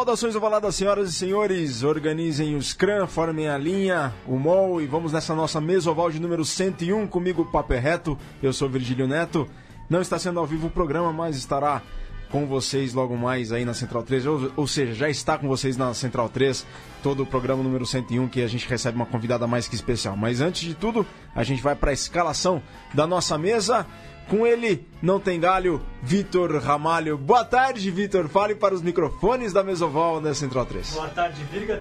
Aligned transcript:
Saudações 0.00 0.34
ovaladas, 0.34 0.76
senhoras 0.76 1.10
e 1.10 1.12
senhores. 1.12 1.82
Organizem 1.82 2.56
o 2.56 2.62
Scrum, 2.62 3.06
formem 3.06 3.48
a 3.48 3.58
linha, 3.58 4.14
o 4.26 4.38
MOL 4.38 4.80
e 4.80 4.86
vamos 4.86 5.12
nessa 5.12 5.34
nossa 5.34 5.60
mesa 5.60 5.90
oval 5.90 6.10
de 6.10 6.18
número 6.18 6.42
101. 6.42 7.06
Comigo, 7.06 7.44
Papo 7.44 7.74
é 7.74 7.78
Reto. 7.78 8.16
Eu 8.42 8.50
sou 8.50 8.66
Virgílio 8.66 9.06
Neto. 9.06 9.46
Não 9.90 10.00
está 10.00 10.18
sendo 10.18 10.40
ao 10.40 10.46
vivo 10.46 10.68
o 10.68 10.70
programa, 10.70 11.12
mas 11.12 11.36
estará 11.36 11.82
com 12.30 12.46
vocês 12.46 12.94
logo 12.94 13.14
mais 13.14 13.52
aí 13.52 13.62
na 13.66 13.74
Central 13.74 14.02
3, 14.02 14.24
ou, 14.24 14.52
ou, 14.56 14.66
seja, 14.66 14.94
já 14.94 15.10
está 15.10 15.36
com 15.36 15.46
vocês 15.46 15.76
na 15.76 15.92
Central 15.92 16.30
3, 16.30 16.64
todo 17.02 17.24
o 17.24 17.26
programa 17.26 17.62
número 17.62 17.84
101 17.84 18.26
que 18.28 18.40
a 18.40 18.46
gente 18.46 18.66
recebe 18.66 18.96
uma 18.96 19.04
convidada 19.04 19.46
mais 19.46 19.68
que 19.68 19.74
especial. 19.74 20.16
Mas 20.16 20.40
antes 20.40 20.62
de 20.62 20.74
tudo, 20.74 21.04
a 21.34 21.42
gente 21.42 21.60
vai 21.60 21.74
para 21.74 21.90
a 21.90 21.92
escalação 21.92 22.62
da 22.94 23.06
nossa 23.06 23.36
mesa. 23.36 23.86
Com 24.30 24.46
ele, 24.46 24.86
não 25.02 25.18
tem 25.18 25.40
galho, 25.40 25.82
Vitor 26.00 26.56
Ramalho. 26.62 27.18
Boa 27.18 27.44
tarde, 27.44 27.90
Vitor. 27.90 28.28
Fale 28.28 28.54
para 28.54 28.72
os 28.72 28.80
microfones 28.80 29.52
da 29.52 29.64
Mesoval 29.64 30.20
da 30.20 30.32
Central 30.32 30.64
3. 30.66 30.92
Boa 30.92 31.08
tarde, 31.08 31.42
Virga. 31.50 31.80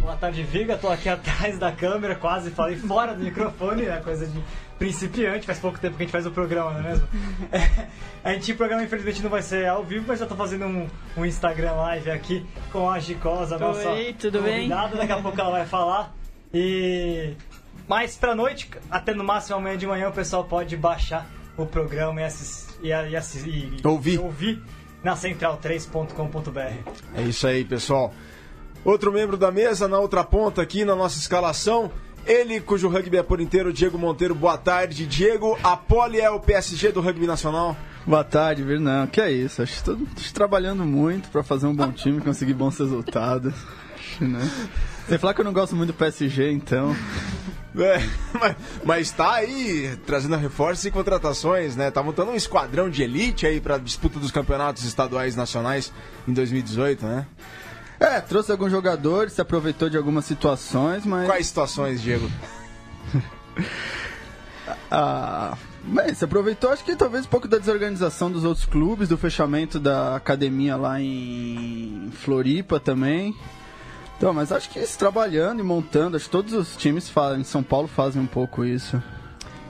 Boa 0.00 0.16
tarde, 0.16 0.42
Viga. 0.42 0.78
Tô 0.78 0.88
aqui 0.88 1.10
atrás 1.10 1.58
da 1.58 1.70
câmera, 1.70 2.14
quase 2.14 2.50
falei 2.52 2.76
fora 2.76 3.14
do 3.14 3.22
microfone, 3.22 3.84
é 3.84 3.98
coisa 3.98 4.26
de 4.26 4.42
principiante. 4.78 5.44
Faz 5.44 5.58
pouco 5.58 5.78
tempo 5.78 5.98
que 5.98 6.02
a 6.02 6.06
gente 6.06 6.12
faz 6.12 6.24
o 6.24 6.30
programa, 6.30 6.70
não 6.72 6.80
é 6.80 6.82
mesmo? 6.84 7.06
É, 7.52 8.30
a 8.30 8.32
gente, 8.32 8.52
o 8.52 8.56
programa 8.56 8.82
infelizmente 8.82 9.22
não 9.22 9.28
vai 9.28 9.42
ser 9.42 9.66
ao 9.66 9.84
vivo, 9.84 10.06
mas 10.08 10.20
já 10.20 10.26
tô 10.26 10.34
fazendo 10.34 10.64
um, 10.64 10.88
um 11.18 11.26
Instagram 11.26 11.72
live 11.72 12.10
aqui 12.12 12.46
com 12.72 12.88
a 12.88 12.98
Gicosa, 12.98 13.58
nossa 13.58 13.90
Oi, 13.90 14.16
tudo 14.18 14.38
convidada. 14.38 14.88
bem? 14.88 14.98
Daqui 15.00 15.12
a 15.12 15.20
pouco 15.20 15.38
ela 15.38 15.50
vai 15.50 15.66
falar. 15.66 16.14
E 16.52 17.34
mais 17.86 18.16
pra 18.16 18.34
noite, 18.34 18.70
até 18.90 19.12
no 19.12 19.22
máximo 19.22 19.58
amanhã 19.58 19.76
de 19.76 19.86
manhã, 19.86 20.08
o 20.08 20.12
pessoal 20.12 20.44
pode 20.44 20.78
baixar 20.78 21.26
o 21.62 21.66
programa 21.66 22.20
e, 22.20 22.24
assistir, 22.24 22.74
e, 22.82 22.88
e, 22.88 23.16
assistir, 23.16 23.74
e 23.82 23.86
ouvir. 23.86 24.18
ouvir 24.18 24.62
na 25.02 25.14
central3.com.br. 25.14 26.90
É 27.14 27.22
isso 27.22 27.46
aí, 27.46 27.64
pessoal. 27.64 28.12
Outro 28.84 29.12
membro 29.12 29.36
da 29.36 29.50
mesa 29.50 29.86
na 29.86 29.98
outra 29.98 30.24
ponta 30.24 30.62
aqui 30.62 30.84
na 30.84 30.96
nossa 30.96 31.18
escalação. 31.18 31.90
Ele, 32.26 32.60
cujo 32.60 32.88
rugby 32.88 33.16
é 33.16 33.22
por 33.22 33.40
inteiro, 33.40 33.72
Diego 33.72 33.98
Monteiro. 33.98 34.34
Boa 34.34 34.58
tarde, 34.58 35.06
Diego. 35.06 35.58
A 35.62 35.76
Poli 35.76 36.20
é 36.20 36.30
o 36.30 36.38
PSG 36.38 36.92
do 36.92 37.00
rugby 37.00 37.26
nacional? 37.26 37.76
Boa 38.06 38.24
tarde, 38.24 38.62
Virnão. 38.62 39.06
Que 39.06 39.20
é 39.20 39.30
isso? 39.30 39.62
Acho 39.62 39.72
que 39.72 39.78
estou 39.78 39.98
trabalhando 40.32 40.84
muito 40.84 41.28
para 41.30 41.42
fazer 41.42 41.66
um 41.66 41.74
bom 41.74 41.90
time, 41.92 42.20
conseguir 42.20 42.54
bons 42.54 42.78
resultados. 42.78 43.54
Né? 44.20 44.40
Você 45.06 45.18
falar 45.18 45.34
que 45.34 45.40
eu 45.40 45.44
não 45.44 45.52
gosto 45.52 45.74
muito 45.74 45.92
do 45.92 45.94
PSG, 45.94 46.50
então. 46.50 46.94
É, 47.72 48.00
mas, 48.34 48.56
mas 48.84 49.10
tá 49.12 49.34
aí 49.34 49.96
trazendo 50.04 50.36
reforços 50.36 50.84
e 50.86 50.90
contratações, 50.90 51.76
né? 51.76 51.88
Tá 51.88 52.02
montando 52.02 52.32
um 52.32 52.34
esquadrão 52.34 52.90
de 52.90 53.04
elite 53.04 53.46
aí 53.46 53.60
para 53.60 53.78
disputa 53.78 54.18
dos 54.18 54.32
campeonatos 54.32 54.84
estaduais 54.84 55.36
nacionais 55.36 55.92
em 56.26 56.32
2018, 56.32 57.06
né? 57.06 57.26
É, 58.00 58.20
trouxe 58.20 58.50
alguns 58.50 58.72
jogadores, 58.72 59.34
se 59.34 59.40
aproveitou 59.40 59.88
de 59.88 59.96
algumas 59.96 60.24
situações, 60.24 61.06
mas. 61.06 61.26
Quais 61.26 61.46
situações, 61.46 62.02
Diego? 62.02 62.28
ah. 64.90 65.56
Bem, 65.82 66.12
se 66.12 66.24
aproveitou, 66.24 66.70
acho 66.70 66.84
que 66.84 66.94
talvez 66.94 67.24
um 67.24 67.28
pouco 67.28 67.48
da 67.48 67.56
desorganização 67.56 68.30
dos 68.30 68.44
outros 68.44 68.66
clubes, 68.66 69.08
do 69.08 69.16
fechamento 69.16 69.80
da 69.80 70.14
academia 70.14 70.76
lá 70.76 71.00
em 71.00 72.10
Floripa 72.12 72.78
também. 72.78 73.34
Então, 74.20 74.34
mas 74.34 74.52
acho 74.52 74.68
que 74.68 74.78
trabalhando 74.98 75.60
e 75.60 75.62
montando, 75.62 76.14
acho 76.14 76.26
que 76.26 76.30
todos 76.30 76.52
os 76.52 76.76
times 76.76 77.08
fazem, 77.08 77.40
em 77.40 77.44
São 77.44 77.62
Paulo 77.62 77.88
fazem 77.88 78.20
um 78.20 78.26
pouco 78.26 78.66
isso. 78.66 79.02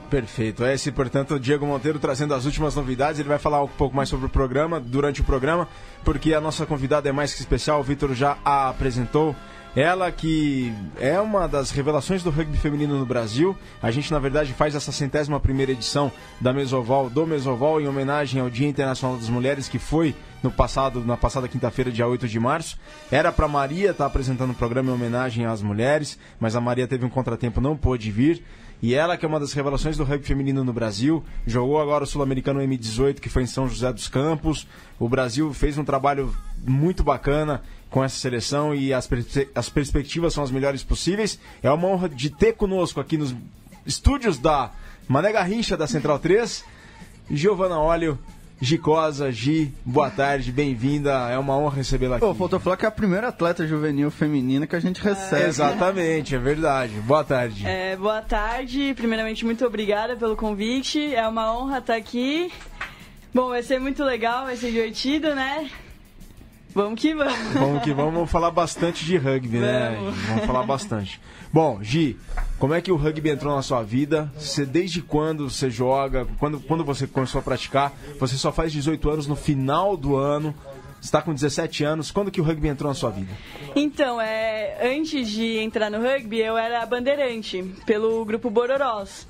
Perfeito. 0.09 0.65
Esse, 0.65 0.91
portanto, 0.91 1.35
o 1.35 1.39
Diego 1.39 1.65
Monteiro 1.65 1.97
trazendo 1.99 2.33
as 2.33 2.43
últimas 2.43 2.75
novidades. 2.75 3.17
Ele 3.17 3.29
vai 3.29 3.39
falar 3.39 3.63
um 3.63 3.67
pouco 3.69 3.95
mais 3.95 4.09
sobre 4.09 4.25
o 4.25 4.29
programa, 4.29 4.77
durante 4.77 5.21
o 5.21 5.23
programa, 5.23 5.69
porque 6.03 6.33
a 6.33 6.41
nossa 6.41 6.65
convidada 6.65 7.07
é 7.07 7.13
mais 7.13 7.33
que 7.33 7.39
especial. 7.39 7.79
O 7.79 7.83
Vitor 7.83 8.13
já 8.13 8.37
a 8.43 8.67
apresentou. 8.67 9.33
Ela 9.75 10.11
que 10.11 10.73
é 10.99 11.19
uma 11.21 11.47
das 11.47 11.71
revelações 11.71 12.21
do 12.21 12.29
rugby 12.29 12.57
feminino 12.57 12.99
no 12.99 13.05
Brasil. 13.05 13.55
A 13.81 13.89
gente, 13.89 14.11
na 14.11 14.19
verdade, 14.19 14.51
faz 14.51 14.75
essa 14.75 14.91
centésima 14.91 15.39
primeira 15.39 15.71
edição 15.71 16.11
da 16.41 16.51
Mesoval, 16.51 17.09
do 17.09 17.25
Mesoval, 17.25 17.79
em 17.79 17.87
homenagem 17.87 18.41
ao 18.41 18.49
Dia 18.49 18.67
Internacional 18.67 19.17
das 19.17 19.29
Mulheres, 19.29 19.69
que 19.69 19.79
foi 19.79 20.13
no 20.43 20.51
passado, 20.51 21.05
na 21.05 21.15
passada 21.15 21.47
quinta-feira, 21.47 21.89
dia 21.89 22.05
8 22.05 22.27
de 22.27 22.37
março. 22.37 22.77
Era 23.09 23.31
para 23.31 23.47
Maria 23.47 23.91
estar 23.91 24.03
tá 24.03 24.07
apresentando 24.07 24.51
o 24.51 24.55
programa 24.55 24.89
em 24.89 24.93
homenagem 24.93 25.45
às 25.45 25.61
mulheres, 25.61 26.19
mas 26.37 26.53
a 26.53 26.59
Maria 26.59 26.85
teve 26.85 27.05
um 27.05 27.09
contratempo, 27.09 27.61
não 27.61 27.77
pôde 27.77 28.11
vir. 28.11 28.43
E 28.81 28.95
ela, 28.95 29.15
que 29.15 29.23
é 29.23 29.27
uma 29.27 29.39
das 29.39 29.53
revelações 29.53 29.95
do 29.95 30.03
rugby 30.03 30.25
feminino 30.25 30.63
no 30.63 30.73
Brasil, 30.73 31.23
jogou 31.45 31.79
agora 31.79 32.03
o 32.03 32.07
Sul-Americano 32.07 32.59
M18, 32.61 33.19
que 33.19 33.29
foi 33.29 33.43
em 33.43 33.47
São 33.47 33.69
José 33.69 33.93
dos 33.93 34.07
Campos. 34.07 34.67
O 34.99 35.07
Brasil 35.07 35.53
fez 35.53 35.77
um 35.77 35.83
trabalho 35.85 36.35
muito 36.65 37.03
bacana 37.03 37.61
com 37.91 38.03
essa 38.03 38.15
seleção 38.15 38.73
e 38.73 38.93
as, 38.93 39.07
as 39.53 39.69
perspectivas 39.69 40.33
são 40.33 40.43
as 40.43 40.49
melhores 40.49 40.81
possíveis. 40.81 41.37
É 41.61 41.69
uma 41.69 41.87
honra 41.87 42.09
de 42.09 42.29
ter 42.29 42.53
conosco 42.53 42.99
aqui 42.99 43.17
nos 43.17 43.35
estúdios 43.85 44.37
da 44.37 44.71
Mané 45.07 45.31
Garrincha 45.33 45.75
da 45.75 45.85
Central 45.85 46.17
3, 46.17 46.63
Giovana 47.29 47.77
Óleo, 47.77 48.17
Gicosa, 48.61 49.29
Gi, 49.31 49.73
boa 49.83 50.09
tarde, 50.09 50.51
bem-vinda. 50.51 51.29
É 51.29 51.37
uma 51.37 51.57
honra 51.57 51.77
recebê-la 51.77 52.15
aqui. 52.15 52.25
Pô, 52.25 52.33
faltou 52.33 52.59
falar 52.59 52.77
que 52.77 52.85
é 52.85 52.87
a 52.87 52.91
primeira 52.91 53.27
atleta 53.27 53.67
juvenil 53.67 54.09
feminina 54.09 54.65
que 54.65 54.75
a 54.75 54.79
gente 54.79 55.01
recebe. 55.01 55.43
É, 55.43 55.47
exatamente, 55.47 56.33
é 56.33 56.37
verdade. 56.39 56.93
Boa 57.01 57.25
tarde. 57.25 57.67
É, 57.67 57.97
boa 57.97 58.21
tarde. 58.21 58.93
Primeiramente, 58.95 59.43
muito 59.43 59.65
obrigada 59.65 60.15
pelo 60.15 60.37
convite. 60.37 61.13
É 61.13 61.27
uma 61.27 61.53
honra 61.53 61.79
estar 61.79 61.95
aqui. 61.95 62.51
Bom, 63.33 63.49
vai 63.49 63.63
ser 63.63 63.79
muito 63.79 64.03
legal, 64.03 64.45
vai 64.45 64.55
ser 64.55 64.71
divertido, 64.71 65.33
né? 65.35 65.69
Vamos 66.73 66.99
que 66.99 67.13
vamos. 67.13 67.53
Vamos 67.53 67.83
que 67.83 67.93
vamos, 67.93 68.13
vamos 68.13 68.31
falar 68.31 68.51
bastante 68.51 69.05
de 69.05 69.17
rugby, 69.17 69.57
né? 69.57 69.95
Vamos. 69.97 70.15
Vamos 70.27 70.45
falar 70.45 70.63
bastante. 70.63 71.19
Bom, 71.51 71.79
Gi, 71.81 72.17
como 72.57 72.73
é 72.73 72.81
que 72.81 72.91
o 72.91 72.95
rugby 72.95 73.29
entrou 73.29 73.55
na 73.55 73.61
sua 73.61 73.83
vida? 73.83 74.31
Você 74.37 74.65
desde 74.65 75.01
quando 75.01 75.49
você 75.49 75.69
joga? 75.69 76.25
Quando, 76.39 76.59
quando 76.61 76.83
você 76.83 77.05
começou 77.07 77.39
a 77.39 77.41
praticar? 77.41 77.93
Você 78.19 78.37
só 78.37 78.51
faz 78.51 78.71
18 78.71 79.09
anos 79.09 79.27
no 79.27 79.35
final 79.35 79.97
do 79.97 80.15
ano. 80.15 80.55
Está 81.01 81.21
com 81.21 81.33
17 81.33 81.83
anos. 81.83 82.11
Quando 82.11 82.29
que 82.29 82.39
o 82.39 82.43
rugby 82.43 82.67
entrou 82.67 82.87
na 82.87 82.93
sua 82.93 83.09
vida? 83.09 83.31
Então, 83.75 84.21
é, 84.21 84.95
antes 84.95 85.27
de 85.29 85.57
entrar 85.57 85.89
no 85.89 85.99
rugby, 85.99 86.37
eu 86.39 86.55
era 86.55 86.85
bandeirante 86.85 87.63
pelo 87.85 88.23
grupo 88.23 88.49
Bororós. 88.51 89.27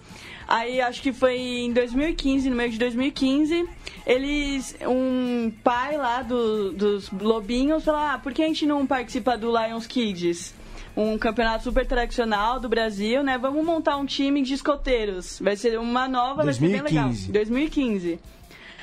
Aí 0.51 0.81
acho 0.81 1.01
que 1.01 1.13
foi 1.13 1.39
em 1.39 1.71
2015, 1.71 2.49
no 2.49 2.57
meio 2.57 2.69
de 2.69 2.77
2015, 2.77 3.69
eles, 4.05 4.75
um 4.85 5.49
pai 5.63 5.95
lá 5.95 6.21
do, 6.21 6.73
dos 6.73 7.09
lobinhos 7.09 7.85
falou, 7.85 8.01
ah, 8.01 8.19
por 8.21 8.33
que 8.33 8.43
a 8.43 8.47
gente 8.47 8.65
não 8.65 8.85
participa 8.85 9.37
do 9.37 9.47
Lions 9.47 9.87
Kids? 9.87 10.53
Um 10.93 11.17
campeonato 11.17 11.63
super 11.63 11.85
tradicional 11.85 12.59
do 12.59 12.67
Brasil, 12.67 13.23
né? 13.23 13.37
Vamos 13.37 13.63
montar 13.63 13.95
um 13.95 14.05
time 14.05 14.41
de 14.41 14.53
escoteiros. 14.55 15.39
Vai 15.39 15.55
ser 15.55 15.79
uma 15.79 16.05
nova, 16.09 16.43
2015. 16.43 16.59
vai 16.59 16.69
ser 16.69 16.83
bem 16.83 17.01
legal. 17.01 17.31
2015. 17.31 18.19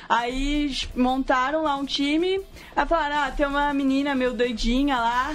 Aí 0.08 0.74
montaram 0.96 1.64
lá 1.64 1.76
um 1.76 1.84
time, 1.84 2.40
aí 2.74 2.86
falaram, 2.86 3.16
ah, 3.24 3.30
tem 3.30 3.44
uma 3.44 3.74
menina 3.74 4.14
meio 4.14 4.32
doidinha 4.32 4.96
lá, 4.96 5.34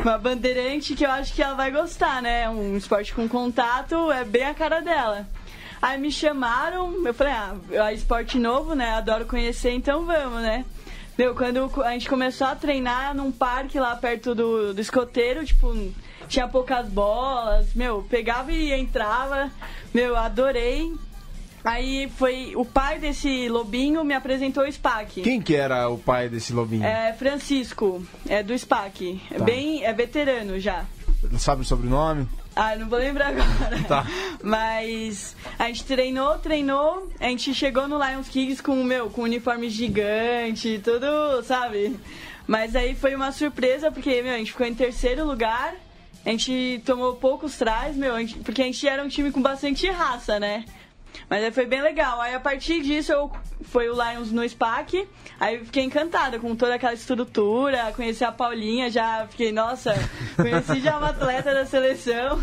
uma 0.00 0.16
bandeirante 0.16 0.94
que 0.94 1.04
eu 1.04 1.10
acho 1.10 1.34
que 1.34 1.42
ela 1.42 1.52
vai 1.52 1.70
gostar, 1.70 2.22
né? 2.22 2.48
Um 2.48 2.78
esporte 2.78 3.12
com 3.12 3.28
contato, 3.28 4.10
é 4.10 4.24
bem 4.24 4.44
a 4.44 4.54
cara 4.54 4.80
dela. 4.80 5.28
Aí 5.80 5.98
me 6.00 6.10
chamaram, 6.10 7.06
eu 7.06 7.14
falei, 7.14 7.32
ah, 7.32 7.54
é 7.90 7.94
esporte 7.94 8.38
novo, 8.38 8.74
né? 8.74 8.92
Adoro 8.92 9.26
conhecer, 9.26 9.72
então 9.72 10.04
vamos, 10.04 10.40
né? 10.42 10.64
Meu, 11.18 11.34
quando 11.34 11.70
a 11.82 11.92
gente 11.92 12.08
começou 12.08 12.46
a 12.46 12.54
treinar 12.54 13.14
num 13.14 13.32
parque 13.32 13.78
lá 13.80 13.96
perto 13.96 14.34
do, 14.34 14.74
do 14.74 14.80
escoteiro, 14.80 15.44
tipo, 15.46 15.74
tinha 16.28 16.46
poucas 16.46 16.86
bolas, 16.88 17.72
meu, 17.74 18.02
pegava 18.08 18.52
e 18.52 18.72
entrava, 18.72 19.50
meu, 19.94 20.16
adorei. 20.16 20.92
Aí 21.64 22.08
foi 22.16 22.52
o 22.54 22.64
pai 22.64 22.98
desse 22.98 23.48
lobinho 23.48 24.04
me 24.04 24.14
apresentou 24.14 24.62
o 24.62 24.70
SPAC. 24.70 25.22
Quem 25.22 25.40
que 25.40 25.56
era 25.56 25.88
o 25.88 25.98
pai 25.98 26.28
desse 26.28 26.52
lobinho? 26.52 26.84
É 26.84 27.12
Francisco, 27.12 28.06
é 28.28 28.42
do 28.42 28.56
SPAC. 28.56 29.20
É 29.30 29.38
Tá. 29.38 29.44
bem, 29.44 29.84
é 29.84 29.92
veterano 29.92 30.60
já. 30.60 30.84
Sabe 31.38 31.62
o 31.62 31.64
sobrenome? 31.64 32.28
Ah, 32.58 32.74
não 32.74 32.88
vou 32.88 32.98
lembrar 32.98 33.28
agora. 33.28 33.84
Tá. 33.86 34.06
Mas 34.42 35.36
a 35.58 35.66
gente 35.66 35.84
treinou, 35.84 36.38
treinou, 36.38 37.06
a 37.20 37.24
gente 37.26 37.52
chegou 37.54 37.86
no 37.86 38.02
Lions 38.02 38.28
Kings 38.30 38.62
com, 38.62 38.82
meu, 38.82 39.10
com 39.10 39.20
um 39.20 39.24
uniforme 39.24 39.68
gigante, 39.68 40.80
tudo, 40.82 41.42
sabe? 41.44 41.94
Mas 42.46 42.74
aí 42.74 42.94
foi 42.94 43.14
uma 43.14 43.30
surpresa, 43.30 43.90
porque, 43.92 44.22
meu, 44.22 44.32
a 44.34 44.38
gente 44.38 44.52
ficou 44.52 44.66
em 44.66 44.74
terceiro 44.74 45.26
lugar, 45.26 45.74
a 46.24 46.30
gente 46.30 46.80
tomou 46.86 47.16
poucos 47.16 47.56
trás, 47.56 47.94
meu, 47.94 48.14
a 48.14 48.20
gente- 48.20 48.38
porque 48.38 48.62
a 48.62 48.64
gente 48.64 48.88
era 48.88 49.02
um 49.04 49.08
time 49.08 49.30
com 49.30 49.42
bastante 49.42 49.86
raça, 49.90 50.40
né? 50.40 50.64
Mas 51.28 51.44
aí 51.44 51.50
foi 51.50 51.66
bem 51.66 51.82
legal. 51.82 52.20
Aí 52.20 52.34
a 52.34 52.40
partir 52.40 52.82
disso 52.82 53.12
eu 53.12 53.30
foi 53.62 53.88
o 53.88 53.94
Lions 53.94 54.30
no 54.32 54.46
SPAC. 54.48 55.06
Aí 55.40 55.64
fiquei 55.64 55.84
encantada 55.84 56.38
com 56.38 56.54
toda 56.56 56.74
aquela 56.74 56.94
estrutura, 56.94 57.92
conheci 57.94 58.24
a 58.24 58.32
Paulinha, 58.32 58.90
já 58.90 59.26
fiquei, 59.28 59.52
nossa, 59.52 59.94
conheci 60.36 60.80
já 60.80 60.98
uma 60.98 61.10
atleta 61.10 61.52
da 61.52 61.66
seleção. 61.66 62.38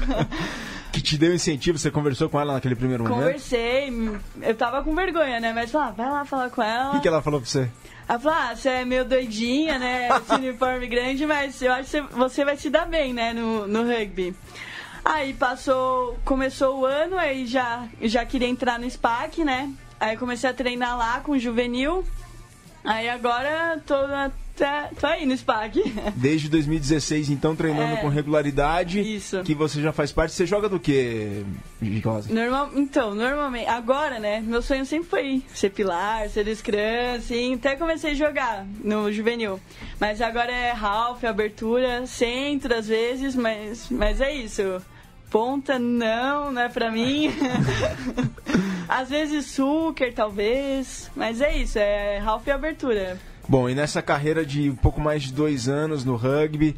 Que 0.91 1.01
te 1.01 1.17
deu 1.17 1.33
incentivo? 1.33 1.77
Você 1.77 1.89
conversou 1.89 2.29
com 2.29 2.39
ela 2.39 2.53
naquele 2.53 2.75
primeiro 2.75 3.03
momento? 3.03 3.17
Conversei, 3.19 3.91
eu 4.41 4.55
tava 4.55 4.83
com 4.83 4.93
vergonha, 4.93 5.39
né? 5.39 5.51
Mas 5.53 5.71
falei, 5.71 5.87
ah, 5.87 5.91
vai 5.91 6.09
lá 6.11 6.25
falar 6.25 6.49
com 6.51 6.61
O 6.61 6.63
ela. 6.63 6.91
que, 6.91 6.99
que 7.01 7.07
ela 7.07 7.21
falou 7.21 7.41
pra 7.41 7.49
você? 7.49 7.67
Ela 8.07 8.19
falou, 8.19 8.37
ah, 8.37 8.55
você 8.55 8.69
é 8.69 8.85
meio 8.85 9.03
doidinha, 9.05 9.79
né? 9.79 10.09
Esse 10.09 10.33
uniforme 10.35 10.87
grande, 10.87 11.25
mas 11.25 11.59
eu 11.61 11.71
acho 11.71 11.89
que 11.89 12.13
você 12.13 12.45
vai 12.45 12.57
se 12.57 12.69
dar 12.69 12.85
bem, 12.85 13.11
né, 13.13 13.33
no, 13.33 13.65
no 13.67 13.83
rugby. 13.87 14.35
Aí 15.05 15.33
passou, 15.33 16.17
começou 16.23 16.79
o 16.81 16.85
ano, 16.85 17.17
aí 17.17 17.45
já, 17.45 17.87
já 18.01 18.25
queria 18.25 18.47
entrar 18.47 18.79
no 18.79 18.89
SPAC, 18.89 19.43
né? 19.43 19.69
Aí 19.99 20.15
comecei 20.17 20.49
a 20.49 20.53
treinar 20.53 20.97
lá 20.97 21.19
com 21.19 21.33
o 21.33 21.39
juvenil. 21.39 22.05
Aí 22.85 23.07
agora 23.09 23.81
tô, 23.85 24.07
na, 24.07 24.31
tá, 24.55 24.89
tô 24.99 25.07
aí 25.07 25.25
no 25.25 25.35
SPAC. 25.37 25.81
Desde 26.15 26.49
2016, 26.49 27.29
então, 27.29 27.55
treinando 27.55 27.95
É. 27.95 27.97
com 27.97 28.07
regularidade. 28.09 28.99
Isso. 28.99 29.41
Que 29.43 29.53
você 29.53 29.81
já 29.81 29.91
faz 29.93 30.11
parte. 30.11 30.33
Você 30.33 30.45
joga 30.45 30.67
do 30.69 30.79
que, 30.79 31.45
Gicosa? 31.81 32.33
Normal, 32.33 32.71
então, 32.75 33.13
normalmente, 33.15 33.67
agora, 33.67 34.19
né, 34.19 34.41
meu 34.41 34.61
sonho 34.61 34.85
sempre 34.85 35.09
foi 35.09 35.43
ser 35.53 35.69
pilar, 35.69 36.29
ser 36.29 36.45
scrum, 36.55 37.15
assim, 37.17 37.55
até 37.55 37.75
comecei 37.75 38.11
a 38.11 38.15
jogar 38.15 38.65
no 38.83 39.11
juvenil. 39.11 39.59
Mas 39.99 40.21
agora 40.21 40.51
é 40.51 40.71
half, 40.71 41.23
abertura, 41.25 42.05
centro 42.07 42.73
às 42.75 42.87
vezes, 42.87 43.35
mas, 43.35 43.87
mas 43.89 44.19
é 44.19 44.33
isso. 44.33 44.81
Ponta, 45.33 45.79
não, 45.79 46.51
não 46.51 46.61
é 46.61 46.69
pra 46.69 46.91
mim. 46.91 47.31
às 48.87 49.09
vezes 49.09 49.47
sucker, 49.47 50.13
talvez, 50.13 51.09
mas 51.15 51.41
é 51.41 51.57
isso, 51.57 51.79
é 51.79 52.19
half 52.19 52.45
e 52.45 52.51
abertura. 52.51 53.17
Bom, 53.49 53.67
e 53.67 53.73
nessa 53.73 53.99
carreira 53.99 54.45
de 54.45 54.69
um 54.69 54.75
pouco 54.75 55.01
mais 55.01 55.23
de 55.23 55.33
dois 55.33 55.67
anos 55.67 56.05
no 56.05 56.15
rugby, 56.15 56.75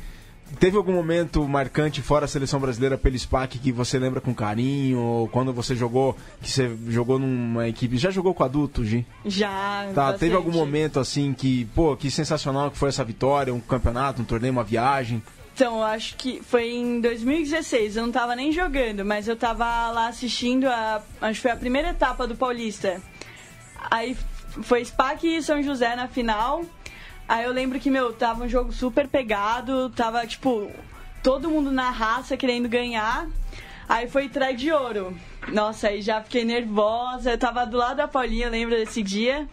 teve 0.57 0.77
algum 0.77 0.93
momento 0.93 1.45
marcante 1.45 2.01
fora 2.01 2.23
a 2.23 2.27
seleção 2.29 2.57
brasileira 2.57 2.97
pelo 2.97 3.19
SPAC 3.19 3.59
que 3.59 3.73
você 3.73 3.99
lembra 3.99 4.21
com 4.21 4.33
carinho? 4.33 4.99
Ou 4.99 5.27
quando 5.27 5.51
você 5.51 5.75
jogou, 5.75 6.15
que 6.41 6.49
você 6.49 6.73
jogou 6.87 7.19
numa 7.19 7.67
equipe. 7.67 7.97
Já 7.97 8.09
jogou 8.09 8.33
com 8.33 8.45
adulto, 8.45 8.85
Gi? 8.85 9.05
Já. 9.25 9.89
Tá, 9.93 10.03
bastante. 10.03 10.19
teve 10.21 10.35
algum 10.35 10.53
momento 10.53 10.97
assim 10.97 11.33
que, 11.33 11.65
pô, 11.75 11.97
que 11.97 12.09
sensacional 12.09 12.71
que 12.71 12.77
foi 12.77 12.87
essa 12.87 13.03
vitória, 13.03 13.53
um 13.53 13.59
campeonato, 13.59 14.21
um 14.21 14.25
torneio, 14.25 14.53
uma 14.53 14.63
viagem? 14.63 15.21
Então, 15.55 15.81
acho 15.81 16.17
que 16.17 16.41
foi 16.43 16.69
em 16.69 16.99
2016. 16.99 17.95
Eu 17.95 18.03
não 18.03 18.11
tava 18.11 18.35
nem 18.35 18.51
jogando, 18.51 19.05
mas 19.05 19.25
eu 19.25 19.37
tava 19.37 19.89
lá 19.89 20.09
assistindo 20.09 20.67
a. 20.67 21.01
Acho 21.21 21.35
que 21.35 21.43
foi 21.43 21.51
a 21.51 21.55
primeira 21.55 21.91
etapa 21.91 22.27
do 22.27 22.35
Paulista. 22.35 23.01
Aí 23.89 24.17
foi 24.63 24.83
SPAC 24.83 25.25
e 25.25 25.41
São 25.41 25.63
José 25.63 25.95
na 25.95 26.09
final. 26.09 26.65
Aí 27.25 27.45
eu 27.45 27.53
lembro 27.53 27.79
que, 27.79 27.89
meu, 27.89 28.11
tava 28.11 28.43
um 28.43 28.49
jogo 28.49 28.73
super 28.73 29.07
pegado, 29.07 29.89
tava, 29.91 30.27
tipo, 30.27 30.69
todo 31.23 31.49
mundo 31.49 31.71
na 31.71 31.89
raça 31.89 32.35
querendo 32.35 32.67
ganhar. 32.67 33.25
Aí 33.87 34.09
foi 34.09 34.27
trai 34.27 34.57
de 34.57 34.73
ouro. 34.73 35.17
Nossa, 35.53 35.87
aí 35.87 36.01
já 36.01 36.21
fiquei 36.21 36.43
nervosa. 36.43 37.31
Eu 37.31 37.37
tava 37.37 37.65
do 37.65 37.77
lado 37.77 37.95
da 37.95 38.09
Paulinha, 38.09 38.47
eu 38.47 38.51
lembro 38.51 38.75
desse 38.75 39.01
dia. 39.01 39.47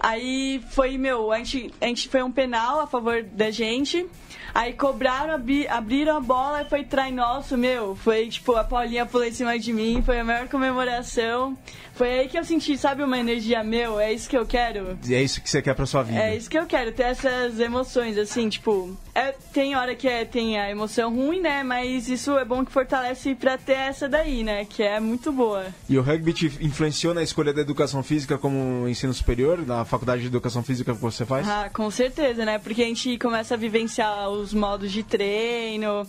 Aí 0.00 0.62
foi, 0.70 0.98
meu, 0.98 1.32
a 1.32 1.38
gente, 1.38 1.72
a 1.80 1.86
gente 1.86 2.08
foi 2.08 2.22
um 2.22 2.30
penal 2.30 2.80
a 2.80 2.86
favor 2.86 3.22
da 3.22 3.50
gente. 3.50 4.06
Aí 4.54 4.72
cobraram, 4.72 5.34
abri- 5.34 5.68
abriram 5.68 6.16
a 6.16 6.20
bola 6.20 6.62
e 6.62 6.64
foi 6.64 6.82
trai 6.84 7.12
nosso, 7.12 7.58
meu. 7.58 7.94
Foi 7.96 8.28
tipo, 8.28 8.54
a 8.54 8.64
Paulinha 8.64 9.04
pulou 9.04 9.26
em 9.26 9.32
cima 9.32 9.58
de 9.58 9.72
mim, 9.72 10.02
foi 10.02 10.18
a 10.20 10.24
maior 10.24 10.48
comemoração. 10.48 11.56
Foi 11.96 12.10
aí 12.10 12.28
que 12.28 12.38
eu 12.38 12.44
senti, 12.44 12.76
sabe, 12.76 13.02
uma 13.02 13.18
energia, 13.18 13.64
meu, 13.64 13.98
é 13.98 14.12
isso 14.12 14.28
que 14.28 14.36
eu 14.36 14.44
quero. 14.44 14.98
E 15.06 15.14
é 15.14 15.22
isso 15.22 15.40
que 15.40 15.48
você 15.48 15.62
quer 15.62 15.74
pra 15.74 15.86
sua 15.86 16.02
vida? 16.02 16.20
É 16.20 16.36
isso 16.36 16.50
que 16.50 16.58
eu 16.58 16.66
quero, 16.66 16.92
ter 16.92 17.04
essas 17.04 17.58
emoções, 17.58 18.18
assim, 18.18 18.50
tipo. 18.50 18.94
É, 19.14 19.32
tem 19.50 19.74
hora 19.74 19.94
que 19.94 20.06
é, 20.06 20.26
tem 20.26 20.60
a 20.60 20.70
emoção 20.70 21.14
ruim, 21.14 21.40
né? 21.40 21.62
Mas 21.62 22.06
isso 22.06 22.36
é 22.36 22.44
bom 22.44 22.62
que 22.66 22.70
fortalece 22.70 23.34
pra 23.34 23.56
ter 23.56 23.72
essa 23.72 24.06
daí, 24.06 24.44
né? 24.44 24.66
Que 24.66 24.82
é 24.82 25.00
muito 25.00 25.32
boa. 25.32 25.68
E 25.88 25.98
o 25.98 26.02
rugby 26.02 26.34
te 26.34 26.46
influenciou 26.60 27.14
na 27.14 27.22
escolha 27.22 27.54
da 27.54 27.62
educação 27.62 28.02
física 28.02 28.36
como 28.36 28.86
ensino 28.86 29.14
superior, 29.14 29.66
na 29.66 29.86
faculdade 29.86 30.20
de 30.20 30.28
educação 30.28 30.62
física 30.62 30.94
que 30.94 31.00
você 31.00 31.24
faz? 31.24 31.48
Ah, 31.48 31.70
com 31.72 31.90
certeza, 31.90 32.44
né? 32.44 32.58
Porque 32.58 32.82
a 32.82 32.86
gente 32.86 33.16
começa 33.16 33.54
a 33.54 33.56
vivenciar 33.56 34.28
os 34.28 34.52
modos 34.52 34.92
de 34.92 35.02
treino, 35.02 36.06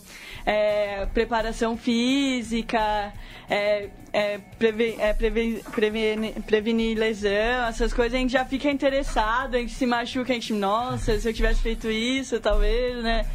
é, 0.50 1.06
preparação 1.14 1.76
física, 1.76 3.12
é, 3.50 3.90
é, 4.14 4.38
preve- 4.58 4.96
é, 4.98 5.12
preve- 5.14 5.62
preveni- 5.76 6.32
prevenir 6.48 6.98
lesão, 6.98 7.68
essas 7.68 7.92
coisas, 7.92 8.14
a 8.14 8.18
gente 8.18 8.32
já 8.32 8.46
fica 8.46 8.72
interessado, 8.72 9.56
a 9.56 9.60
gente 9.60 9.74
se 9.74 9.86
machuca, 9.86 10.32
a 10.32 10.36
gente, 10.36 10.54
nossa, 10.54 11.20
se 11.20 11.28
eu 11.28 11.34
tivesse 11.34 11.62
feito 11.62 11.92
isso, 11.92 12.40
talvez, 12.40 13.04
né? 13.04 13.26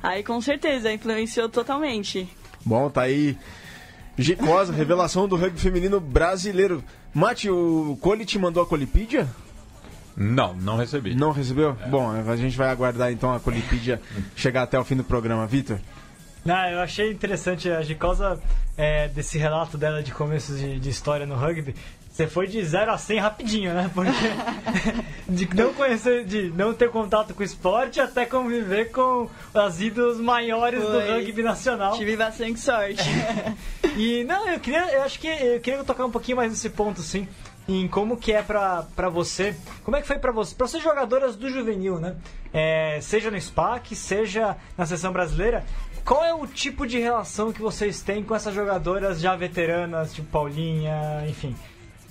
Aí 0.00 0.22
com 0.22 0.40
certeza 0.40 0.92
influenciou 0.92 1.48
totalmente. 1.48 2.28
Bom, 2.64 2.88
tá 2.88 3.02
aí. 3.02 3.36
Gicosa, 4.16 4.72
revelação 4.72 5.26
do 5.26 5.34
rugby 5.34 5.58
feminino 5.58 5.98
brasileiro. 5.98 6.84
Mate, 7.12 7.50
o 7.50 7.98
Cole 8.00 8.24
te 8.24 8.38
mandou 8.38 8.62
a 8.62 8.66
Colipídia? 8.66 9.28
Não, 10.16 10.54
não 10.54 10.76
recebi. 10.76 11.14
Não 11.14 11.32
recebeu? 11.32 11.76
Bom, 11.88 12.10
a 12.10 12.36
gente 12.36 12.56
vai 12.56 12.68
aguardar 12.68 13.10
então 13.10 13.32
a 13.34 13.40
Colipídia 13.40 14.00
chegar 14.36 14.62
até 14.62 14.78
o 14.78 14.84
fim 14.84 14.94
do 14.94 15.02
programa. 15.04 15.46
Vitor? 15.46 15.78
Não, 16.44 16.68
eu 16.68 16.80
achei 16.80 17.10
interessante 17.10 17.70
a 17.70 17.82
Gicosa 17.82 18.40
é, 18.76 19.08
desse 19.08 19.36
relato 19.38 19.76
dela 19.76 20.02
de 20.02 20.12
começo 20.12 20.54
de, 20.54 20.78
de 20.80 20.88
história 20.88 21.26
no 21.26 21.34
rugby. 21.34 21.74
Você 22.10 22.26
foi 22.26 22.46
de 22.46 22.62
0 22.62 22.90
a 22.90 22.98
100 22.98 23.18
rapidinho, 23.18 23.72
né? 23.72 23.90
Porque 23.94 24.10
de 25.28 25.54
não 25.54 25.72
conhecer, 25.72 26.24
de 26.24 26.50
não 26.50 26.74
ter 26.74 26.90
contato 26.90 27.32
com 27.32 27.40
o 27.40 27.44
esporte 27.44 28.00
até 28.00 28.26
conviver 28.26 28.90
com 28.90 29.30
as 29.54 29.80
ídolos 29.80 30.20
maiores 30.20 30.82
do 30.82 30.90
Foi. 30.90 31.08
rugby 31.08 31.42
nacional. 31.42 31.96
Tive 31.96 32.16
bastante 32.16 32.60
sorte. 32.60 33.04
E 33.96 34.22
não, 34.22 34.48
eu 34.48 34.60
queria, 34.60 34.86
eu 34.92 35.02
acho 35.02 35.18
que 35.18 35.26
eu 35.26 35.60
queria 35.60 35.82
tocar 35.82 36.04
um 36.04 36.10
pouquinho 36.12 36.36
mais 36.36 36.50
nesse 36.50 36.70
ponto, 36.70 37.02
sim, 37.02 37.26
em 37.68 37.88
como 37.88 38.16
que 38.16 38.32
é 38.32 38.40
pra, 38.40 38.84
pra 38.94 39.08
você, 39.08 39.56
como 39.84 39.96
é 39.96 40.00
que 40.00 40.06
foi 40.06 40.18
pra 40.18 40.30
você, 40.30 40.54
pra 40.54 40.66
vocês 40.68 40.82
jogadoras 40.82 41.34
do 41.34 41.50
juvenil, 41.50 41.98
né? 41.98 42.14
É, 42.52 42.98
seja 43.00 43.30
no 43.30 43.40
SPAC, 43.40 43.94
seja 43.96 44.56
na 44.78 44.86
seleção 44.86 45.12
brasileira, 45.12 45.64
qual 46.04 46.24
é 46.24 46.34
o 46.34 46.46
tipo 46.46 46.86
de 46.86 46.98
relação 46.98 47.52
que 47.52 47.60
vocês 47.60 48.00
têm 48.00 48.22
com 48.22 48.34
essas 48.34 48.54
jogadoras 48.54 49.20
já 49.20 49.34
veteranas, 49.36 50.12
tipo 50.12 50.28
Paulinha, 50.30 51.24
enfim? 51.28 51.54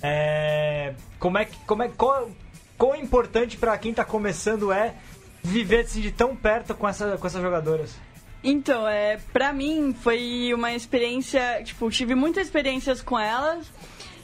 É, 0.02 0.94
como 1.18 1.38
é 1.38 1.44
que, 1.44 1.56
como 1.66 1.82
é, 1.82 1.88
qual, 1.88 2.30
quão 2.78 2.96
importante 2.96 3.56
pra 3.56 3.76
quem 3.76 3.92
tá 3.92 4.04
começando 4.04 4.72
é 4.72 4.94
viver 5.42 5.80
assim, 5.80 6.00
de 6.00 6.10
tão 6.10 6.34
perto 6.34 6.74
com, 6.74 6.88
essa, 6.88 7.16
com 7.16 7.26
essas 7.26 7.42
jogadoras? 7.42 7.94
Então, 8.42 8.88
é, 8.88 9.18
pra 9.32 9.52
mim 9.52 9.94
foi 10.00 10.52
uma 10.54 10.72
experiência, 10.72 11.62
tipo, 11.62 11.90
tive 11.90 12.14
muitas 12.14 12.46
experiências 12.46 13.02
com 13.02 13.18
elas. 13.18 13.70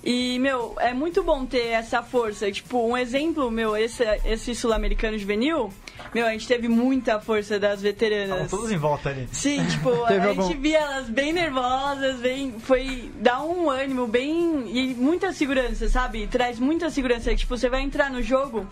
E, 0.06 0.38
meu, 0.38 0.76
é 0.78 0.94
muito 0.94 1.24
bom 1.24 1.44
ter 1.44 1.66
essa 1.66 2.00
força. 2.00 2.48
Tipo, 2.52 2.78
um 2.86 2.96
exemplo, 2.96 3.50
meu, 3.50 3.76
esse, 3.76 4.04
esse 4.24 4.54
sul-americano 4.54 5.18
juvenil, 5.18 5.72
meu, 6.14 6.24
a 6.28 6.30
gente 6.30 6.46
teve 6.46 6.68
muita 6.68 7.18
força 7.18 7.58
das 7.58 7.82
Estavam 7.82 7.90
veteranas. 7.90 8.48
todos 8.48 8.70
em 8.70 8.76
volta 8.76 9.08
ali. 9.08 9.28
Sim, 9.32 9.66
tipo, 9.66 10.04
a 10.04 10.32
gente 10.32 10.56
via 10.58 10.78
elas 10.78 11.10
bem 11.10 11.32
nervosas, 11.32 12.20
bem. 12.20 12.54
Foi. 12.60 13.10
dá 13.16 13.42
um 13.42 13.68
ânimo 13.68 14.06
bem. 14.06 14.70
e 14.72 14.94
muita 14.94 15.32
segurança, 15.32 15.88
sabe? 15.88 16.28
Traz 16.28 16.60
muita 16.60 16.88
segurança. 16.88 17.34
Tipo, 17.34 17.58
você 17.58 17.68
vai 17.68 17.82
entrar 17.82 18.08
no 18.08 18.22
jogo. 18.22 18.64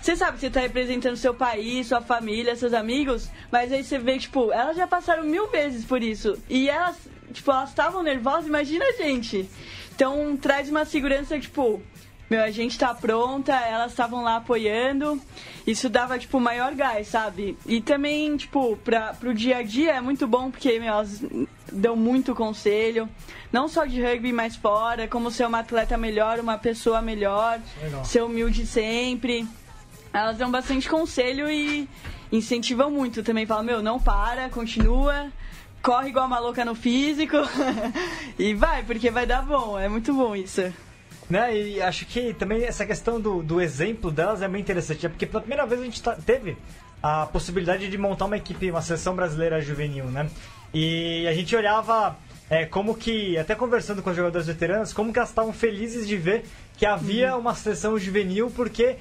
Você 0.00 0.14
sabe 0.14 0.34
que 0.34 0.42
você 0.42 0.50
tá 0.50 0.60
representando 0.60 1.16
seu 1.16 1.34
país, 1.34 1.88
sua 1.88 2.00
família, 2.00 2.54
seus 2.54 2.72
amigos, 2.72 3.28
mas 3.50 3.72
aí 3.72 3.82
você 3.82 3.98
vê, 3.98 4.16
tipo, 4.16 4.52
elas 4.52 4.76
já 4.76 4.86
passaram 4.86 5.24
mil 5.24 5.48
vezes 5.48 5.84
por 5.84 6.04
isso. 6.04 6.38
E 6.48 6.70
elas, 6.70 6.96
tipo, 7.32 7.50
elas 7.50 7.70
estavam 7.70 8.00
nervosas, 8.00 8.46
imagina 8.46 8.84
a 8.84 8.92
gente. 8.92 9.50
Então 9.98 10.36
traz 10.36 10.70
uma 10.70 10.84
segurança, 10.84 11.40
tipo, 11.40 11.82
meu, 12.30 12.40
a 12.40 12.52
gente 12.52 12.78
tá 12.78 12.94
pronta, 12.94 13.52
elas 13.52 13.90
estavam 13.90 14.22
lá 14.22 14.36
apoiando. 14.36 15.20
Isso 15.66 15.88
dava, 15.88 16.16
tipo, 16.16 16.38
maior 16.38 16.72
gás, 16.76 17.08
sabe? 17.08 17.58
E 17.66 17.80
também, 17.80 18.36
tipo, 18.36 18.76
pra, 18.76 19.12
pro 19.14 19.34
dia 19.34 19.56
a 19.56 19.62
dia 19.64 19.94
é 19.94 20.00
muito 20.00 20.24
bom 20.28 20.52
porque, 20.52 20.78
meu, 20.78 20.86
elas 20.88 21.20
dão 21.72 21.96
muito 21.96 22.32
conselho. 22.32 23.08
Não 23.52 23.66
só 23.66 23.86
de 23.86 24.00
rugby, 24.00 24.32
mas 24.32 24.54
fora, 24.54 25.08
como 25.08 25.32
ser 25.32 25.48
uma 25.48 25.58
atleta 25.58 25.98
melhor, 25.98 26.38
uma 26.38 26.56
pessoa 26.56 27.02
melhor, 27.02 27.58
Legal. 27.82 28.04
ser 28.04 28.22
humilde 28.22 28.64
sempre. 28.68 29.48
Elas 30.12 30.38
dão 30.38 30.48
bastante 30.48 30.88
conselho 30.88 31.50
e 31.50 31.88
incentivam 32.30 32.88
muito 32.88 33.24
também. 33.24 33.46
Falam, 33.46 33.64
meu, 33.64 33.82
não 33.82 33.98
para, 33.98 34.48
continua, 34.48 35.32
corre 35.82 36.08
igual 36.08 36.26
uma 36.26 36.38
louca 36.38 36.64
no 36.64 36.74
físico 36.74 37.36
e 38.38 38.54
vai, 38.54 38.82
porque 38.82 39.10
vai 39.10 39.26
dar 39.26 39.42
bom. 39.42 39.78
É 39.78 39.88
muito 39.88 40.12
bom 40.12 40.34
isso. 40.34 40.72
Né? 41.28 41.56
E 41.56 41.82
acho 41.82 42.06
que 42.06 42.32
também 42.34 42.64
essa 42.64 42.86
questão 42.86 43.20
do, 43.20 43.42
do 43.42 43.60
exemplo 43.60 44.10
delas 44.10 44.40
é 44.40 44.48
bem 44.48 44.60
interessante, 44.60 45.04
é 45.04 45.08
porque 45.08 45.26
pela 45.26 45.40
primeira 45.40 45.66
vez 45.66 45.80
a 45.80 45.84
gente 45.84 46.02
tá- 46.02 46.16
teve 46.16 46.56
a 47.02 47.26
possibilidade 47.26 47.88
de 47.88 47.98
montar 47.98 48.24
uma 48.24 48.36
equipe, 48.36 48.70
uma 48.70 48.82
seleção 48.82 49.14
brasileira 49.14 49.60
juvenil, 49.60 50.06
né? 50.06 50.28
E 50.72 51.26
a 51.28 51.32
gente 51.32 51.54
olhava 51.54 52.16
é, 52.50 52.64
como 52.64 52.94
que, 52.94 53.36
até 53.36 53.54
conversando 53.54 54.02
com 54.02 54.10
as 54.10 54.16
jogadoras 54.16 54.46
veteranas, 54.46 54.92
como 54.92 55.12
que 55.12 55.18
elas 55.18 55.28
estavam 55.28 55.52
felizes 55.52 56.08
de 56.08 56.16
ver 56.16 56.44
que 56.76 56.86
havia 56.86 57.36
uma 57.36 57.54
seleção 57.54 57.98
juvenil, 57.98 58.50
porque 58.54 58.96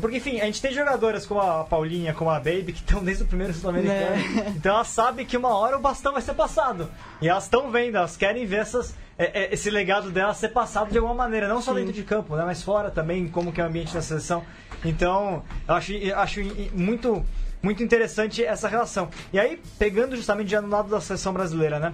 Porque, 0.00 0.16
enfim, 0.16 0.40
a 0.40 0.46
gente 0.46 0.62
tem 0.62 0.72
jogadoras 0.72 1.26
como 1.26 1.40
a 1.40 1.64
Paulinha, 1.64 2.14
como 2.14 2.30
a 2.30 2.38
Baby, 2.38 2.72
que 2.72 2.80
estão 2.80 3.02
desde 3.04 3.24
o 3.24 3.26
primeiro 3.26 3.52
sul-americano. 3.52 4.16
Né. 4.16 4.54
Então 4.56 4.74
elas 4.74 4.88
sabem 4.88 5.26
que 5.26 5.36
uma 5.36 5.56
hora 5.56 5.76
o 5.76 5.80
bastão 5.80 6.12
vai 6.12 6.22
ser 6.22 6.34
passado. 6.34 6.90
E 7.20 7.28
elas 7.28 7.44
estão 7.44 7.70
vendo, 7.70 7.96
elas 7.96 8.16
querem 8.16 8.46
ver 8.46 8.60
essas, 8.60 8.94
é, 9.18 9.42
é, 9.42 9.54
esse 9.54 9.70
legado 9.70 10.10
delas 10.10 10.36
ser 10.36 10.48
passado 10.48 10.90
de 10.90 10.98
alguma 10.98 11.14
maneira, 11.14 11.48
não 11.48 11.60
só 11.60 11.74
dentro 11.74 11.92
de 11.92 12.02
campo, 12.02 12.36
né, 12.36 12.44
mas 12.44 12.62
fora 12.62 12.90
também, 12.90 13.28
como 13.28 13.52
que 13.52 13.60
é 13.60 13.64
o 13.64 13.66
ambiente 13.66 13.92
da 13.92 14.00
seleção. 14.00 14.44
Então, 14.84 15.42
eu 15.68 15.74
acho, 15.74 15.92
eu 15.92 16.18
acho 16.18 16.40
muito, 16.72 17.24
muito 17.62 17.82
interessante 17.82 18.44
essa 18.44 18.68
relação. 18.68 19.08
E 19.32 19.38
aí, 19.38 19.60
pegando 19.78 20.16
justamente 20.16 20.50
já 20.50 20.60
no 20.60 20.68
lado 20.68 20.88
da 20.88 21.00
seleção 21.00 21.32
brasileira, 21.32 21.78
né? 21.78 21.92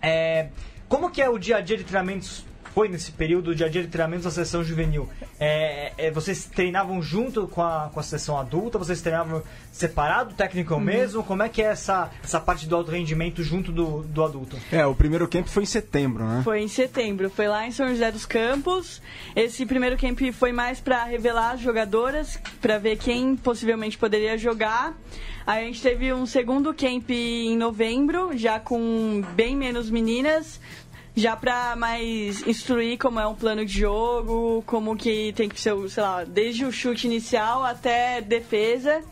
É, 0.00 0.48
como 0.88 1.10
que 1.10 1.20
é 1.20 1.28
o 1.28 1.38
dia 1.38 1.56
a 1.56 1.60
dia 1.60 1.76
de 1.76 1.84
treinamentos? 1.84 2.47
Foi 2.78 2.88
nesse 2.88 3.10
período 3.10 3.56
de 3.56 3.88
treinamentos 3.88 4.22
da 4.22 4.30
seleção 4.30 4.62
juvenil? 4.62 5.08
É, 5.40 5.92
é, 5.98 6.10
vocês 6.12 6.44
treinavam 6.44 7.02
junto 7.02 7.48
com 7.48 7.60
a, 7.60 7.90
com 7.92 7.98
a 7.98 8.02
seleção 8.04 8.38
adulta? 8.38 8.78
Vocês 8.78 9.02
treinavam 9.02 9.42
separado, 9.72 10.32
técnico 10.34 10.78
mesmo? 10.78 11.24
Como 11.24 11.42
é 11.42 11.48
que 11.48 11.60
é 11.60 11.64
essa, 11.64 12.08
essa 12.22 12.38
parte 12.38 12.68
do 12.68 12.76
alto 12.76 12.92
rendimento 12.92 13.42
junto 13.42 13.72
do, 13.72 14.04
do 14.04 14.22
adulto? 14.22 14.56
É, 14.70 14.86
o 14.86 14.94
primeiro 14.94 15.26
camp 15.26 15.48
foi 15.48 15.64
em 15.64 15.66
setembro, 15.66 16.24
né? 16.24 16.42
Foi 16.44 16.60
em 16.60 16.68
setembro, 16.68 17.28
foi 17.28 17.48
lá 17.48 17.66
em 17.66 17.72
São 17.72 17.88
José 17.88 18.12
dos 18.12 18.24
Campos. 18.24 19.02
Esse 19.34 19.66
primeiro 19.66 19.96
camp 19.96 20.20
foi 20.32 20.52
mais 20.52 20.78
para 20.78 21.02
revelar 21.02 21.54
as 21.54 21.60
jogadoras, 21.60 22.38
para 22.60 22.78
ver 22.78 22.96
quem 22.96 23.34
possivelmente 23.34 23.98
poderia 23.98 24.38
jogar. 24.38 24.96
Aí 25.44 25.64
a 25.64 25.66
gente 25.66 25.82
teve 25.82 26.12
um 26.12 26.26
segundo 26.26 26.74
camp 26.74 27.10
em 27.10 27.56
novembro, 27.56 28.36
já 28.36 28.60
com 28.60 29.24
bem 29.34 29.56
menos 29.56 29.90
meninas, 29.90 30.60
já 31.18 31.36
para 31.36 31.74
mais 31.74 32.46
instruir 32.46 32.96
como 32.96 33.18
é 33.18 33.26
um 33.26 33.34
plano 33.34 33.66
de 33.66 33.80
jogo, 33.80 34.62
como 34.66 34.96
que 34.96 35.32
tem 35.32 35.48
que 35.48 35.60
ser, 35.60 35.74
sei 35.90 36.02
lá, 36.02 36.24
desde 36.24 36.64
o 36.64 36.70
chute 36.70 37.06
inicial 37.06 37.64
até 37.64 38.20
defesa. 38.20 39.02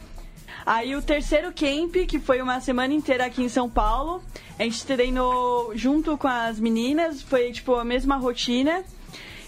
Aí 0.64 0.94
o 0.94 1.02
terceiro 1.02 1.52
camp, 1.52 1.94
que 2.08 2.18
foi 2.18 2.40
uma 2.40 2.60
semana 2.60 2.94
inteira 2.94 3.26
aqui 3.26 3.42
em 3.42 3.48
São 3.48 3.68
Paulo, 3.68 4.22
a 4.58 4.62
gente 4.62 4.84
treinou 4.86 5.76
junto 5.76 6.16
com 6.16 6.28
as 6.28 6.60
meninas, 6.60 7.22
foi 7.22 7.50
tipo 7.50 7.75
a 7.75 7.84
mesma 7.84 8.16
rotina. 8.16 8.84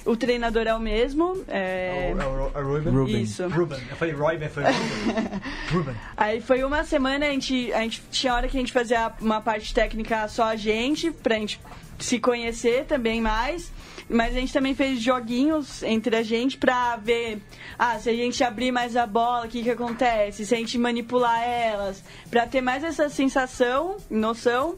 O 0.04 0.16
treinador 0.16 0.66
é 0.66 0.74
o 0.74 0.80
mesmo. 0.80 1.44
É... 1.48 2.12
É 2.12 2.60
o 2.60 2.62
Ruben? 2.62 2.92
Ruben. 2.92 3.22
Isso. 3.22 3.46
Ruben. 3.48 3.78
Eu 3.90 3.96
falei 3.96 4.14
Roy, 4.14 4.38
foi 4.48 4.62
Ruben. 4.62 5.40
Ruben. 5.70 5.94
Aí 6.16 6.40
foi 6.40 6.64
uma 6.64 6.82
semana, 6.82 7.26
a 7.26 7.30
gente, 7.30 7.72
a 7.72 7.82
gente 7.82 8.02
tinha 8.10 8.32
hora 8.34 8.48
que 8.48 8.56
a 8.56 8.60
gente 8.60 8.72
fazia 8.72 9.12
uma 9.20 9.40
parte 9.40 9.74
técnica 9.74 10.26
só 10.28 10.44
a 10.44 10.56
gente, 10.56 11.10
pra 11.10 11.34
gente 11.36 11.60
se 11.98 12.18
conhecer 12.18 12.84
também 12.86 13.20
mais. 13.20 13.72
Mas 14.10 14.34
a 14.34 14.40
gente 14.40 14.52
também 14.52 14.74
fez 14.74 15.00
joguinhos 15.00 15.82
entre 15.82 16.16
a 16.16 16.22
gente 16.22 16.56
pra 16.56 16.96
ver, 16.96 17.42
ah, 17.78 17.98
se 17.98 18.08
a 18.08 18.14
gente 18.14 18.42
abrir 18.42 18.72
mais 18.72 18.96
a 18.96 19.06
bola, 19.06 19.44
o 19.44 19.48
que 19.48 19.62
que 19.62 19.70
acontece, 19.70 20.46
se 20.46 20.54
a 20.54 20.56
gente 20.56 20.78
manipular 20.78 21.42
elas, 21.42 22.02
pra 22.30 22.46
ter 22.46 22.62
mais 22.62 22.82
essa 22.82 23.10
sensação, 23.10 23.98
noção. 24.08 24.76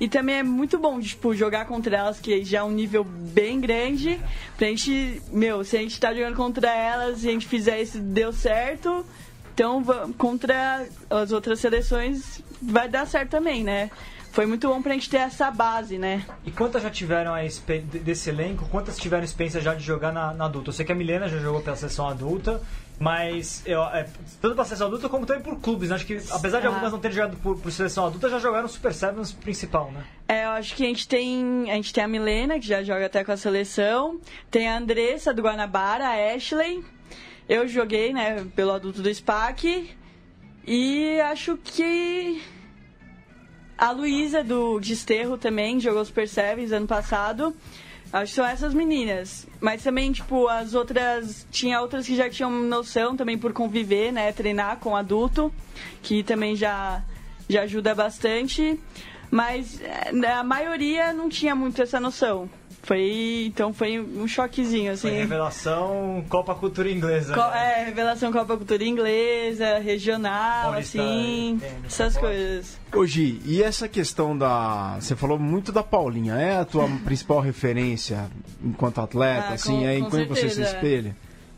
E 0.00 0.08
também 0.08 0.36
é 0.36 0.42
muito 0.42 0.78
bom, 0.78 0.98
tipo, 0.98 1.34
jogar 1.34 1.66
contra 1.66 1.94
elas, 1.94 2.18
que 2.20 2.42
já 2.42 2.60
é 2.60 2.62
um 2.62 2.70
nível 2.70 3.04
bem 3.04 3.60
grande, 3.60 4.18
pra 4.56 4.66
gente, 4.68 5.20
meu, 5.30 5.62
se 5.62 5.76
a 5.76 5.80
gente 5.80 6.00
tá 6.00 6.14
jogando 6.14 6.36
contra 6.36 6.74
elas 6.74 7.22
e 7.22 7.28
a 7.28 7.32
gente 7.32 7.46
fizer 7.46 7.82
isso 7.82 7.98
deu 7.98 8.32
certo, 8.32 9.04
então 9.52 9.84
contra 10.16 10.86
as 11.10 11.32
outras 11.32 11.60
seleções 11.60 12.40
vai 12.62 12.88
dar 12.88 13.06
certo 13.06 13.28
também, 13.28 13.62
né? 13.62 13.90
Foi 14.32 14.46
muito 14.46 14.68
bom 14.68 14.80
pra 14.80 14.92
gente 14.94 15.10
ter 15.10 15.16
essa 15.16 15.50
base, 15.50 15.98
né? 15.98 16.24
E 16.46 16.50
quantas 16.52 16.82
já 16.82 16.90
tiveram 16.90 17.34
a 17.34 17.40
desse 17.82 18.30
elenco? 18.30 18.68
Quantas 18.68 18.96
tiveram 18.96 19.24
experiência 19.24 19.60
já 19.60 19.74
de 19.74 19.82
jogar 19.82 20.12
na, 20.12 20.32
na 20.32 20.44
adulta? 20.44 20.68
Eu 20.68 20.72
sei 20.72 20.86
que 20.86 20.92
a 20.92 20.94
Milena 20.94 21.28
já 21.28 21.38
jogou 21.38 21.60
pela 21.60 21.74
seleção 21.74 22.08
adulta, 22.08 22.62
mas 22.98 23.60
eu, 23.66 23.82
é, 23.82 24.04
tanto 24.40 24.54
pela 24.54 24.64
seleção 24.64 24.86
adulta 24.86 25.08
como 25.08 25.26
também 25.26 25.42
por 25.42 25.58
clubes. 25.60 25.88
Né? 25.88 25.96
Acho 25.96 26.06
que 26.06 26.20
apesar 26.30 26.60
de 26.60 26.66
Ah. 26.66 26.70
algumas 26.70 26.92
não 26.92 27.00
terem 27.00 27.16
jogado 27.16 27.36
por, 27.38 27.58
por 27.58 27.72
seleção 27.72 28.06
adulta, 28.06 28.28
já 28.28 28.38
jogaram 28.38 28.68
Super 28.68 28.94
Sevens 28.94 29.32
principal, 29.32 29.90
né? 29.90 30.04
É, 30.28 30.44
eu 30.44 30.50
acho 30.50 30.76
que 30.76 30.84
a 30.84 30.86
gente 30.86 31.08
tem. 31.08 31.68
A 31.70 31.74
gente 31.74 31.92
tem 31.92 32.04
a 32.04 32.08
Milena, 32.08 32.60
que 32.60 32.66
já 32.68 32.84
joga 32.84 33.06
até 33.06 33.24
com 33.24 33.32
a 33.32 33.36
seleção. 33.36 34.20
Tem 34.48 34.68
a 34.68 34.76
Andressa 34.78 35.34
do 35.34 35.42
Guanabara, 35.42 36.06
a 36.06 36.34
Ashley. 36.34 36.84
Eu 37.48 37.66
joguei, 37.66 38.12
né, 38.12 38.46
pelo 38.54 38.70
adulto 38.70 39.02
do 39.02 39.12
SPAC. 39.12 39.90
E 40.64 41.20
acho 41.22 41.56
que. 41.56 42.40
A 43.80 43.92
Luísa 43.92 44.44
do 44.44 44.78
Desterro 44.78 45.38
também 45.38 45.80
jogou 45.80 46.04
Super 46.04 46.28
Sevens 46.28 46.70
ano 46.70 46.86
passado. 46.86 47.56
Acho 48.12 48.26
que 48.26 48.36
são 48.36 48.44
essas 48.44 48.74
meninas. 48.74 49.46
Mas 49.58 49.82
também, 49.82 50.12
tipo, 50.12 50.48
as 50.48 50.74
outras. 50.74 51.46
Tinha 51.50 51.80
outras 51.80 52.04
que 52.06 52.14
já 52.14 52.28
tinham 52.28 52.50
noção 52.50 53.16
também 53.16 53.38
por 53.38 53.54
conviver, 53.54 54.12
né? 54.12 54.30
Treinar 54.32 54.76
com 54.80 54.94
adulto, 54.94 55.50
que 56.02 56.22
também 56.22 56.54
já, 56.54 57.02
já 57.48 57.62
ajuda 57.62 57.94
bastante. 57.94 58.78
Mas 59.30 59.80
eh, 59.80 60.26
a 60.26 60.44
maioria 60.44 61.14
não 61.14 61.30
tinha 61.30 61.54
muito 61.54 61.80
essa 61.80 61.98
noção. 61.98 62.50
Foi. 62.82 63.44
Então 63.46 63.72
foi 63.72 64.00
um 64.00 64.26
choquezinho, 64.26 64.92
assim. 64.92 65.08
Foi 65.08 65.16
revelação 65.18 66.24
Copa 66.28 66.54
Cultura 66.54 66.90
Inglesa. 66.90 67.34
Co- 67.34 67.40
né? 67.50 67.80
é, 67.80 67.84
revelação 67.84 68.32
Copa 68.32 68.56
Cultura 68.56 68.82
Inglesa, 68.84 69.78
regional, 69.78 70.70
Paulista, 70.70 71.00
assim, 71.02 71.60
é, 71.62 71.86
essas 71.86 72.16
coisas. 72.16 72.78
Ô 72.94 73.06
Gi, 73.06 73.40
e 73.44 73.62
essa 73.62 73.88
questão 73.88 74.36
da. 74.36 74.96
Você 75.00 75.14
falou 75.14 75.38
muito 75.38 75.70
da 75.72 75.82
Paulinha, 75.82 76.34
é 76.34 76.56
a 76.58 76.64
tua 76.64 76.88
principal 77.04 77.40
referência 77.40 78.30
enquanto 78.64 79.00
atleta, 79.00 79.48
Ah, 79.50 79.54
assim, 79.54 79.80
com- 79.80 79.86
é 79.86 80.00
quem 80.00 80.26
você 80.26 80.48
se 80.48 80.62
espelha? 80.62 81.16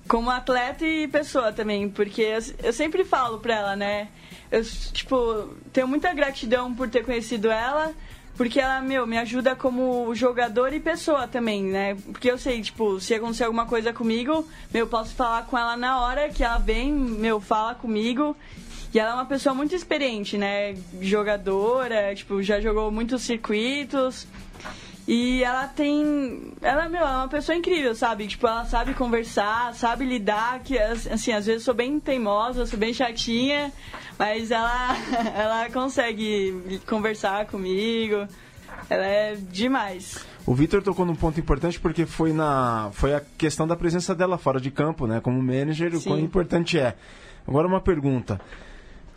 Como 0.08 0.28
atleta 0.30 0.84
e 0.84 1.06
pessoa 1.06 1.52
também, 1.52 1.88
porque 1.88 2.22
eu, 2.22 2.40
eu 2.64 2.72
sempre 2.72 3.04
falo 3.04 3.38
pra 3.38 3.54
ela, 3.54 3.76
né? 3.76 4.08
Eu, 4.50 4.62
tipo, 4.92 5.54
tenho 5.72 5.86
muita 5.86 6.12
gratidão 6.12 6.74
por 6.74 6.88
ter 6.90 7.04
conhecido 7.04 7.50
ela, 7.50 7.92
porque 8.36 8.60
ela, 8.60 8.80
meu, 8.80 9.06
me 9.06 9.18
ajuda 9.18 9.54
como 9.54 10.14
jogador 10.14 10.72
e 10.72 10.80
pessoa 10.80 11.28
também, 11.28 11.64
né? 11.64 11.96
Porque 12.10 12.30
eu 12.30 12.38
sei, 12.38 12.62
tipo, 12.62 12.98
se 13.00 13.14
acontecer 13.14 13.44
alguma 13.44 13.66
coisa 13.66 13.92
comigo, 13.92 14.48
meu, 14.72 14.84
eu 14.84 14.86
posso 14.86 15.14
falar 15.14 15.46
com 15.46 15.56
ela 15.58 15.76
na 15.76 16.00
hora 16.00 16.28
que 16.30 16.42
ela 16.42 16.58
vem, 16.58 16.92
meu, 16.92 17.40
fala 17.40 17.74
comigo. 17.74 18.36
E 18.94 18.98
ela 18.98 19.12
é 19.12 19.14
uma 19.14 19.24
pessoa 19.24 19.54
muito 19.54 19.74
experiente, 19.74 20.36
né? 20.36 20.74
Jogadora, 21.00 22.14
tipo, 22.14 22.42
já 22.42 22.60
jogou 22.60 22.90
muitos 22.90 23.22
circuitos. 23.22 24.26
E 25.06 25.42
ela 25.42 25.66
tem. 25.66 26.52
Ela, 26.60 26.88
meu, 26.88 27.00
é 27.00 27.04
uma 27.16 27.28
pessoa 27.28 27.56
incrível, 27.56 27.94
sabe? 27.94 28.26
Tipo, 28.28 28.46
ela 28.46 28.64
sabe 28.64 28.94
conversar, 28.94 29.74
sabe 29.74 30.04
lidar, 30.04 30.60
que 30.60 30.78
assim, 30.78 31.32
às 31.32 31.46
vezes 31.46 31.64
sou 31.64 31.74
bem 31.74 31.98
teimosa, 31.98 32.66
sou 32.66 32.78
bem 32.78 32.94
chatinha, 32.94 33.72
mas 34.16 34.50
ela, 34.50 34.96
ela 35.34 35.70
consegue 35.70 36.80
conversar 36.86 37.46
comigo. 37.46 38.28
Ela 38.88 39.06
é 39.06 39.34
demais. 39.34 40.24
O 40.46 40.54
Vitor 40.54 40.82
tocou 40.82 41.04
num 41.04 41.14
ponto 41.14 41.38
importante 41.38 41.78
porque 41.78 42.04
foi 42.06 42.32
na 42.32 42.90
foi 42.92 43.14
a 43.14 43.22
questão 43.38 43.66
da 43.66 43.76
presença 43.76 44.14
dela 44.14 44.38
fora 44.38 44.60
de 44.60 44.70
campo, 44.70 45.06
né? 45.06 45.20
Como 45.20 45.40
manager, 45.42 45.94
o 45.94 46.00
Sim. 46.00 46.10
quão 46.10 46.18
importante 46.20 46.78
é. 46.78 46.94
Agora 47.46 47.66
uma 47.66 47.80
pergunta. 47.80 48.40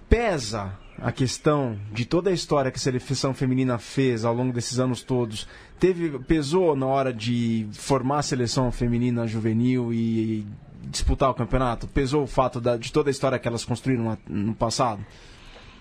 Pesa 0.10 0.74
a 1.00 1.12
questão 1.12 1.78
de 1.92 2.06
toda 2.06 2.30
a 2.30 2.34
história 2.34 2.72
que 2.72 2.78
a 2.78 2.82
seleção 2.82 3.34
feminina 3.34 3.78
fez 3.78 4.24
ao 4.26 4.34
longo 4.34 4.54
desses 4.54 4.80
anos 4.80 5.02
todos? 5.02 5.48
Teve 5.80 6.18
pesou 6.20 6.76
na 6.76 6.86
hora 6.86 7.14
de 7.14 7.68
formar 7.74 8.20
a 8.20 8.24
seleção 8.24 8.72
feminina 8.72 9.28
juvenil 9.28 9.94
e 9.94 10.46
disputar 10.84 11.30
o 11.30 11.34
campeonato? 11.34 11.88
Pesou 11.88 12.24
o 12.24 12.28
fato 12.28 12.62
da- 12.62 12.78
de 12.78 12.92
toda 12.92 13.10
a 13.10 13.12
história 13.12 13.38
que 13.40 13.48
elas 13.48 13.66
construíram 13.66 14.18
no 14.28 14.56
passado? 14.56 15.06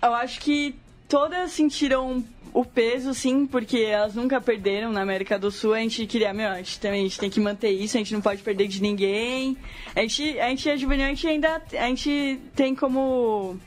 Eu 0.02 0.12
acho 0.14 0.40
que 0.40 0.75
todas 1.09 1.52
sentiram 1.52 2.25
o 2.52 2.64
peso, 2.64 3.12
sim, 3.14 3.47
porque 3.47 3.78
elas 3.78 4.14
nunca 4.14 4.40
perderam 4.40 4.92
na 4.92 5.00
América 5.02 5.38
do 5.38 5.50
Sul. 5.50 5.75
A 5.75 5.78
gente 5.80 6.06
queria, 6.06 6.33
meu, 6.33 6.49
a 6.49 6.56
gente 6.59 6.78
também 6.80 7.00
a 7.00 7.02
gente 7.04 7.18
tem 7.18 7.30
que 7.30 7.40
manter 7.40 7.71
isso, 7.71 7.97
a 7.97 7.99
gente 7.99 8.12
não 8.14 8.21
pode 8.21 8.42
perder 8.42 8.68
de 8.68 8.80
ninguém. 8.83 9.56
A 9.94 10.00
gente, 10.00 10.38
a 10.40 10.49
gente 10.49 10.68
é 10.68 10.76
juvenil, 10.76 11.06
a 11.06 11.09
gente 11.09 11.26
ainda 11.26 11.62
a 11.73 11.87
gente 11.88 12.40
tem 12.54 12.75
como 12.75 13.59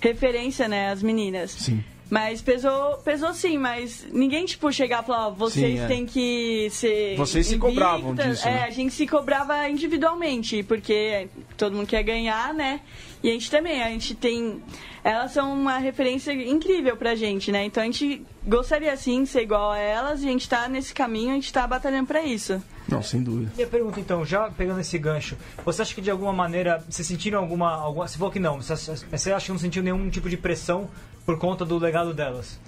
referência, 0.00 0.66
né, 0.68 0.90
as 0.90 1.02
meninas. 1.02 1.50
Sim. 1.52 1.82
Mas 2.08 2.42
pesou, 2.42 2.96
pesou 3.04 3.32
sim, 3.32 3.56
mas 3.56 4.04
ninguém, 4.10 4.44
tipo, 4.44 4.72
chegar 4.72 5.04
e 5.04 5.06
falar, 5.06 5.28
ó, 5.28 5.30
vocês 5.30 5.78
Sim, 5.78 5.84
é. 5.84 5.86
têm 5.86 6.04
que 6.04 6.66
ser. 6.70 7.14
Vocês 7.16 7.46
se 7.46 7.54
invictas. 7.54 7.70
cobravam 7.74 8.14
disso, 8.16 8.48
É, 8.48 8.50
né? 8.52 8.64
a 8.64 8.70
gente 8.70 8.92
se 8.92 9.06
cobrava 9.06 9.68
individualmente, 9.68 10.64
porque 10.64 11.28
todo 11.56 11.76
mundo 11.76 11.86
quer 11.86 12.02
ganhar, 12.02 12.52
né? 12.52 12.80
E 13.22 13.30
a 13.30 13.32
gente 13.32 13.48
também, 13.48 13.80
a 13.80 13.90
gente 13.90 14.16
tem. 14.16 14.60
Elas 15.04 15.30
são 15.30 15.52
uma 15.52 15.78
referência 15.78 16.32
incrível 16.32 16.96
pra 16.96 17.14
gente, 17.14 17.52
né? 17.52 17.64
Então 17.64 17.80
a 17.80 17.86
gente 17.86 18.22
gostaria 18.44 18.94
sim 18.96 19.22
de 19.22 19.28
ser 19.28 19.42
igual 19.42 19.70
a 19.70 19.78
elas 19.78 20.22
e 20.24 20.26
a 20.26 20.32
gente 20.32 20.48
tá 20.48 20.68
nesse 20.68 20.92
caminho, 20.92 21.30
a 21.30 21.34
gente 21.34 21.52
tá 21.52 21.64
batalhando 21.64 22.08
pra 22.08 22.24
isso. 22.24 22.60
Não, 22.90 23.02
sem 23.02 23.22
dúvida. 23.22 23.52
Minha 23.54 23.68
pergunta 23.68 24.00
então, 24.00 24.24
já 24.24 24.50
pegando 24.50 24.80
esse 24.80 24.98
gancho, 24.98 25.36
você 25.64 25.82
acha 25.82 25.94
que 25.94 26.00
de 26.00 26.10
alguma 26.10 26.32
maneira, 26.32 26.84
vocês 26.88 27.06
sentiram 27.06 27.38
alguma. 27.38 27.72
alguma 27.72 28.08
você 28.08 28.18
falou 28.18 28.32
que 28.32 28.40
não, 28.40 28.60
você, 28.60 28.74
você 28.74 29.32
acha 29.32 29.46
que 29.46 29.52
não 29.52 29.58
sentiu 29.58 29.82
nenhum 29.82 30.10
tipo 30.10 30.28
de 30.28 30.36
pressão 30.36 30.88
por 31.24 31.38
conta 31.38 31.64
do 31.64 31.78
legado 31.78 32.12
delas? 32.12 32.58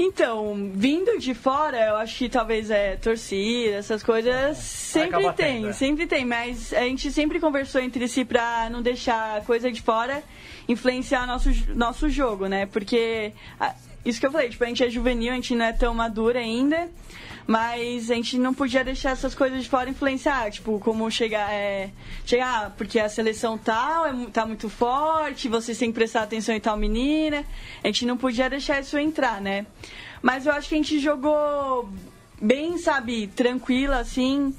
Então, 0.00 0.70
vindo 0.74 1.18
de 1.18 1.34
fora, 1.34 1.88
eu 1.88 1.96
acho 1.96 2.18
que 2.18 2.28
talvez 2.28 2.70
é 2.70 2.94
torcida, 2.94 3.74
essas 3.74 4.00
coisas, 4.00 4.56
sempre 4.56 5.08
acaba 5.08 5.32
tem, 5.32 5.56
tendo, 5.56 5.68
é. 5.70 5.72
sempre 5.72 6.06
tem, 6.06 6.24
mas 6.24 6.72
a 6.72 6.82
gente 6.82 7.10
sempre 7.10 7.40
conversou 7.40 7.80
entre 7.80 8.06
si 8.06 8.24
pra 8.24 8.70
não 8.70 8.80
deixar 8.80 9.38
a 9.38 9.40
coisa 9.40 9.72
de 9.72 9.82
fora 9.82 10.22
influenciar 10.68 11.26
nosso, 11.26 11.50
nosso 11.74 12.08
jogo, 12.08 12.46
né? 12.46 12.66
Porque 12.66 13.32
isso 14.08 14.20
que 14.20 14.26
eu 14.26 14.32
falei, 14.32 14.48
tipo, 14.48 14.64
a 14.64 14.66
gente 14.66 14.82
é 14.82 14.88
juvenil, 14.88 15.32
a 15.32 15.36
gente 15.36 15.54
não 15.54 15.64
é 15.64 15.72
tão 15.72 15.94
madura 15.94 16.38
ainda, 16.38 16.88
mas 17.46 18.10
a 18.10 18.14
gente 18.14 18.38
não 18.38 18.52
podia 18.54 18.84
deixar 18.84 19.10
essas 19.10 19.34
coisas 19.34 19.62
de 19.62 19.68
fora 19.68 19.88
influenciar, 19.88 20.50
tipo, 20.50 20.78
como 20.80 21.10
chegar, 21.10 21.52
é, 21.52 21.90
chegar, 22.24 22.74
porque 22.76 22.98
a 22.98 23.08
seleção 23.08 23.56
tal 23.56 24.06
é, 24.06 24.12
tá 24.32 24.46
muito 24.46 24.68
forte, 24.68 25.48
vocês 25.48 25.78
têm 25.78 25.90
que 25.90 25.94
prestar 25.94 26.22
atenção 26.22 26.54
em 26.54 26.60
tal 26.60 26.76
menina, 26.76 27.44
a 27.82 27.86
gente 27.86 28.06
não 28.06 28.16
podia 28.16 28.48
deixar 28.50 28.80
isso 28.80 28.98
entrar, 28.98 29.40
né? 29.40 29.66
Mas 30.22 30.46
eu 30.46 30.52
acho 30.52 30.68
que 30.68 30.74
a 30.74 30.78
gente 30.78 30.98
jogou 30.98 31.88
bem, 32.40 32.78
sabe, 32.78 33.26
tranquila, 33.28 33.98
assim, 33.98 34.54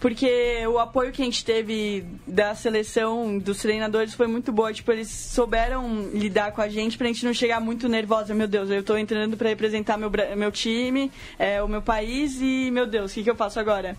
porque 0.00 0.66
o 0.66 0.78
apoio 0.78 1.12
que 1.12 1.20
a 1.20 1.24
gente 1.24 1.44
teve 1.44 2.04
da 2.26 2.54
seleção, 2.54 3.38
dos 3.38 3.58
treinadores, 3.58 4.14
foi 4.14 4.26
muito 4.26 4.50
boa. 4.50 4.72
Tipo, 4.72 4.90
eles 4.92 5.08
souberam 5.08 6.08
lidar 6.14 6.52
com 6.52 6.62
a 6.62 6.68
gente 6.68 6.96
pra 6.96 7.06
gente 7.06 7.24
não 7.24 7.34
chegar 7.34 7.60
muito 7.60 7.88
nervosa. 7.88 8.34
Meu 8.34 8.48
Deus, 8.48 8.70
eu 8.70 8.82
tô 8.82 8.96
entrando 8.96 9.36
pra 9.36 9.50
representar 9.50 9.98
meu, 9.98 10.10
meu 10.36 10.50
time, 10.50 11.12
é, 11.38 11.62
o 11.62 11.68
meu 11.68 11.82
país 11.82 12.38
e, 12.40 12.70
meu 12.72 12.86
Deus, 12.86 13.12
o 13.12 13.14
que, 13.14 13.22
que 13.24 13.30
eu 13.30 13.36
faço 13.36 13.60
agora? 13.60 13.96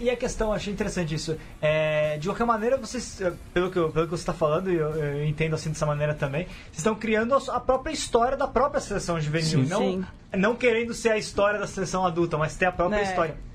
E 0.00 0.10
a 0.10 0.16
questão, 0.16 0.52
achei 0.52 0.72
interessante 0.72 1.14
isso. 1.14 1.36
É, 1.62 2.18
de 2.18 2.28
qualquer 2.28 2.44
maneira, 2.44 2.76
vocês, 2.76 3.20
eh, 3.20 3.32
pelo 3.54 3.70
que, 3.70 3.78
eu- 3.78 3.90
pelo 3.90 4.04
que 4.06 4.10
você 4.10 4.22
está 4.22 4.34
falando, 4.34 4.70
e 4.70 4.76
eu, 4.76 4.90
eu 4.90 5.24
entendo 5.24 5.54
assim 5.54 5.70
dessa 5.70 5.86
maneira 5.86 6.14
também, 6.14 6.44
vocês 6.44 6.78
estão 6.78 6.94
criando 6.94 7.34
a 7.34 7.58
própria 7.60 7.92
história 7.92 8.36
da 8.36 8.46
própria 8.46 8.80
seleção 8.80 9.18
juvenil. 9.20 9.48
Sim. 9.64 9.66
Não, 9.66 9.80
Sim. 9.80 10.04
não 10.36 10.54
querendo 10.54 10.92
ser 10.92 11.08
a 11.10 11.16
história 11.16 11.58
da 11.58 11.66
seleção 11.66 12.04
adulta, 12.04 12.36
mas 12.36 12.54
ter 12.56 12.66
a 12.66 12.72
própria 12.72 13.00
É. 13.00 13.02
história. 13.04 13.47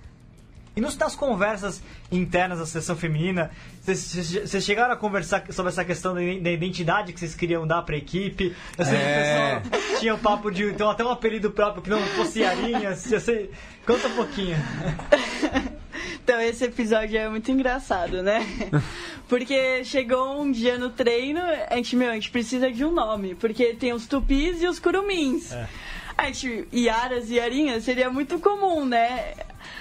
E 0.75 0.81
nos, 0.81 0.97
nas 0.97 1.15
conversas 1.15 1.81
internas 2.11 2.57
da 2.59 2.65
seleção 2.65 2.95
feminina, 2.95 3.51
vocês- 3.81 4.63
chegaram 4.63 4.91
a 4.93 4.97
conversar 4.97 5.43
sobre 5.51 5.71
essa 5.71 5.85
questão 5.85 6.15
da 6.15 6.51
identidade 6.51 7.13
que 7.13 7.19
vocês 7.19 7.35
queriam 7.35 7.67
dar 7.67 7.83
pra 7.83 7.95
equipe? 7.95 8.55
Eu 8.77 8.85
sei 8.85 8.95
que 8.97 9.03
É. 9.03 9.61
o 9.65 9.69
pessoal 9.69 9.99
tinha 9.99 10.15
o 10.15 10.17
papo 10.17 10.49
de 10.49 10.73
ter 10.73 10.83
até 10.83 11.03
um 11.05 11.09
apelido 11.11 11.51
próprio 11.51 11.83
que 11.83 11.89
não 11.91 12.01
fosse 12.01 12.43
Arinhas. 12.43 13.11
Eu 13.11 13.19
sei- 13.19 13.51
Conta 13.85 14.07
um 14.07 14.15
pouquinho. 14.15 14.57
Então 16.23 16.39
esse 16.39 16.63
episódio 16.63 17.17
é 17.17 17.27
muito 17.29 17.51
engraçado, 17.51 18.21
né? 18.23 18.45
Porque 19.27 19.83
chegou 19.83 20.41
um 20.41 20.51
dia 20.51 20.77
no 20.77 20.89
treino, 20.89 21.41
a 21.69 21.75
gente, 21.75 21.95
meu, 21.97 22.09
a 22.09 22.13
gente 22.13 22.29
precisa 22.31 22.71
de 22.71 22.83
um 22.85 22.91
nome, 22.93 23.35
porque 23.35 23.73
tem 23.73 23.91
os 23.93 24.05
tupis 24.07 24.61
e 24.61 24.67
os 24.67 24.79
curumins. 24.79 25.51
É. 25.51 25.67
A 26.17 26.25
gente, 26.27 26.67
Iaras 26.71 27.29
e 27.29 27.39
Arinhas 27.39 27.83
seria 27.83 28.09
muito 28.09 28.39
comum, 28.39 28.85
né? 28.85 29.33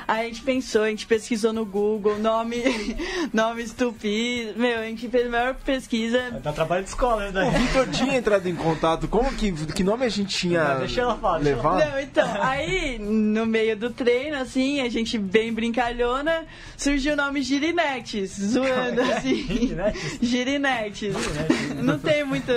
Aí 0.06 0.26
a 0.26 0.28
gente 0.28 0.42
pensou, 0.42 0.82
a 0.82 0.88
gente 0.88 1.06
pesquisou 1.06 1.52
no 1.52 1.64
Google, 1.64 2.18
nome, 2.18 2.62
nomes 3.32 3.72
tupis, 3.72 4.54
meu, 4.56 4.80
a 4.80 4.84
gente 4.84 5.08
fez 5.08 5.26
a 5.26 5.30
maior 5.30 5.54
pesquisa. 5.54 6.40
Dá 6.42 6.52
trabalho 6.52 6.82
de 6.82 6.90
escola, 6.90 7.30
né? 7.30 7.44
O 7.44 7.50
Vitor 7.50 7.88
tinha 7.88 8.16
entrado 8.16 8.48
em 8.48 8.54
contato. 8.54 9.06
Como 9.08 9.32
que, 9.34 9.52
que 9.52 9.84
nome 9.84 10.04
a 10.04 10.08
gente 10.08 10.36
tinha 10.36 10.64
Não, 10.64 10.78
deixa 10.80 11.00
ela 11.02 11.16
falar, 11.16 11.38
deixa 11.38 11.60
ela 11.60 11.74
levado? 11.74 11.90
Não, 11.90 12.00
então, 12.00 12.42
aí 12.42 12.98
no 12.98 13.46
meio 13.46 13.76
do 13.76 13.90
treino, 13.90 14.36
assim, 14.36 14.80
a 14.80 14.88
gente 14.88 15.18
bem 15.18 15.52
brincalhona, 15.52 16.44
surgiu 16.76 17.12
o 17.14 17.16
nome 17.16 17.42
Girinetes, 17.42 18.38
zoando 18.40 19.00
assim. 19.00 19.46
Girinetes? 19.46 20.18
Girinetes. 20.20 21.14
Não 21.82 21.98
tem 21.98 22.24
muito. 22.24 22.52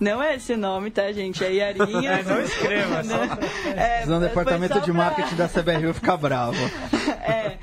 Não 0.00 0.22
é 0.22 0.36
esse 0.36 0.56
nome, 0.56 0.90
tá, 0.90 1.12
gente? 1.12 1.44
É 1.44 1.52
Iarinha. 1.52 2.10
É, 2.10 2.22
não 2.22 2.40
escreva, 2.40 3.04
só 3.04 3.15
É, 3.76 4.02
Senão 4.02 4.18
o 4.18 4.20
departamento 4.20 4.74
de 4.80 4.92
pra- 4.92 4.94
marketing 4.94 5.34
da 5.36 5.48
CBRU 5.48 5.94
fica 5.94 6.16
bravo. 6.16 6.56
É. 7.26 7.56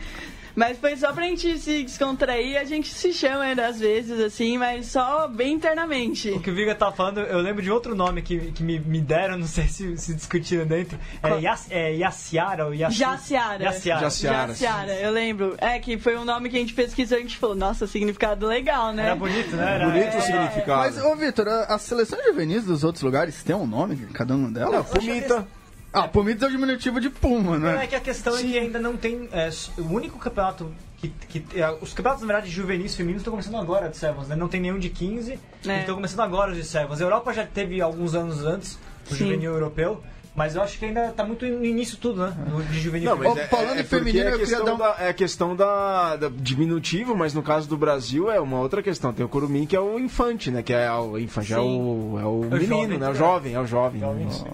Mas 0.55 0.77
foi 0.77 0.95
só 0.95 1.11
pra 1.11 1.23
gente 1.23 1.57
se 1.57 1.83
descontrair, 1.83 2.59
a 2.59 2.63
gente 2.63 2.93
se 2.93 3.11
chama 3.13 3.43
ainda 3.43 3.67
às 3.67 3.79
vezes, 3.79 4.19
assim, 4.19 4.57
mas 4.57 4.87
só 4.87 5.27
bem 5.27 5.53
internamente. 5.53 6.29
O 6.31 6.39
que 6.39 6.51
o 6.51 6.55
Viga 6.55 6.75
tava 6.75 6.95
falando, 6.95 7.21
eu 7.21 7.39
lembro 7.39 7.61
de 7.61 7.71
outro 7.71 7.95
nome 7.95 8.21
que, 8.21 8.51
que 8.51 8.63
me, 8.63 8.79
me 8.79 9.01
deram, 9.01 9.37
não 9.39 9.47
sei 9.47 9.67
se, 9.67 9.97
se 9.97 10.13
discutiram 10.13 10.65
dentro. 10.65 10.97
É? 11.21 11.39
Yas, 11.39 11.67
é 11.71 11.95
Yaciara 11.95 12.65
ou 12.65 12.73
Yaci... 12.73 12.97
Jaciara. 12.97 13.63
Yaciara. 13.63 14.01
Jaciara. 14.01 14.47
Jaciara, 14.49 14.93
eu 14.93 15.11
lembro. 15.11 15.55
É 15.57 15.79
que 15.79 15.97
foi 15.97 16.15
um 16.17 16.25
nome 16.25 16.49
que 16.49 16.57
a 16.57 16.59
gente 16.59 16.73
pesquisou 16.73 17.17
e 17.17 17.21
a 17.21 17.23
gente 17.23 17.37
falou, 17.37 17.55
nossa, 17.55 17.87
significado 17.87 18.45
legal, 18.45 18.93
né? 18.93 19.05
Era 19.05 19.15
bonito, 19.15 19.55
né? 19.55 19.75
Era, 19.75 19.85
Bonito 19.85 20.13
é, 20.13 20.17
o 20.17 20.21
significado. 20.21 20.79
Mas, 20.79 21.03
ô 21.03 21.15
Vitor, 21.15 21.47
a, 21.47 21.75
a 21.75 21.79
seleção 21.79 22.19
juvenis 22.23 22.63
dos 22.63 22.83
outros 22.83 23.03
lugares 23.03 23.41
tem 23.43 23.55
um 23.55 23.65
nome, 23.65 23.95
cada 24.13 24.35
uma 24.35 24.47
Não, 24.47 24.53
delas? 24.53 24.89
Pumita. 24.89 25.47
Ah, 25.93 26.07
Pumitas 26.07 26.43
é 26.43 26.47
o 26.47 26.49
diminutivo 26.51 26.99
de 26.99 27.09
Puma, 27.09 27.57
Não, 27.59 27.69
é 27.69 27.77
né? 27.77 27.87
que 27.87 27.95
a 27.95 27.99
questão 27.99 28.35
é 28.35 28.41
que 28.41 28.57
ainda 28.57 28.79
não 28.79 28.97
tem. 28.97 29.29
é, 29.31 29.49
o 29.77 29.83
único 29.93 30.17
campeonato 30.17 30.71
que. 30.97 31.09
que 31.29 31.45
é, 31.59 31.69
os 31.81 31.93
campeonatos, 31.93 32.25
na 32.25 32.33
verdade, 32.33 32.51
juvenis 32.51 32.95
femininos 32.95 33.21
estão 33.21 33.31
começando 33.31 33.57
agora 33.57 33.89
de 33.89 33.97
Sevens, 33.97 34.27
né? 34.27 34.35
Não 34.35 34.47
tem 34.47 34.59
nenhum 34.59 34.79
de 34.79 34.89
15, 34.89 35.37
É. 35.67 35.79
estão 35.81 35.93
começando 35.95 36.21
agora 36.21 36.51
os 36.51 36.57
de 36.57 36.63
Sevens. 36.63 36.99
A 36.99 37.03
Europa 37.05 37.31
já 37.31 37.45
teve 37.45 37.79
alguns 37.79 38.15
anos 38.15 38.43
antes, 38.43 38.79
o 39.09 39.13
Sim. 39.13 39.25
juvenil 39.25 39.51
europeu, 39.53 40.01
mas 40.35 40.55
eu 40.55 40.63
acho 40.63 40.79
que 40.79 40.85
ainda 40.85 41.09
tá 41.11 41.23
muito 41.23 41.45
no 41.45 41.63
início 41.63 41.95
tudo, 41.97 42.25
né? 42.25 42.33
De 42.71 42.79
juvenil 42.79 43.11
Não, 43.11 43.17
mas 43.17 43.27
feminino. 43.27 43.45
Ô, 43.45 43.55
falando 43.55 43.79
em 43.79 43.83
porque 43.83 43.95
feminino, 43.97 44.29
é 44.29 44.33
eu 44.33 44.39
queria 44.39 44.63
dar 44.63 44.73
um- 44.73 44.77
da, 44.79 44.95
é 44.97 45.09
a 45.09 45.13
questão 45.13 45.55
da, 45.55 46.15
da 46.15 46.29
diminutivo, 46.35 47.15
mas 47.15 47.35
no 47.35 47.43
caso 47.43 47.69
do 47.69 47.77
Brasil 47.77 48.31
é 48.31 48.39
uma 48.39 48.59
outra 48.59 48.81
questão. 48.81 49.13
Tem 49.13 49.23
o 49.23 49.29
Curumim 49.29 49.67
que 49.67 49.75
é 49.75 49.79
o 49.79 49.99
infante, 49.99 50.49
né? 50.49 50.63
Que 50.63 50.73
é 50.73 50.91
o 50.91 51.19
infante, 51.19 51.53
é 51.53 51.59
o, 51.59 52.17
é 52.19 52.25
o 52.25 52.43
É 52.45 52.47
o 52.47 52.49
menino, 52.49 52.65
jovem, 52.67 52.97
né? 52.97 53.07
O 53.07 53.11
é. 53.11 53.13
jovem, 53.15 53.53
é 53.53 53.59
o 53.59 53.67
jovem. 53.67 53.99
Jovem, 54.01 54.25
né? 54.25 54.31
sim. 54.31 54.45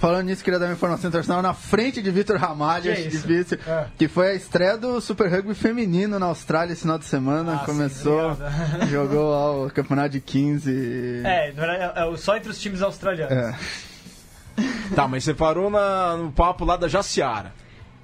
Falando 0.00 0.24
nisso, 0.26 0.42
queria 0.42 0.58
dar 0.58 0.64
uma 0.66 0.72
informação 0.72 1.08
internacional 1.08 1.42
na 1.42 1.52
frente 1.52 2.00
de 2.00 2.10
Vitor 2.10 2.38
Ramalho, 2.38 2.84
Que 2.84 2.88
é 2.88 3.02
difícil, 3.02 3.58
É. 3.66 3.84
que 3.98 4.08
foi 4.08 4.30
a 4.30 4.34
estreia 4.34 4.78
do 4.78 4.98
Super 4.98 5.30
Rugby 5.30 5.54
feminino 5.54 6.18
na 6.18 6.24
Austrália 6.26 6.72
esse 6.72 6.82
final 6.82 6.98
de 6.98 7.04
semana. 7.04 7.56
Ah, 7.56 7.58
sim, 7.58 7.64
Começou, 7.66 8.30
obrigado. 8.32 8.86
jogou 8.88 9.30
lá 9.30 9.66
o 9.66 9.70
campeonato 9.70 10.08
de 10.08 10.20
15. 10.22 11.20
É, 11.22 11.50
é, 11.54 11.92
é 12.12 12.16
só 12.16 12.34
entre 12.36 12.48
os 12.50 12.58
times 12.58 12.80
australianos. 12.82 13.32
É. 13.36 13.54
Tá, 14.94 15.06
mas 15.06 15.22
você 15.24 15.32
parou 15.32 15.70
na- 15.70 16.16
no 16.16 16.32
papo 16.32 16.64
lá 16.64 16.76
da 16.76 16.88
Jaciara. 16.88 17.52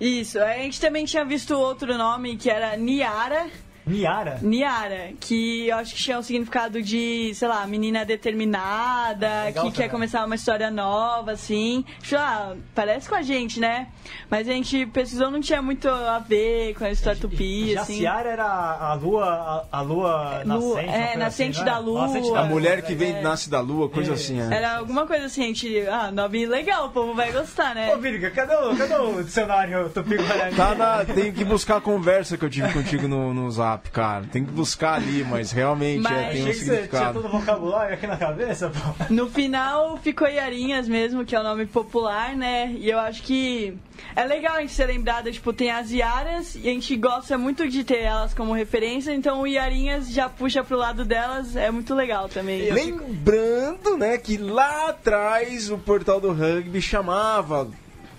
Isso, 0.01 0.39
a 0.39 0.53
gente 0.55 0.81
também 0.81 1.05
tinha 1.05 1.25
visto 1.25 1.53
outro 1.55 1.97
nome 1.99 2.37
que 2.37 2.49
era 2.49 2.77
Niara. 2.77 3.47
Niara? 3.87 4.38
Niara, 4.42 5.11
que 5.20 5.68
eu 5.68 5.77
acho 5.77 5.94
que 5.94 6.03
tinha 6.03 6.18
o 6.18 6.22
significado 6.22 6.83
de, 6.83 7.33
sei 7.35 7.46
lá, 7.49 7.66
menina 7.66 8.05
determinada, 8.05 9.44
Legal 9.44 9.64
que 9.66 9.72
quer 9.72 9.88
começar 9.88 10.25
uma 10.25 10.35
história 10.35 10.70
nova, 10.70 11.33
assim. 11.33 11.85
Sei 12.03 12.18
lá, 12.18 12.55
parece 12.75 13.09
com 13.09 13.14
a 13.14 13.22
gente, 13.22 13.61
né? 13.61 13.88
Mas 14.31 14.49
a 14.49 14.53
gente 14.53 14.87
pesquisou, 14.87 15.31
não 15.31 15.40
tinha 15.40 15.61
muito 15.62 15.88
a 15.88 16.18
ver 16.18 16.75
com 16.75 16.85
a 16.85 16.90
história 16.90 17.20
tupi, 17.20 17.77
assim. 17.77 17.94
Jaciara 17.94 18.31
era 18.31 18.44
a 18.46 18.94
lua, 18.94 19.66
a, 19.70 19.79
a 19.79 19.81
lua 19.81 20.42
Lua, 20.44 20.83
nascente. 20.83 20.94
é, 20.94 21.16
nascente 21.16 21.57
assim, 21.57 21.64
da 21.64 21.77
é? 21.77 21.79
lua. 21.79 22.07
A 22.07 22.46
É, 22.46 22.49
mulher 22.49 22.83
que 22.83 22.94
vem 22.94 23.16
é. 23.16 23.20
nasce 23.22 23.49
da 23.51 23.61
lua, 23.61 23.88
coisa 23.88 24.14
assim. 24.14 24.40
É. 24.40 24.55
Era 24.57 24.79
alguma 24.79 25.07
coisa 25.07 25.27
assim, 25.27 25.42
a 25.44 25.46
gente. 25.46 25.81
Ah, 25.88 26.11
nome 26.11 26.46
legal, 26.46 26.87
o 26.87 26.90
povo 26.90 27.14
vai 27.14 27.33
gostar, 27.33 27.75
né? 27.75 27.94
Ô, 27.94 27.99
Virga, 27.99 28.31
cadê 28.31 28.55
o, 28.55 28.77
cadê 28.77 28.94
o 28.96 29.22
dicionário 29.22 29.88
tupi-guarani? 29.90 30.57
Tá 30.57 30.75
na, 30.75 31.05
tem 31.05 31.33
que 31.33 31.44
buscar 31.44 31.77
a 31.77 31.81
conversa 31.81 32.37
que 32.37 32.44
eu 32.44 32.51
tive 32.51 32.72
contigo 32.72 33.07
no, 33.09 33.33
no 33.35 33.51
zap, 33.51 33.76
cara. 33.93 34.25
Tem 34.31 34.45
que 34.45 34.51
buscar 34.51 34.95
ali, 34.95 35.25
mas 35.25 35.53
realmente 35.53 36.01
Mas- 36.01 36.12
é, 36.12 36.31
tem 36.31 36.45
um 36.45 36.49
Achei 36.49 36.53
que 36.53 36.59
você 36.59 36.65
tinha 36.65 36.75
significado. 36.83 37.23
todo 37.23 37.27
o 37.35 37.39
vocabulário 37.41 37.95
aqui 37.95 38.07
na 38.07 38.17
cabeça, 38.17 38.71
pô. 38.71 39.05
No 39.15 39.29
final 39.29 39.97
ficou 39.99 40.29
Iarinhas 40.29 40.89
mesmo, 40.89 41.25
que 41.25 41.35
é 41.35 41.41
o 41.41 41.43
nome 41.43 41.67
popular, 41.67 42.35
né? 42.37 42.73
E 42.79 42.89
eu 42.91 42.99
acho 42.99 43.23
que 43.23 43.77
é 44.15 44.25
legal 44.25 44.57
a 44.57 44.61
gente 44.61 44.73
ser 44.73 44.87
lembrada, 44.87 45.31
tipo, 45.31 45.53
tem 45.53 45.71
as 45.71 45.91
Iaras 45.91 46.55
e 46.55 46.69
a 46.69 46.73
gente 46.73 46.97
gosta 46.97 47.37
muito 47.39 47.69
de 47.69 47.85
ter 47.85 48.01
elas 48.01 48.35
como 48.35 48.53
referência, 48.53 49.12
então 49.12 49.41
o 49.41 49.47
Iarinhas 49.47 50.11
já 50.12 50.29
puxa 50.29 50.62
pro 50.65 50.77
lado 50.77 51.05
delas, 51.05 51.57
é 51.57 51.71
muito 51.71 51.95
legal 51.95 52.29
também. 52.29 52.71
Lembrando, 52.71 53.97
né, 53.97 54.19
que 54.19 54.37
lá 54.37 54.89
atrás 54.91 55.71
o 55.71 55.79
portal 55.79 56.21
do 56.21 56.33
rugby 56.33 56.81
chamava 56.81 57.69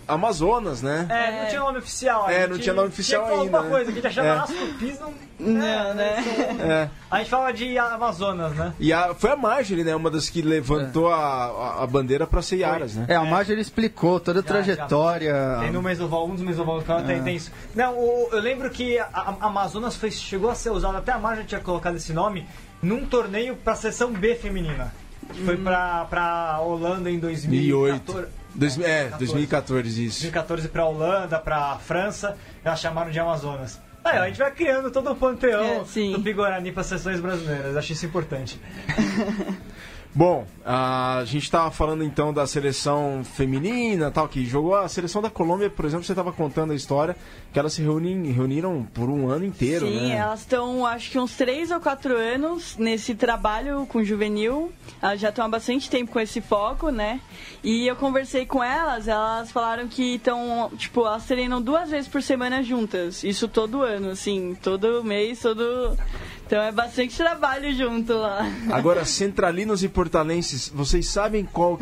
Amazonas, 0.07 0.81
né? 0.81 1.05
É, 1.09 1.41
não 1.41 1.49
tinha 1.49 1.59
nome 1.61 1.77
oficial. 1.79 2.25
a 2.27 2.31
É, 2.31 2.47
não 2.47 2.57
tinha 2.57 2.73
nome 2.73 2.87
oficial 2.87 3.25
tinha 3.25 3.41
ainda, 3.41 3.57
alguma 3.57 3.71
coisa, 3.71 3.91
né? 3.91 3.99
que 3.99 4.07
a 4.07 4.09
gente 4.09 4.19
achava 4.19 4.27
É. 4.27 4.39
as 4.43 4.49
tupis, 4.69 4.99
não... 4.99 5.13
Não, 5.39 5.93
né? 5.93 6.15
É. 6.59 6.89
A 7.11 7.19
gente 7.19 7.29
fala 7.29 7.51
de 7.51 7.77
Amazonas, 7.77 8.53
né? 8.55 8.73
E 8.79 8.91
a, 8.91 9.13
foi 9.13 9.31
a 9.31 9.35
Marjorie, 9.35 9.83
né, 9.83 9.95
uma 9.95 10.09
das 10.09 10.29
que 10.29 10.41
levantou 10.41 11.11
a, 11.13 11.17
a, 11.45 11.83
a 11.83 11.87
bandeira 11.87 12.25
pra 12.25 12.41
ser 12.41 12.57
Iaras, 12.57 12.95
né? 12.95 13.05
É, 13.07 13.15
a 13.15 13.23
Marjorie 13.23 13.61
explicou 13.61 14.19
toda 14.19 14.39
a 14.39 14.41
Já, 14.41 14.47
trajetória. 14.47 15.57
Tem 15.59 15.71
no 15.71 15.81
Mesoval, 15.81 16.25
um 16.27 16.33
dos 16.35 16.41
Mesoval 16.43 16.81
que 16.81 17.03
tem, 17.05 17.21
tem 17.21 17.35
isso. 17.35 17.51
Não, 17.75 17.93
o- 17.97 18.29
eu 18.31 18.39
lembro 18.39 18.69
que 18.69 18.97
a, 18.97 19.07
a 19.13 19.35
Amazonas 19.47 19.95
foi, 19.95 20.09
chegou 20.09 20.49
a 20.49 20.55
ser 20.55 20.71
usada, 20.71 20.97
até 20.97 21.11
a 21.11 21.19
Marja 21.19 21.43
tinha 21.43 21.61
colocado 21.61 21.95
esse 21.97 22.13
nome, 22.13 22.47
num 22.81 23.05
torneio 23.05 23.55
pra 23.57 23.75
seção 23.75 24.11
B 24.11 24.33
feminina. 24.35 24.91
Que 25.33 25.43
foi 25.43 25.57
pra, 25.57 26.05
pra 26.05 26.59
Holanda 26.61 27.11
em 27.11 27.19
2008. 27.19 28.27
2014. 28.57 28.77
Dois, 28.77 28.77
é, 28.79 29.03
14. 29.09 29.17
2014, 29.25 30.05
isso. 30.05 30.19
2014 30.21 30.67
pra 30.69 30.85
Holanda, 30.85 31.39
pra 31.39 31.77
França, 31.77 32.37
elas 32.63 32.79
chamaram 32.79 33.11
de 33.11 33.19
Amazonas. 33.19 33.79
Aí, 34.03 34.19
ó, 34.19 34.21
a 34.23 34.27
gente 34.27 34.37
vai 34.39 34.51
criando 34.51 34.89
todo 34.89 35.11
um 35.11 35.15
panteão 35.15 35.81
É, 35.81 35.85
sim. 35.85 36.13
do 36.13 36.19
Bigorani 36.19 36.71
para 36.71 36.83
sessões 36.83 37.19
brasileiras. 37.19 37.75
Acho 37.75 37.91
isso 37.91 38.05
importante. 38.05 38.59
Bom, 40.13 40.47
a 40.65 41.21
gente 41.25 41.43
estava 41.43 41.69
falando 41.69 42.03
então 42.03 42.33
da 42.33 42.47
seleção 42.47 43.21
feminina, 43.23 44.09
tal, 44.09 44.27
que 44.27 44.45
jogou 44.45 44.75
a 44.75 44.87
seleção 44.89 45.21
da 45.21 45.29
Colômbia, 45.29 45.69
por 45.69 45.85
exemplo, 45.85 46.03
você 46.03 46.11
estava 46.11 46.31
contando 46.31 46.71
a 46.71 46.75
história 46.75 47.15
que 47.53 47.59
elas 47.59 47.73
se 47.73 47.81
reunim, 47.81 48.31
reuniram 48.31 48.87
por 48.93 49.09
um 49.09 49.29
ano 49.29 49.45
inteiro, 49.45 49.85
Sim, 49.85 50.07
né? 50.07 50.15
elas 50.15 50.41
estão, 50.41 50.85
acho 50.85 51.11
que 51.11 51.19
uns 51.19 51.35
três 51.35 51.71
ou 51.71 51.79
quatro 51.79 52.15
anos 52.15 52.75
nesse 52.77 53.15
trabalho 53.15 53.85
com 53.85 54.03
juvenil. 54.03 54.71
Elas 55.01 55.19
já 55.19 55.29
estão 55.29 55.45
há 55.45 55.49
bastante 55.49 55.89
tempo 55.89 56.11
com 56.11 56.19
esse 56.19 56.41
foco, 56.41 56.89
né? 56.89 57.21
E 57.63 57.87
eu 57.87 57.95
conversei 57.95 58.45
com 58.45 58.63
elas, 58.63 59.07
elas 59.07 59.51
falaram 59.51 59.87
que 59.87 60.15
estão, 60.15 60.71
tipo, 60.77 61.01
elas 61.01 61.25
treinam 61.25 61.61
duas 61.61 61.89
vezes 61.89 62.07
por 62.07 62.21
semana 62.21 62.63
juntas. 62.63 63.23
Isso 63.23 63.47
todo 63.47 63.83
ano, 63.83 64.09
assim, 64.09 64.57
todo 64.61 65.03
mês, 65.03 65.39
todo. 65.41 65.97
Então 66.47 66.61
é 66.63 66.71
bastante 66.71 67.15
trabalho 67.15 67.73
junto 67.75 68.13
lá. 68.13 68.45
Agora, 68.71 69.03
centralinos 69.05 69.83
e 69.83 69.89
portalenses, 69.89 70.69
vocês 70.73 71.07
sabem 71.09 71.43
qual, 71.45 71.77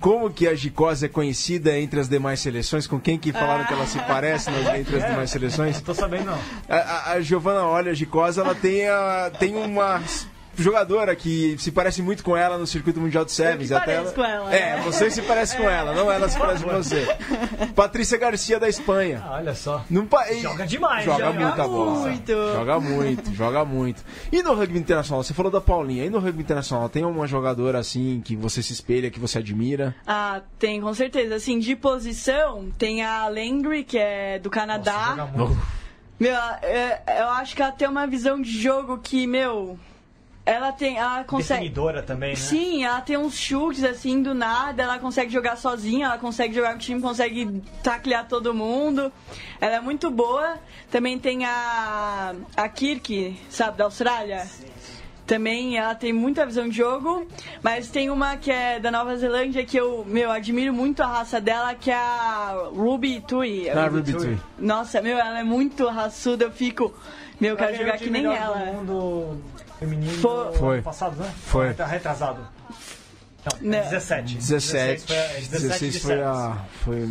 como 0.00 0.28
que 0.30 0.46
a 0.46 0.54
Gicose 0.54 1.06
é 1.06 1.08
conhecida 1.08 1.78
entre 1.78 2.00
as 2.00 2.08
demais 2.08 2.40
seleções? 2.40 2.86
Com 2.86 2.98
quem 3.00 3.16
que 3.16 3.32
falaram 3.32 3.64
que 3.64 3.72
ela 3.72 3.86
se 3.86 3.98
parece 4.00 4.50
nas- 4.50 4.74
entre 4.76 4.96
as 4.96 5.06
demais 5.08 5.30
seleções? 5.30 5.76
Não 5.76 5.82
tô 5.82 5.94
sabendo, 5.94 6.26
não. 6.26 6.38
A, 6.68 6.76
a, 6.76 7.12
a 7.12 7.20
Giovana 7.20 7.62
olha 7.62 7.92
a 7.92 7.94
Gicosa, 7.94 8.40
ela 8.40 8.54
tem, 8.54 8.88
a, 8.88 9.30
tem 9.38 9.54
uma 9.56 10.02
jogadora 10.62 11.14
que 11.16 11.56
se 11.58 11.70
parece 11.72 12.02
muito 12.02 12.22
com 12.24 12.36
ela 12.36 12.58
no 12.58 12.66
circuito 12.66 13.00
mundial 13.00 13.24
de 13.24 13.32
sevens. 13.32 13.68
que 13.70 13.74
pareço 13.74 14.14
com 14.14 14.24
ela, 14.24 14.54
É, 14.54 14.76
né? 14.76 14.82
você 14.84 15.10
se 15.10 15.22
parece 15.22 15.56
com 15.56 15.62
ela, 15.68 15.92
não 15.94 16.10
ela 16.10 16.28
se 16.28 16.38
parece 16.38 16.64
com 16.64 16.70
você. 16.70 17.06
Patrícia 17.74 18.18
Garcia 18.18 18.58
da 18.58 18.68
Espanha. 18.68 19.22
Ah, 19.24 19.34
olha 19.34 19.54
só. 19.54 19.84
Não 19.88 20.06
pa- 20.06 20.26
Joga 20.34 20.66
demais, 20.66 21.04
Joga, 21.04 21.24
joga 21.26 21.40
muita 21.40 21.68
bola. 21.68 21.90
muito. 22.00 22.32
Joga 22.32 22.80
muito, 22.80 23.34
joga 23.34 23.64
muito. 23.64 24.04
E 24.32 24.42
no 24.42 24.54
rugby 24.54 24.78
internacional, 24.78 25.22
você 25.22 25.32
falou 25.34 25.50
da 25.50 25.60
Paulinha. 25.60 26.04
E 26.04 26.10
no 26.10 26.18
rugby 26.18 26.42
internacional, 26.42 26.88
tem 26.88 27.04
uma 27.04 27.26
jogadora 27.26 27.78
assim 27.78 28.20
que 28.24 28.36
você 28.36 28.62
se 28.62 28.72
espelha, 28.72 29.10
que 29.10 29.20
você 29.20 29.38
admira? 29.38 29.94
Ah, 30.06 30.40
tem, 30.58 30.80
com 30.80 30.92
certeza. 30.94 31.36
Assim, 31.36 31.58
de 31.58 31.74
posição, 31.76 32.68
tem 32.78 33.02
a 33.04 33.28
Landry, 33.28 33.84
que 33.84 33.98
é 33.98 34.38
do 34.38 34.50
Canadá. 34.50 35.10
Joga 35.10 35.26
muito. 35.26 35.58
Meu, 36.18 36.34
é- 36.62 37.00
eu 37.20 37.28
acho 37.28 37.54
que 37.54 37.62
ela 37.62 37.70
tem 37.70 37.86
uma 37.88 38.06
visão 38.06 38.40
de 38.42 38.50
jogo 38.60 38.98
que, 38.98 39.26
meu. 39.26 39.78
Ela 40.48 40.72
tem. 40.72 40.96
Ela 40.96 41.24
consegue. 41.24 41.60
Definidora 41.60 42.02
também, 42.02 42.30
né? 42.30 42.36
Sim, 42.36 42.82
ela 42.82 43.02
tem 43.02 43.18
uns 43.18 43.36
chutes 43.36 43.84
assim 43.84 44.22
do 44.22 44.32
nada, 44.32 44.82
ela 44.82 44.98
consegue 44.98 45.30
jogar 45.30 45.56
sozinha, 45.56 46.06
ela 46.06 46.16
consegue 46.16 46.54
jogar 46.54 46.70
com 46.70 46.76
o 46.76 46.80
time, 46.80 47.02
consegue 47.02 47.62
taclear 47.82 48.26
todo 48.26 48.54
mundo. 48.54 49.12
Ela 49.60 49.76
é 49.76 49.80
muito 49.80 50.10
boa. 50.10 50.58
Também 50.90 51.18
tem 51.18 51.44
a 51.44 52.34
a 52.56 52.66
Kirk, 52.66 53.38
sabe, 53.50 53.76
da 53.76 53.84
Austrália. 53.84 54.46
Também 55.26 55.76
ela 55.76 55.94
tem 55.94 56.14
muita 56.14 56.46
visão 56.46 56.66
de 56.66 56.74
jogo, 56.78 57.28
mas 57.62 57.90
tem 57.90 58.08
uma 58.08 58.38
que 58.38 58.50
é 58.50 58.80
da 58.80 58.90
Nova 58.90 59.14
Zelândia 59.18 59.62
que 59.66 59.76
eu, 59.76 60.02
meu, 60.06 60.30
admiro 60.30 60.72
muito 60.72 61.02
a 61.02 61.06
raça 61.06 61.38
dela, 61.38 61.74
que 61.74 61.90
é 61.90 61.94
a 61.94 62.68
Ruby 62.74 63.20
Tui. 63.20 63.68
Na 63.68 63.86
Ruby 63.86 64.14
Tui. 64.14 64.38
Nossa, 64.58 65.02
meu, 65.02 65.18
ela 65.18 65.40
é 65.40 65.44
muito 65.44 65.86
raçuda, 65.88 66.44
eu 66.44 66.50
fico, 66.50 66.94
meu, 67.38 67.50
eu 67.50 67.56
quero 67.58 67.72
ganhou 67.72 67.84
jogar 67.84 67.98
que 67.98 68.08
nem 68.08 68.24
ela. 68.24 68.56
Do 68.56 68.72
mundo 68.72 69.42
feminino 69.78 70.18
Foi- 70.20 70.46
no 70.46 70.52
Foi. 70.54 70.74
ano 70.74 70.82
passado, 70.82 71.16
né? 71.16 71.32
Foi. 71.46 71.74
Tá 71.74 71.86
retrasado. 71.86 72.46
Não, 73.62 73.70
Né. 73.70 73.80
17. 73.82 74.34
17. 74.36 75.02
foi, 75.06 75.16
a- 75.16 75.26
16 75.48 75.92
de 75.94 76.00
foi 76.00 76.22
a. 76.22 76.56
Foi. 76.84 77.08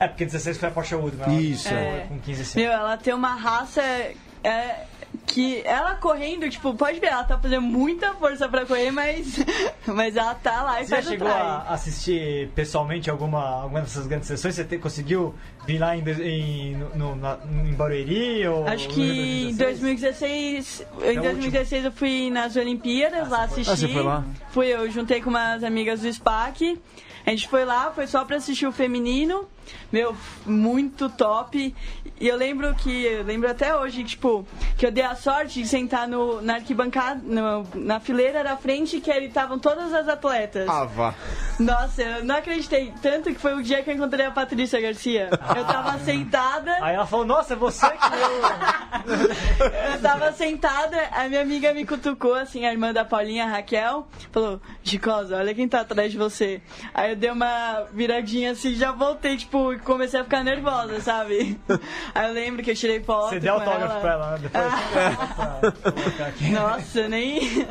é. 0.00 0.04
É, 0.04 0.08
porque 0.08 0.24
16 0.24 0.56
foi 0.58 0.68
a 0.68 0.72
Porsche 0.72 0.94
Wood, 0.94 1.16
ela 1.20 1.32
Isso, 1.34 1.68
é. 1.68 2.06
com 2.08 2.18
15 2.20 2.44
sim. 2.44 2.60
Meu, 2.60 2.72
ela 2.72 2.96
tem 2.96 3.12
uma 3.12 3.34
raça 3.34 3.82
é, 3.82 4.84
que 5.26 5.60
ela 5.64 5.96
correndo, 5.96 6.48
tipo, 6.48 6.72
pode 6.74 7.00
ver, 7.00 7.08
ela 7.08 7.24
tá 7.24 7.36
fazendo 7.38 7.62
muita 7.62 8.14
força 8.14 8.48
pra 8.48 8.64
correr, 8.64 8.90
mas, 8.90 9.36
mas 9.86 10.16
ela 10.16 10.34
tá 10.34 10.62
lá 10.62 10.80
e 10.80 10.86
Você 10.86 10.96
já 10.96 11.02
chegou 11.02 11.28
a 11.28 11.58
assistir 11.68 12.48
pessoalmente 12.54 13.10
alguma, 13.10 13.62
alguma 13.62 13.80
dessas 13.80 14.06
grandes 14.06 14.28
sessões? 14.28 14.54
Você 14.54 14.64
te- 14.64 14.78
conseguiu 14.78 15.34
vir 15.66 15.78
lá 15.78 15.96
em, 15.96 16.02
em, 16.22 16.76
no, 16.94 17.16
na- 17.16 17.38
em 17.44 17.72
Barueri? 17.74 18.46
Ou 18.46 18.66
Acho 18.68 18.88
que 18.88 19.48
em 19.48 19.52
de 19.52 19.58
2016, 19.58 20.86
em 21.02 21.16
É 21.16 21.18
o 21.18 21.22
2016 21.22 21.84
eu 21.86 21.92
fui 21.92 22.30
nas 22.30 22.54
Olimpíadas 22.56 23.28
lá 23.28 23.44
assistir. 23.44 23.70
Ah, 23.72 23.76
você 23.76 23.88
foi 23.88 24.02
lá? 24.02 24.24
Fui, 24.50 24.66
eu 24.68 24.90
juntei 24.90 25.20
com 25.20 25.30
umas 25.30 25.62
amigas 25.64 26.00
do 26.00 26.12
SPAC. 26.12 26.80
A 27.26 27.30
gente 27.30 27.48
foi 27.48 27.64
lá, 27.64 27.90
foi 27.90 28.06
só 28.06 28.24
pra 28.24 28.36
assistir 28.36 28.66
o 28.68 28.72
feminino. 28.72 29.48
Meu, 29.92 30.14
muito 30.46 31.08
top. 31.10 31.74
E 32.18 32.26
eu 32.28 32.36
lembro 32.36 32.74
que, 32.74 33.04
eu 33.04 33.22
lembro 33.24 33.50
até 33.50 33.76
hoje, 33.76 34.02
tipo, 34.02 34.46
que 34.78 34.86
eu 34.86 34.90
dei 34.90 35.04
a 35.04 35.14
sorte 35.14 35.60
de 35.62 35.68
sentar 35.68 36.08
no, 36.08 36.40
na 36.40 36.54
arquibancada, 36.54 37.20
no- 37.22 37.66
na 37.74 38.00
fileira 38.00 38.42
da 38.42 38.56
frente, 38.56 39.00
que 39.00 39.10
ali 39.10 39.26
estavam 39.26 39.58
todas 39.58 39.92
as 39.92 40.08
atletas. 40.08 40.66
Ah, 40.68 40.84
vá. 40.84 41.14
Nossa, 41.60 42.02
eu 42.02 42.24
não 42.24 42.36
acreditei. 42.36 42.92
Tanto 43.02 43.30
que 43.34 43.38
foi 43.40 43.54
o 43.54 43.62
dia 43.62 43.82
que 43.82 43.90
eu 43.90 43.94
encontrei 43.94 44.24
a 44.24 44.30
Patrícia 44.30 44.80
Garcia. 44.80 45.28
Eu 45.56 45.64
tava 45.66 45.98
sentada. 46.04 46.72
Aí 46.80 46.94
ela 46.94 47.06
falou, 47.06 47.26
nossa, 47.26 47.52
é 47.52 47.56
você 47.56 47.86
que 47.88 47.96
eu... 47.96 49.16
Eu 49.94 50.00
tava 50.02 50.32
sentada, 50.32 50.96
a 51.12 51.28
minha 51.28 51.40
amiga 51.40 51.72
me 51.72 51.84
cutucou, 51.86 52.34
assim, 52.34 52.64
a 52.66 52.72
irmã 52.72 52.92
da 52.92 53.04
Paulinha, 53.04 53.44
a 53.44 53.48
Raquel, 53.48 54.06
falou, 54.32 54.60
Gicosa, 54.82 55.36
olha 55.36 55.54
quem 55.54 55.68
tá 55.68 55.80
atrás 55.80 56.10
de 56.12 56.18
você. 56.18 56.60
Aí 56.94 57.10
eu 57.12 57.16
dei 57.16 57.30
uma 57.30 57.84
viradinha 57.92 58.52
assim, 58.52 58.74
já 58.74 58.92
voltei, 58.92 59.36
tipo, 59.36 59.72
e 59.72 59.78
comecei 59.78 60.20
a 60.20 60.24
ficar 60.24 60.42
nervosa, 60.44 61.00
sabe? 61.00 61.58
Aí 62.14 62.26
eu 62.28 62.32
lembro 62.32 62.62
que 62.62 62.70
eu 62.70 62.74
tirei 62.74 63.02
foto 63.02 63.30
Você 63.30 63.40
deu 63.40 63.54
autógrafo 63.54 63.92
ela. 63.92 64.00
pra 64.00 64.12
ela, 64.12 64.30
né? 64.32 64.38
Depois. 64.42 65.76
pra 65.82 65.92
colocar 65.92 66.26
aqui. 66.26 66.50
Nossa, 66.50 67.08
nem... 67.08 67.64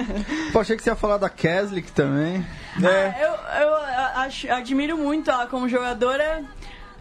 Pô, 0.52 0.60
achei 0.60 0.76
que 0.76 0.84
você 0.84 0.90
ia 0.90 0.96
falar 0.96 1.18
da 1.18 1.30
Keslick 1.30 1.92
também. 1.92 2.46
É. 2.84 3.24
Eu, 3.24 3.68
eu 3.68 3.76
acho, 4.16 4.52
admiro 4.52 4.98
muito 4.98 5.32
ela 5.32 5.48
como 5.48 5.70
jogadora, 5.70 6.44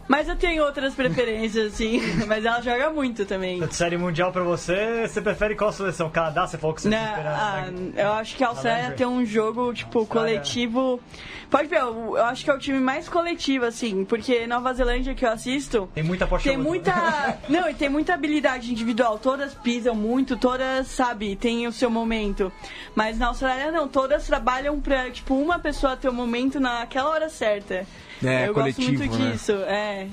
mas 0.09 0.29
eu 0.29 0.37
tenho 0.37 0.63
outras 0.65 0.95
preferências, 0.95 1.73
assim. 1.73 2.01
Mas 2.27 2.45
ela 2.45 2.61
joga 2.61 2.91
muito 2.91 3.25
também. 3.25 3.67
Série 3.71 3.97
mundial 3.97 4.33
pra 4.33 4.43
você, 4.43 5.07
você 5.07 5.21
prefere 5.21 5.55
qual 5.55 5.73
seleção? 5.73 6.11
Canadá? 6.11 6.47
Você 6.47 6.59
falou 6.59 6.75
que 6.75 6.83
você 6.83 6.89
esperando. 6.89 7.27
ah, 7.27 7.71
né? 7.71 7.93
eu 7.97 8.13
acho 8.13 8.37
que 8.37 8.45
a 8.45 8.49
Austrália 8.49 8.91
tem 8.93 9.07
um 9.07 9.25
jogo, 9.25 9.73
tipo, 9.73 10.01
Austrália. 10.01 10.35
coletivo. 10.35 11.01
Pode 11.51 11.69
ver, 11.69 11.81
eu, 11.81 12.17
eu 12.17 12.25
acho 12.25 12.45
que 12.45 12.51
é 12.51 12.55
o 12.55 12.59
time 12.59 12.81
mais 12.81 13.09
coletivo, 13.09 13.65
assim, 13.65 14.05
porque 14.05 14.47
Nova 14.47 14.73
Zelândia 14.75 15.15
que 15.15 15.25
eu 15.25 15.31
assisto. 15.31 15.89
Tem 15.95 16.03
muita 16.03 16.27
Porsche 16.27 16.49
Tem 16.49 16.59
muita. 16.59 17.39
Não, 17.49 17.69
e 17.69 17.75
tem 17.75 17.89
muita 17.89 18.15
habilidade 18.15 18.71
individual. 18.71 19.19
Todas 19.19 19.55
pisam 19.55 19.95
muito, 19.95 20.37
todas, 20.37 20.89
sabe, 20.89 21.37
tem 21.37 21.67
o 21.67 21.73
seu 21.73 21.91
momento. 21.91 22.53
Mas 22.95 23.19
na 23.19 23.29
Austrália 23.29 23.71
não, 23.71 23.87
todas 23.89 24.27
trabalham 24.27 24.81
pra, 24.81 25.11
tipo, 25.11 25.35
uma 25.35 25.59
pessoa 25.59 25.97
ter 25.97 26.09
o 26.09 26.13
momento 26.13 26.59
naquela 26.59 27.11
hora 27.11 27.29
certa. 27.29 27.87
É, 28.23 28.49
eu 28.49 28.55
coletivo, 28.55 28.91
gosto 28.91 28.99
muito 29.11 29.19
né? 29.25 29.33
disso, 29.33 29.53
é. 29.53 30.07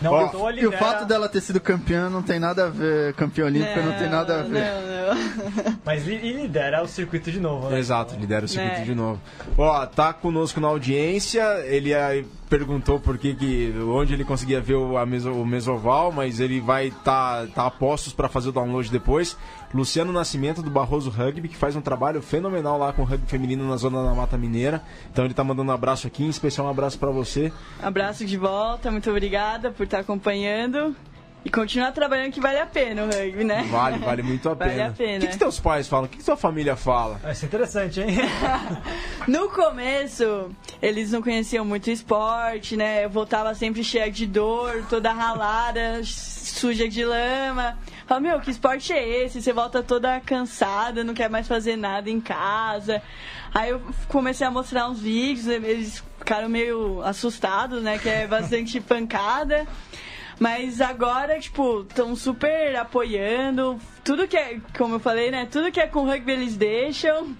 Não, 0.00 0.12
Ó. 0.12 0.50
E 0.52 0.66
o 0.66 0.72
fato 0.72 1.04
dela 1.04 1.28
ter 1.28 1.40
sido 1.40 1.60
campeã 1.60 2.08
não 2.08 2.22
tem 2.22 2.38
nada 2.38 2.66
a 2.66 2.70
ver, 2.70 3.14
campeã 3.14 3.46
olímpica 3.46 3.82
não 3.82 3.92
tem 3.94 4.08
nada 4.08 4.40
a 4.40 4.42
ver. 4.42 4.64
Não, 4.64 5.14
não. 5.14 5.78
Mas 5.84 6.06
e 6.06 6.16
lidera 6.16 6.82
o 6.82 6.86
circuito 6.88 7.30
de 7.32 7.40
novo, 7.40 7.68
né? 7.68 7.78
Exato, 7.78 8.14
lidera 8.16 8.44
o 8.44 8.48
circuito 8.48 8.82
É. 8.82 8.84
de 8.84 8.94
novo. 8.94 9.20
Ó, 9.56 9.86
tá 9.86 10.12
conosco 10.12 10.60
na 10.60 10.68
audiência, 10.68 11.42
ele 11.66 11.94
aí 11.94 12.24
perguntou 12.48 12.98
por 12.98 13.18
que, 13.18 13.34
que 13.34 13.74
onde 13.86 14.14
ele 14.14 14.24
conseguia 14.24 14.60
ver 14.60 14.74
o, 14.74 14.96
a 14.96 15.06
meso, 15.06 15.30
o 15.32 15.46
Mesoval, 15.46 16.10
mas 16.10 16.40
ele 16.40 16.60
vai 16.60 16.90
tá, 17.04 17.46
tá 17.54 17.66
a 17.66 17.70
postos 17.70 18.12
para 18.12 18.28
fazer 18.28 18.48
o 18.48 18.52
download 18.52 18.90
depois. 18.90 19.36
Luciano 19.72 20.12
Nascimento 20.12 20.62
do 20.62 20.70
Barroso 20.70 21.10
Rugby, 21.10 21.48
que 21.48 21.56
faz 21.56 21.76
um 21.76 21.80
trabalho 21.80 22.22
fenomenal 22.22 22.78
lá 22.78 22.92
com 22.92 23.02
o 23.02 23.04
rugby 23.04 23.26
feminino 23.26 23.68
na 23.68 23.76
zona 23.76 24.02
da 24.02 24.14
Mata 24.14 24.38
Mineira. 24.38 24.82
Então 25.12 25.24
ele 25.24 25.34
tá 25.34 25.44
mandando 25.44 25.70
um 25.70 25.74
abraço 25.74 26.06
aqui, 26.06 26.24
em 26.24 26.28
especial 26.28 26.66
um 26.66 26.70
abraço 26.70 26.98
para 26.98 27.10
você. 27.10 27.52
Abraço 27.82 28.24
de 28.24 28.36
volta, 28.36 28.90
muito 28.90 29.10
obrigada 29.10 29.70
por 29.70 29.84
estar 29.84 29.98
acompanhando. 29.98 30.96
E 31.44 31.50
continuar 31.50 31.92
trabalhando 31.92 32.32
que 32.32 32.40
vale 32.40 32.58
a 32.58 32.66
pena 32.66 33.04
o 33.04 33.06
rugby, 33.06 33.44
né? 33.44 33.66
Vale, 33.70 33.98
vale 33.98 34.22
muito 34.22 34.48
a 34.50 34.54
Vale 34.54 34.72
pena. 34.72 34.88
a 34.88 34.92
pena. 34.92 35.16
O 35.16 35.20
que, 35.20 35.26
que 35.28 35.38
teus 35.38 35.60
pais 35.60 35.86
falam? 35.88 36.06
O 36.06 36.08
que, 36.08 36.18
que 36.18 36.24
tua 36.24 36.36
família 36.36 36.74
fala? 36.76 37.14
Vai 37.22 37.34
ser 37.34 37.46
interessante, 37.46 38.00
hein? 38.00 38.08
No 39.26 39.48
começo, 39.50 40.50
eles 40.82 41.12
não 41.12 41.22
conheciam 41.22 41.64
muito 41.64 41.90
esporte, 41.90 42.76
né? 42.76 43.04
Eu 43.04 43.10
voltava 43.10 43.54
sempre 43.54 43.84
cheia 43.84 44.10
de 44.10 44.26
dor, 44.26 44.84
toda 44.90 45.12
ralada, 45.12 46.00
suja 46.02 46.88
de 46.88 47.04
lama. 47.04 47.78
Falava, 48.06 48.26
meu, 48.26 48.40
que 48.40 48.50
esporte 48.50 48.92
é 48.92 49.24
esse? 49.24 49.40
Você 49.40 49.52
volta 49.52 49.82
toda 49.82 50.18
cansada, 50.20 51.04
não 51.04 51.14
quer 51.14 51.28
mais 51.30 51.46
fazer 51.46 51.76
nada 51.76 52.10
em 52.10 52.20
casa. 52.20 53.00
Aí 53.54 53.70
eu 53.70 53.80
comecei 54.08 54.46
a 54.46 54.50
mostrar 54.50 54.88
uns 54.88 55.00
vídeos, 55.00 55.46
eles 55.46 56.02
ficaram 56.18 56.48
meio 56.48 57.00
assustados, 57.02 57.82
né? 57.82 57.98
Que 57.98 58.08
é 58.08 58.26
bastante 58.26 58.80
pancada. 58.80 59.66
Mas 60.38 60.80
agora, 60.80 61.38
tipo, 61.40 61.82
estão 61.82 62.14
super 62.14 62.76
apoiando. 62.76 63.78
Tudo 64.04 64.28
que 64.28 64.36
é, 64.36 64.60
como 64.76 64.94
eu 64.94 65.00
falei, 65.00 65.30
né? 65.30 65.48
Tudo 65.50 65.72
que 65.72 65.80
é 65.80 65.86
com 65.86 66.04
rugby 66.04 66.32
eles 66.32 66.56
deixam. 66.56 67.36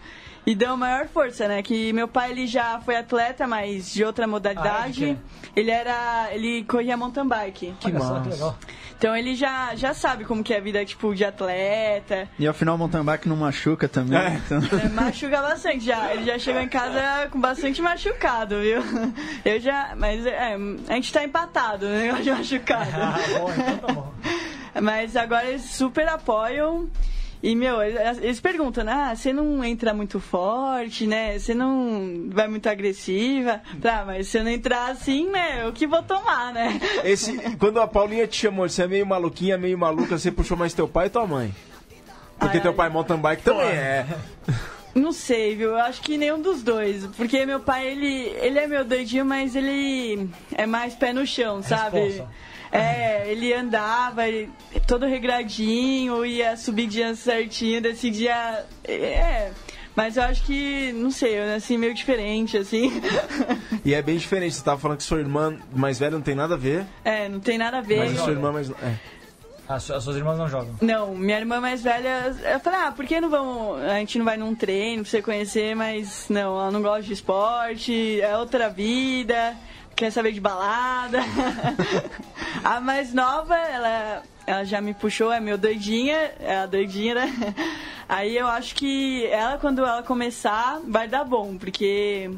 E 0.48 0.54
dão 0.54 0.78
maior 0.78 1.06
força, 1.08 1.46
né? 1.46 1.62
Que 1.62 1.92
meu 1.92 2.08
pai 2.08 2.30
ele 2.30 2.46
já 2.46 2.80
foi 2.80 2.96
atleta, 2.96 3.46
mas 3.46 3.92
de 3.92 4.02
outra 4.02 4.26
modalidade. 4.26 5.04
Ah, 5.04 5.08
é? 5.10 5.60
Ele 5.60 5.70
era. 5.70 6.28
ele 6.32 6.64
corria 6.64 6.96
mountain 6.96 7.28
bike. 7.28 7.74
Que 7.78 7.88
Olha 7.88 8.00
só, 8.00 8.14
massa. 8.14 8.22
que 8.22 8.28
legal. 8.30 8.58
Então 8.96 9.14
ele 9.14 9.34
já, 9.34 9.74
já 9.74 9.92
sabe 9.92 10.24
como 10.24 10.42
que 10.42 10.54
é 10.54 10.56
a 10.56 10.60
vida, 10.60 10.82
tipo, 10.86 11.14
de 11.14 11.22
atleta. 11.22 12.26
E 12.38 12.48
afinal 12.48 12.76
o 12.76 12.78
mountain 12.78 13.04
bike 13.04 13.28
não 13.28 13.36
machuca 13.36 13.86
também. 13.90 14.18
É. 14.18 14.40
Então... 14.42 14.58
É, 14.82 14.88
machuca 14.88 15.42
bastante 15.42 15.84
já. 15.84 16.14
Ele 16.14 16.24
já 16.24 16.38
chegou 16.38 16.62
em 16.62 16.68
casa 16.68 17.28
com 17.30 17.38
bastante 17.38 17.82
machucado, 17.82 18.58
viu? 18.58 18.80
Eu 19.44 19.60
já. 19.60 19.94
Mas 19.98 20.24
é, 20.24 20.54
a 20.88 20.94
gente 20.94 21.12
tá 21.12 21.22
empatado 21.22 21.86
no 21.86 21.94
negócio 21.94 22.24
de 22.24 22.30
machucado. 22.30 22.90
Ah, 22.94 23.18
bom, 23.38 23.52
então 23.52 23.76
tá 23.76 23.92
bom. 23.92 24.14
Mas 24.80 25.14
agora 25.14 25.46
eles 25.46 25.62
super 25.62 26.08
apoiam. 26.08 26.88
E, 27.42 27.54
meu, 27.54 27.80
eles 27.82 28.40
perguntam, 28.40 28.84
ah, 28.88 29.14
você 29.14 29.32
não 29.32 29.62
entra 29.64 29.94
muito 29.94 30.18
forte, 30.18 31.06
né? 31.06 31.38
Você 31.38 31.54
não 31.54 32.28
vai 32.30 32.48
muito 32.48 32.68
agressiva. 32.68 33.60
Tá, 33.80 34.02
mas 34.04 34.28
se 34.28 34.38
eu 34.38 34.44
não 34.44 34.50
entrar 34.50 34.90
assim, 34.90 35.30
né? 35.30 35.64
Eu 35.64 35.72
que 35.72 35.86
vou 35.86 36.02
tomar, 36.02 36.52
né? 36.52 36.80
Esse, 37.04 37.38
quando 37.56 37.80
a 37.80 37.86
Paulinha 37.86 38.26
te 38.26 38.36
chamou, 38.36 38.68
você 38.68 38.82
é 38.82 38.88
meio 38.88 39.06
maluquinha, 39.06 39.56
meio 39.56 39.78
maluca, 39.78 40.18
você 40.18 40.32
puxou 40.32 40.56
mais 40.56 40.74
teu 40.74 40.88
pai 40.88 41.06
e 41.06 41.10
tua 41.10 41.26
mãe? 41.26 41.54
Porque 42.38 42.56
Ai, 42.56 42.62
teu 42.62 42.70
ai. 42.70 42.76
pai 42.76 42.88
mountain 42.88 43.18
bike 43.18 43.42
também 43.42 43.66
é. 43.68 44.06
Não 44.94 45.12
sei, 45.12 45.54
viu? 45.54 45.70
Eu 45.70 45.76
acho 45.76 46.00
que 46.02 46.16
nenhum 46.16 46.40
dos 46.40 46.62
dois. 46.62 47.06
Porque 47.06 47.46
meu 47.46 47.60
pai, 47.60 47.86
ele, 47.86 48.32
ele 48.40 48.58
é 48.58 48.66
meu 48.66 48.84
doidinho, 48.84 49.24
mas 49.24 49.54
ele 49.54 50.28
é 50.52 50.66
mais 50.66 50.94
pé 50.94 51.12
no 51.12 51.26
chão, 51.26 51.62
sabe? 51.62 52.00
Responsa. 52.00 52.28
É, 52.70 53.30
ele 53.30 53.52
andava 53.54 54.26
ele- 54.28 54.50
todo 54.86 55.06
regradinho, 55.06 56.24
ia 56.24 56.56
subidinha 56.56 57.14
certinho, 57.14 57.80
decidia. 57.80 58.64
É. 58.84 59.50
Mas 59.96 60.16
eu 60.16 60.22
acho 60.22 60.44
que, 60.44 60.92
não 60.92 61.10
sei, 61.10 61.40
eu 61.40 61.46
nasci 61.46 61.76
meio 61.76 61.92
diferente, 61.94 62.56
assim. 62.56 62.92
E 63.84 63.94
é 63.94 64.02
bem 64.02 64.16
diferente. 64.18 64.54
Você 64.54 64.62
tava 64.62 64.78
falando 64.78 64.98
que 64.98 65.02
sua 65.04 65.18
irmã 65.18 65.56
mais 65.72 65.98
velha 65.98 66.12
não 66.12 66.20
tem 66.20 66.34
nada 66.34 66.54
a 66.54 66.58
ver, 66.58 66.84
É, 67.04 67.28
não 67.28 67.40
tem 67.40 67.56
nada 67.58 67.78
a 67.78 67.80
ver. 67.80 67.98
mas 67.98 68.18
a 68.18 68.22
sua 68.22 68.32
irmã 68.32 68.52
mais. 68.52 68.70
É. 68.70 68.94
As, 69.68 69.82
su- 69.82 69.92
as 69.94 70.02
suas 70.04 70.16
irmãs 70.16 70.38
não 70.38 70.48
jogam. 70.48 70.74
Não, 70.80 71.14
minha 71.14 71.38
irmã 71.38 71.60
mais 71.60 71.82
velha, 71.82 72.34
eu 72.52 72.60
falei, 72.60 72.80
ah, 72.80 72.92
por 72.92 73.04
que 73.06 73.20
não 73.20 73.28
vamos. 73.28 73.82
A 73.82 73.98
gente 73.98 74.18
não 74.18 74.24
vai 74.24 74.36
num 74.36 74.54
treino 74.54 75.02
pra 75.02 75.10
você 75.10 75.20
conhecer, 75.20 75.74
mas 75.74 76.26
não, 76.30 76.54
ela 76.58 76.70
não 76.70 76.80
gosta 76.80 77.02
de 77.02 77.12
esporte, 77.12 78.20
é 78.20 78.36
outra 78.38 78.68
vida, 78.70 79.54
quer 79.98 80.12
saber 80.12 80.30
de 80.32 80.40
balada. 80.40 81.18
a 82.62 82.80
mais 82.80 83.12
nova, 83.12 83.56
ela, 83.56 84.22
ela 84.46 84.64
já 84.64 84.80
me 84.80 84.94
puxou, 84.94 85.32
é 85.32 85.40
meu 85.40 85.58
doidinha, 85.58 86.32
é 86.38 86.58
a 86.58 86.66
doidinha, 86.66 87.16
né? 87.16 87.54
Aí 88.08 88.38
eu 88.38 88.46
acho 88.46 88.74
que 88.76 89.26
ela, 89.26 89.58
quando 89.58 89.84
ela 89.84 90.02
começar, 90.02 90.80
vai 90.86 91.08
dar 91.08 91.24
bom, 91.24 91.58
porque 91.58 92.30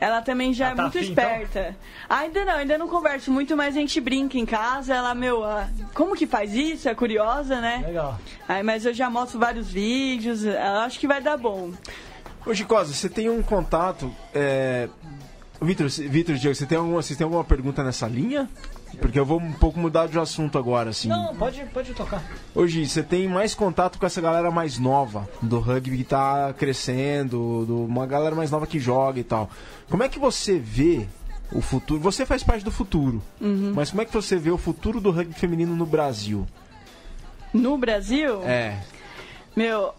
ela 0.00 0.22
também 0.22 0.54
já 0.54 0.66
Ela 0.66 0.72
é 0.72 0.76
tá 0.76 0.82
muito 0.84 0.98
afim, 0.98 1.10
então? 1.10 1.24
esperta. 1.24 1.76
Ainda 2.08 2.44
não, 2.44 2.52
ainda 2.54 2.78
não 2.78 2.88
converso 2.88 3.30
muito, 3.30 3.56
mas 3.56 3.76
a 3.76 3.80
gente 3.80 4.00
brinca 4.00 4.38
em 4.38 4.46
casa, 4.46 4.94
ela, 4.94 5.12
meu, 5.14 5.44
ah, 5.44 5.68
como 5.92 6.14
que 6.16 6.26
faz 6.26 6.54
isso? 6.54 6.88
É 6.88 6.94
curiosa, 6.94 7.60
né? 7.60 7.82
Legal. 7.84 8.18
Aí, 8.48 8.62
mas 8.62 8.86
eu 8.86 8.94
já 8.94 9.10
mostro 9.10 9.38
vários 9.40 9.70
vídeos, 9.70 10.44
eu 10.44 10.56
acho 10.56 10.98
que 10.98 11.06
vai 11.06 11.20
dar 11.20 11.36
bom. 11.36 11.72
Ô, 12.46 12.54
Gicosa, 12.54 12.94
você 12.94 13.08
tem 13.10 13.28
um 13.28 13.42
contato. 13.42 14.10
É... 14.32 14.88
Vitor, 15.60 15.90
você- 15.90 16.06
Vitor 16.06 16.36
Diego, 16.36 16.54
você 16.54 16.66
tem 16.66 16.78
alguma, 16.78 17.02
vocês 17.02 17.16
têm 17.16 17.24
alguma 17.24 17.42
pergunta 17.42 17.82
nessa 17.82 18.06
linha? 18.06 18.48
Porque 19.00 19.18
eu 19.18 19.24
vou 19.26 19.40
um 19.40 19.52
pouco 19.52 19.78
mudar 19.78 20.06
de 20.06 20.18
assunto 20.18 20.56
agora, 20.56 20.90
assim. 20.90 21.08
Não, 21.08 21.34
pode, 21.34 21.62
pode 21.66 21.92
tocar. 21.94 22.22
Hoje, 22.54 22.86
você 22.88 23.02
tem 23.02 23.28
mais 23.28 23.54
contato 23.54 23.98
com 23.98 24.06
essa 24.06 24.20
galera 24.20 24.50
mais 24.50 24.78
nova 24.78 25.28
do 25.42 25.58
rugby 25.58 25.98
que 25.98 26.04
tá 26.04 26.54
crescendo, 26.56 27.64
do, 27.66 27.84
uma 27.84 28.06
galera 28.06 28.34
mais 28.36 28.50
nova 28.50 28.66
que 28.66 28.78
joga 28.78 29.18
e 29.18 29.24
tal. 29.24 29.50
Como 29.90 30.02
é 30.02 30.08
que 30.08 30.18
você 30.18 30.58
vê 30.58 31.06
o 31.52 31.60
futuro? 31.60 32.00
Você 32.00 32.24
faz 32.24 32.42
parte 32.44 32.64
do 32.64 32.70
futuro, 32.70 33.20
mas 33.74 33.90
como 33.90 34.02
é 34.02 34.04
que 34.04 34.12
você 34.14 34.36
vê 34.36 34.50
o 34.50 34.58
futuro 34.58 35.00
do 35.00 35.10
rugby 35.10 35.34
feminino 35.34 35.74
no 35.74 35.84
Brasil? 35.86 36.46
No 37.52 37.76
Brasil, 37.78 38.42
É, 38.44 38.78
meu, 39.56 39.92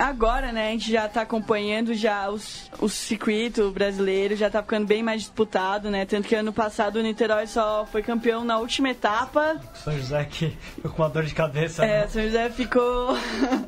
agora, 0.00 0.50
né, 0.50 0.68
a 0.68 0.70
gente 0.72 0.90
já 0.90 1.06
tá 1.06 1.22
acompanhando 1.22 1.94
já 1.94 2.30
os, 2.30 2.70
o 2.80 2.88
circuito 2.88 3.70
brasileiro, 3.70 4.34
já 4.34 4.48
tá 4.48 4.62
ficando 4.62 4.86
bem 4.86 5.02
mais 5.02 5.22
disputado, 5.22 5.90
né? 5.90 6.06
Tanto 6.06 6.26
que 6.26 6.34
ano 6.34 6.52
passado 6.52 6.96
o 6.96 7.02
Niterói 7.02 7.46
só 7.46 7.86
foi 7.86 8.02
campeão 8.02 8.42
na 8.42 8.58
última 8.58 8.90
etapa. 8.90 9.60
São 9.74 9.96
José 9.96 10.24
que 10.24 10.56
ficou 10.76 10.90
com 10.90 11.02
uma 11.02 11.10
dor 11.10 11.24
de 11.24 11.34
cabeça. 11.34 11.84
É, 11.84 12.00
né? 12.00 12.08
São 12.08 12.22
José 12.22 12.48
ficou. 12.50 13.16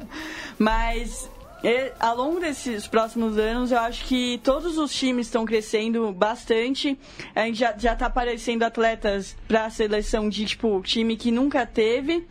Mas 0.58 1.28
e, 1.62 1.92
ao 2.00 2.16
longo 2.16 2.40
desses 2.40 2.88
próximos 2.88 3.38
anos, 3.38 3.70
eu 3.70 3.78
acho 3.78 4.04
que 4.06 4.40
todos 4.42 4.78
os 4.78 4.92
times 4.92 5.26
estão 5.26 5.44
crescendo 5.44 6.10
bastante. 6.12 6.98
A 7.34 7.44
gente 7.44 7.58
já, 7.58 7.76
já 7.76 7.94
tá 7.94 8.06
aparecendo 8.06 8.62
atletas 8.62 9.36
para 9.46 9.66
a 9.66 9.70
seleção 9.70 10.28
de 10.28 10.44
tipo 10.44 10.80
time 10.82 11.16
que 11.16 11.30
nunca 11.30 11.64
teve. 11.64 12.26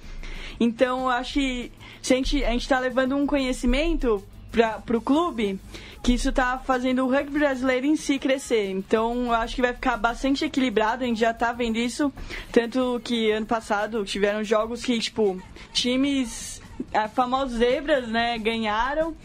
Então, 0.59 1.03
eu 1.03 1.09
acho 1.09 1.33
que 1.33 1.71
gente, 2.01 2.43
a 2.43 2.51
gente 2.51 2.67
tá 2.67 2.79
levando 2.79 3.15
um 3.15 3.25
conhecimento 3.25 4.23
para 4.51 4.97
o 4.97 5.01
clube 5.01 5.59
que 6.03 6.13
isso 6.13 6.31
tá 6.31 6.57
fazendo 6.57 7.05
o 7.05 7.09
rugby 7.09 7.39
brasileiro 7.39 7.85
em 7.85 7.95
si 7.95 8.17
crescer. 8.17 8.69
Então, 8.71 9.25
eu 9.25 9.33
acho 9.33 9.55
que 9.55 9.61
vai 9.61 9.73
ficar 9.73 9.97
bastante 9.97 10.43
equilibrado, 10.43 11.03
a 11.03 11.07
gente 11.07 11.19
já 11.19 11.33
tá 11.33 11.53
vendo 11.53 11.77
isso. 11.77 12.11
Tanto 12.51 12.99
que 13.03 13.31
ano 13.31 13.45
passado 13.45 14.03
tiveram 14.03 14.43
jogos 14.43 14.83
que, 14.83 14.97
tipo, 14.99 15.41
times 15.71 16.61
ah, 16.93 17.07
famosos 17.07 17.59
zebras, 17.59 18.07
né, 18.07 18.37
ganharam. 18.39 19.15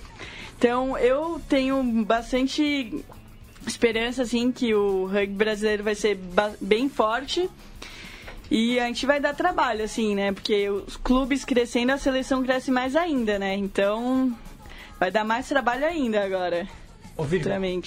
Então, 0.59 0.99
eu 0.99 1.41
tenho 1.49 1.83
bastante 2.05 3.03
esperança, 3.67 4.23
assim, 4.23 4.53
que 4.53 4.75
o 4.75 5.07
rugby 5.07 5.35
brasileiro 5.35 5.83
vai 5.83 5.95
ser 5.95 6.19
bem 6.61 6.89
forte. 6.89 7.49
E 8.51 8.79
a 8.79 8.87
gente 8.87 9.07
vai 9.07 9.19
dar 9.21 9.35
trabalho, 9.35 9.83
assim, 9.85 10.15
né? 10.15 10.33
Porque 10.33 10.69
os 10.71 10.97
clubes 10.97 11.45
crescendo, 11.45 11.93
a 11.93 11.99
seleção 11.99 12.43
cresce 12.45 12.71
mais 12.71 12.95
ainda, 12.95 13.39
né? 13.39 13.55
Então, 13.57 14.33
vai 15.01 15.11
dar 15.11 15.25
mais 15.25 15.49
trabalho 15.49 15.85
ainda 15.85 16.23
agora. 16.25 16.67
Ô, 17.17 17.25
Virgo, 17.25 17.45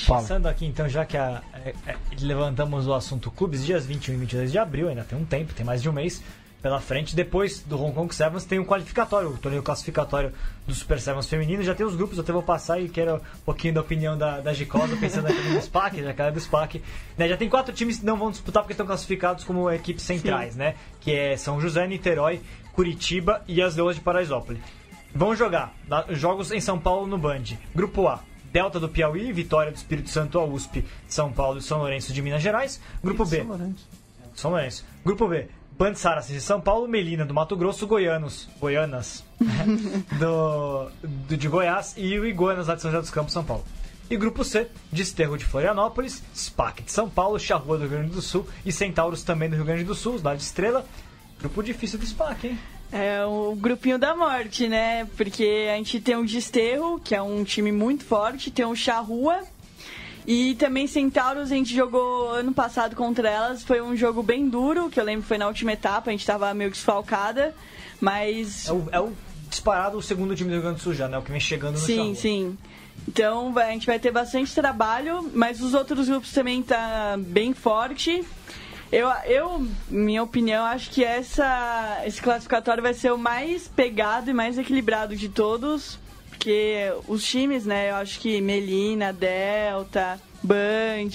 passando 0.08 0.48
aqui 0.48 0.65
então, 0.65 0.89
já 0.89 1.06
que 1.06 1.15
a- 1.15 1.41
é- 1.65 1.74
é, 1.88 1.95
levantamos 2.19 2.88
o 2.88 2.93
assunto 2.93 3.30
clubes, 3.30 3.63
dias 3.63 3.86
21 3.86 4.15
e 4.15 4.17
22 4.17 4.52
de 4.52 4.58
abril, 4.58 4.89
ainda 4.89 5.04
tem 5.04 5.17
um 5.17 5.24
tempo, 5.24 5.54
tem 5.54 5.63
mais 5.65 5.82
de 5.84 5.89
um 5.89 5.93
mês 5.93 6.22
pela 6.62 6.80
frente. 6.82 7.15
Depois 7.15 7.60
do 7.62 7.82
Hong 7.82 7.93
Kong 7.93 8.13
Sevens 8.13 8.45
tem 8.45 8.60
um 8.60 8.65
qualificatório, 8.65 9.30
o 9.30 9.38
torneio 9.38 9.63
classificatório 9.63 10.34
do 10.67 10.74
Super 10.74 11.00
Sevens 11.00 11.26
feminino. 11.28 11.63
Já 11.63 11.74
tem 11.74 11.86
os 11.86 11.95
grupos, 11.95 12.17
eu 12.17 12.24
até 12.24 12.34
vou 12.34 12.43
passar 12.43 12.80
e 12.80 12.89
quero 12.89 13.15
um 13.15 13.19
pouquinho 13.45 13.74
da 13.74 13.82
opinião 13.82 14.17
da, 14.17 14.39
da 14.39 14.54
Gicosa, 14.54 14.95
pensando 14.98 15.28
aqui 15.28 15.41
no 15.50 15.62
SPAC, 15.62 16.04
já 16.04 16.13
que 16.13 16.22
ela 16.22 16.30
é 16.30 16.34
do 16.34 16.39
SPAC. 16.39 16.82
Né, 17.17 17.28
já 17.30 17.38
tem 17.38 17.50
quatro 17.50 17.74
times 17.74 18.00
que 18.00 18.06
não 18.06 18.17
vão 18.17 18.32
disputar 18.32 18.63
porque 18.63 18.74
estão 18.74 18.86
classificados 18.86 19.43
como 19.43 19.69
equipes 19.72 20.04
centrais, 20.04 20.56
né? 20.56 20.76
Que 21.02 21.13
é 21.13 21.38
São 21.38 21.60
José, 21.62 21.88
Niterói, 21.88 22.41
Curitiba 22.74 23.41
e 23.48 23.62
as 23.62 23.76
Leões 23.76 23.95
de 23.95 24.02
Paraisópolis. 24.02 24.62
Vão 25.13 25.36
jogar 25.36 25.74
na- 25.88 26.06
jogos 26.12 26.52
em 26.52 26.62
São 26.62 26.78
Paulo 26.80 27.08
no 27.08 27.17
Band. 27.17 27.43
Grupo 27.76 28.08
A. 28.08 28.19
Delta 28.52 28.80
do 28.80 28.89
Piauí, 28.89 29.32
Vitória 29.32 29.72
do 29.72 29.76
Espírito 29.76 30.10
Santo, 30.10 30.39
a 30.39 30.43
USP, 30.45 30.84
São 31.08 31.32
Paulo 31.32 31.60
e 31.60 31.62
São 31.62 31.78
Lourenço 31.78 32.12
de 32.12 32.19
Minas 32.19 32.41
Gerais. 32.41 32.82
Grupo 33.04 33.24
B. 33.24 33.38
São 34.34 34.50
Lourenço. 34.52 34.86
Grupo 35.06 35.28
B. 35.28 35.48
Band 35.79 35.95
Saracens 35.95 36.33
de 36.35 36.41
São 36.41 36.59
Paulo, 36.59 36.87
Melina 36.87 37.25
do 37.25 37.33
Mato 37.33 37.55
Grosso, 37.55 37.87
Goianos, 37.87 38.49
Goianas 38.59 39.23
do, 40.19 40.89
do- 41.27 41.37
de 41.37 41.47
Goiás 41.47 41.93
e 41.97 42.19
o 42.19 42.25
Iguanas 42.25 42.67
lá 42.67 42.75
de 42.75 42.81
São 42.81 42.91
José 42.91 43.01
dos 43.01 43.09
Campos, 43.09 43.31
São 43.33 43.43
Paulo. 43.43 43.63
E 44.09 44.17
grupo 44.17 44.43
C, 44.43 44.67
Desterro 44.91 45.37
de 45.37 45.45
Florianópolis, 45.45 46.21
SPAC 46.35 46.83
de 46.83 46.91
São 46.91 47.09
Paulo, 47.09 47.39
Charrua 47.39 47.77
do 47.77 47.81
Rio 47.83 47.91
Grande 47.91 48.09
do 48.11 48.21
Sul 48.21 48.45
e 48.65 48.71
Centauros 48.71 49.23
também 49.23 49.49
do 49.49 49.55
Rio 49.55 49.65
Grande 49.65 49.83
do 49.83 49.95
Sul, 49.95 50.19
lá 50.23 50.35
de 50.35 50.41
Estrela. 50.43 50.85
Grupo 51.39 51.63
difícil 51.63 51.97
do 51.99 52.05
SPAC, 52.05 52.47
hein? 52.47 52.59
É 52.91 53.23
o 53.23 53.55
grupinho 53.55 53.99
da 53.99 54.15
morte, 54.15 54.67
né? 54.67 55.05
Porque 55.15 55.67
a 55.71 55.77
gente 55.77 56.01
tem 56.01 56.15
o 56.17 56.25
Desterro, 56.25 56.99
que 56.99 57.13
é 57.15 57.21
um 57.21 57.43
time 57.43 57.71
muito 57.71 58.03
forte, 58.03 58.49
tem 58.51 58.65
o 58.65 58.75
Charrua. 58.75 59.43
E 60.27 60.55
também 60.55 60.86
Centauros, 60.86 61.51
a 61.51 61.55
gente 61.55 61.73
jogou 61.73 62.29
ano 62.29 62.53
passado 62.53 62.95
contra 62.95 63.29
elas. 63.29 63.63
Foi 63.63 63.82
um 63.82 63.95
jogo 63.95 64.21
bem 64.21 64.47
duro, 64.47 64.89
que 64.89 64.99
eu 64.99 65.03
lembro 65.03 65.23
que 65.23 65.27
foi 65.27 65.38
na 65.38 65.47
última 65.47 65.73
etapa, 65.73 66.10
a 66.10 66.12
gente 66.12 66.25
tava 66.25 66.53
meio 66.53 66.69
desfalcada. 66.69 67.53
Mas 67.99 68.67
É 68.67 68.73
o, 68.73 68.88
é 68.91 68.99
o 68.99 69.12
disparado 69.49 69.97
o 69.97 70.01
segundo 70.01 70.36
time 70.36 70.49
do 70.49 70.53
Rio 70.53 70.62
Grande 70.62 70.77
do 70.77 70.84
Sul 70.84 70.93
já, 70.93 71.08
né? 71.08 71.17
O 71.17 71.21
que 71.21 71.32
vem 71.32 71.39
chegando 71.39 71.73
no 71.73 71.79
Sim, 71.79 72.13
sim. 72.15 72.58
Então 73.08 73.58
a 73.58 73.71
gente 73.71 73.88
vai 73.88 73.97
ter 73.97 74.12
bastante 74.12 74.53
trabalho, 74.53 75.29
mas 75.34 75.62
os 75.62 75.73
outros 75.73 76.08
grupos 76.08 76.32
também 76.32 76.62
tá 76.62 77.15
bem 77.17 77.53
forte. 77.53 78.23
Eu, 78.91 79.08
eu 79.25 79.67
minha 79.89 80.23
opinião, 80.23 80.65
acho 80.65 80.89
que 80.89 81.03
essa, 81.03 82.01
esse 82.05 82.21
classificatório 82.21 82.82
vai 82.82 82.93
ser 82.93 83.12
o 83.12 83.17
mais 83.17 83.67
pegado 83.67 84.29
e 84.29 84.34
mais 84.34 84.58
equilibrado 84.58 85.15
de 85.15 85.29
todos. 85.29 85.99
Porque 86.39 86.93
os 87.06 87.21
times, 87.25 87.65
né, 87.65 87.89
eu 87.91 87.95
acho 87.95 88.17
que 88.21 88.39
Melina, 88.39 89.12
Delta, 89.12 90.17
Band. 90.41 91.10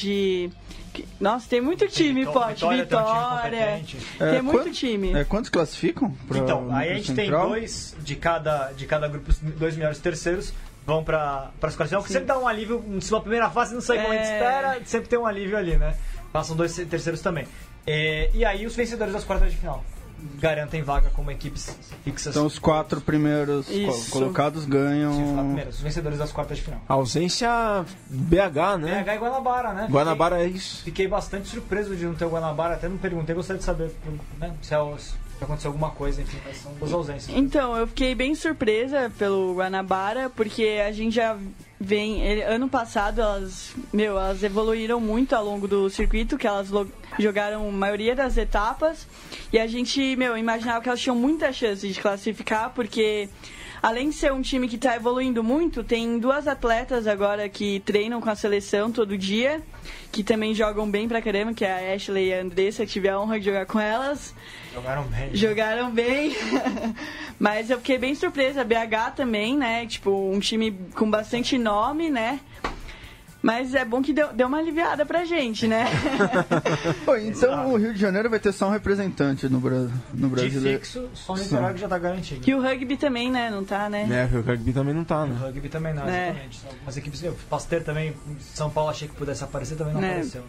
Nossa, 1.18 1.48
tem 1.48 1.62
muito 1.62 1.88
time 1.88 2.20
Vitó- 2.20 2.32
forte. 2.34 2.56
Vitória 2.56 2.84
tem 2.86 2.98
um 2.98 3.02
time 3.02 3.14
Vitória. 3.16 3.84
Tem 4.18 4.28
É, 4.38 4.42
muito 4.42 4.70
time. 4.70 5.12
É, 5.14 5.24
quantos 5.24 5.48
classificam? 5.48 6.14
Então, 6.30 6.68
aí 6.76 6.90
a 6.92 6.94
gente 6.96 7.14
tem 7.14 7.24
Central? 7.24 7.48
dois 7.48 7.96
de 8.00 8.14
cada, 8.16 8.70
de 8.72 8.84
cada 8.86 9.08
grupo, 9.08 9.32
dois 9.56 9.74
melhores 9.76 9.98
terceiros, 9.98 10.52
vão 10.86 11.02
pra, 11.02 11.50
pras 11.58 11.74
quartas 11.74 11.86
de 11.86 11.88
final, 11.88 12.02
porque 12.02 12.12
sempre 12.12 12.26
dá 12.28 12.38
um 12.38 12.46
alívio, 12.46 12.84
se 13.00 13.10
uma 13.10 13.22
primeira 13.22 13.48
fase 13.48 13.72
não 13.72 13.80
sai 13.80 14.02
como 14.02 14.12
a 14.12 14.16
gente 14.16 14.26
É. 14.28 14.34
espera, 14.34 14.80
sempre 14.84 15.08
tem 15.08 15.18
um 15.18 15.26
alívio 15.26 15.56
ali, 15.56 15.76
né? 15.78 15.96
Passam 16.32 16.54
dois 16.54 16.76
terceiros 16.76 17.22
também. 17.22 17.46
É, 17.86 18.30
e 18.34 18.44
aí 18.44 18.66
os 18.66 18.76
vencedores 18.76 19.14
das 19.14 19.24
quartas 19.24 19.50
de 19.50 19.56
final 19.56 19.82
garantem 20.40 20.82
vaga 20.82 21.10
como 21.10 21.30
equipes 21.30 21.76
fixas. 22.04 22.34
Então 22.34 22.46
os 22.46 22.58
quatro 22.58 23.00
primeiros 23.00 23.68
Isso. 23.68 24.10
colocados 24.10 24.64
Sim, 24.64 24.70
ganham. 24.70 25.12
primeiros, 25.36 25.76
os 25.76 25.80
vencedores 25.80 26.18
das 26.18 26.32
quartas 26.32 26.58
de 26.58 26.64
final. 26.64 26.80
Ausência 26.88 27.48
BH, 28.08 28.78
né? 28.80 29.02
BH 29.04 29.08
e 29.14 29.18
Guanabara, 29.18 29.72
né? 29.72 29.88
Guanabara 29.90 30.42
é 30.42 30.46
isso. 30.46 30.78
Fiquei, 30.78 30.92
fiquei 30.92 31.08
bastante 31.08 31.48
surpreso 31.48 31.94
de 31.96 32.04
não 32.04 32.14
ter 32.14 32.24
o 32.24 32.30
Guanabara, 32.30 32.74
até 32.74 32.88
não 32.88 32.96
perguntei, 32.96 33.34
gostaria 33.34 33.58
de 33.58 33.64
saber 33.64 33.94
né, 34.38 34.52
se, 34.62 34.74
é 34.74 34.78
se 34.98 35.14
aconteceu 35.42 35.70
alguma 35.70 35.90
coisa, 35.90 36.22
enfim, 36.22 36.38
mas 36.46 36.56
são 36.58 36.72
duas 36.74 36.92
ausências. 36.92 37.36
Então, 37.36 37.76
eu 37.76 37.86
fiquei 37.86 38.14
bem 38.14 38.34
surpresa 38.34 39.10
pelo 39.18 39.54
Guanabara, 39.54 40.30
porque 40.30 40.80
a 40.86 40.92
gente 40.92 41.16
já 41.16 41.36
vem. 41.80 42.20
ele- 42.22 42.42
ano 42.42 42.68
passado 42.68 43.20
elas, 43.20 43.72
meu, 43.92 44.12
elas 44.18 44.42
evoluíram 44.42 45.00
muito 45.00 45.34
ao 45.34 45.44
longo 45.44 45.66
do 45.68 45.90
circuito, 45.90 46.38
que 46.38 46.46
elas 46.46 46.68
jogaram 47.18 47.68
a 47.68 47.72
maioria 47.72 48.14
das 48.14 48.36
etapas. 48.36 49.06
E 49.52 49.58
a 49.58 49.66
gente, 49.66 50.16
meu, 50.16 50.36
imaginava 50.36 50.80
que 50.80 50.88
elas 50.88 51.00
tinham 51.00 51.16
muita 51.16 51.52
chance 51.52 51.86
de 51.86 52.00
classificar, 52.00 52.70
porque. 52.74 53.28
Além 53.82 54.08
de 54.08 54.14
ser 54.14 54.32
um 54.32 54.40
time 54.40 54.66
que 54.66 54.76
está 54.76 54.96
evoluindo 54.96 55.44
muito, 55.44 55.84
tem 55.84 56.18
duas 56.18 56.48
atletas 56.48 57.06
agora 57.06 57.46
que 57.50 57.80
treinam 57.80 58.18
com 58.18 58.30
a 58.30 58.34
seleção 58.34 58.90
todo 58.90 59.18
dia, 59.18 59.60
que 60.10 60.24
também 60.24 60.54
jogam 60.54 60.90
bem 60.90 61.06
pra 61.06 61.20
caramba, 61.20 61.52
que 61.52 61.66
é 61.66 61.92
a 61.92 61.94
Ashley 61.94 62.28
e 62.28 62.32
a 62.32 62.40
Andressa, 62.40 62.86
que 62.86 62.92
tive 62.92 63.10
a 63.10 63.20
honra 63.20 63.38
de 63.38 63.44
jogar 63.44 63.66
com 63.66 63.78
elas. 63.78 64.34
Jogaram 64.72 65.02
bem. 65.02 65.36
Jogaram 65.36 65.90
bem, 65.90 66.34
mas 67.38 67.68
eu 67.68 67.76
fiquei 67.76 67.98
bem 67.98 68.14
surpresa. 68.14 68.62
A 68.62 68.64
BH 68.64 69.16
também, 69.16 69.54
né? 69.54 69.84
Tipo, 69.84 70.30
um 70.32 70.40
time 70.40 70.72
com 70.94 71.10
bastante 71.10 71.58
nome, 71.58 72.08
né? 72.08 72.40
Mas 73.44 73.74
é 73.74 73.84
bom 73.84 74.00
que 74.00 74.14
deu, 74.14 74.32
deu 74.32 74.46
uma 74.46 74.56
aliviada 74.56 75.04
pra 75.04 75.22
gente, 75.26 75.68
né? 75.68 75.84
Pô, 77.04 77.14
então 77.16 77.72
o 77.72 77.76
Rio 77.76 77.92
de 77.92 78.00
Janeiro 78.00 78.30
vai 78.30 78.40
ter 78.40 78.52
só 78.52 78.68
um 78.68 78.70
representante 78.70 79.46
no, 79.50 79.60
Bra 79.60 79.80
no 80.14 80.28
De 80.30 80.34
brasileiro. 80.34 80.78
fixo, 80.78 81.10
só 81.12 81.34
o 81.34 81.36
que 81.36 81.78
já 81.78 81.86
tá 81.88 81.98
garantido. 81.98 82.48
e 82.48 82.54
o 82.54 82.62
rugby 82.62 82.96
também, 82.96 83.30
né? 83.30 83.50
Não 83.50 83.62
tá, 83.62 83.90
né? 83.90 84.06
Né, 84.06 84.30
o 84.32 84.40
rugby 84.40 84.72
também 84.72 84.94
não 84.94 85.04
tá, 85.04 85.24
O 85.24 85.26
né? 85.26 85.36
rugby 85.38 85.68
também 85.68 85.92
não, 85.92 86.08
É. 86.08 86.30
exatamente. 86.30 86.58
São 86.58 86.70
algumas 86.70 86.96
equipes. 86.96 87.22
Eu, 87.22 87.36
Pasteur 87.50 87.82
também, 87.82 88.14
São 88.40 88.70
Paulo 88.70 88.88
achei 88.88 89.08
que 89.08 89.14
pudesse 89.14 89.44
aparecer, 89.44 89.76
também 89.76 89.92
não 89.92 90.02
É. 90.02 90.08
apareceu. 90.12 90.42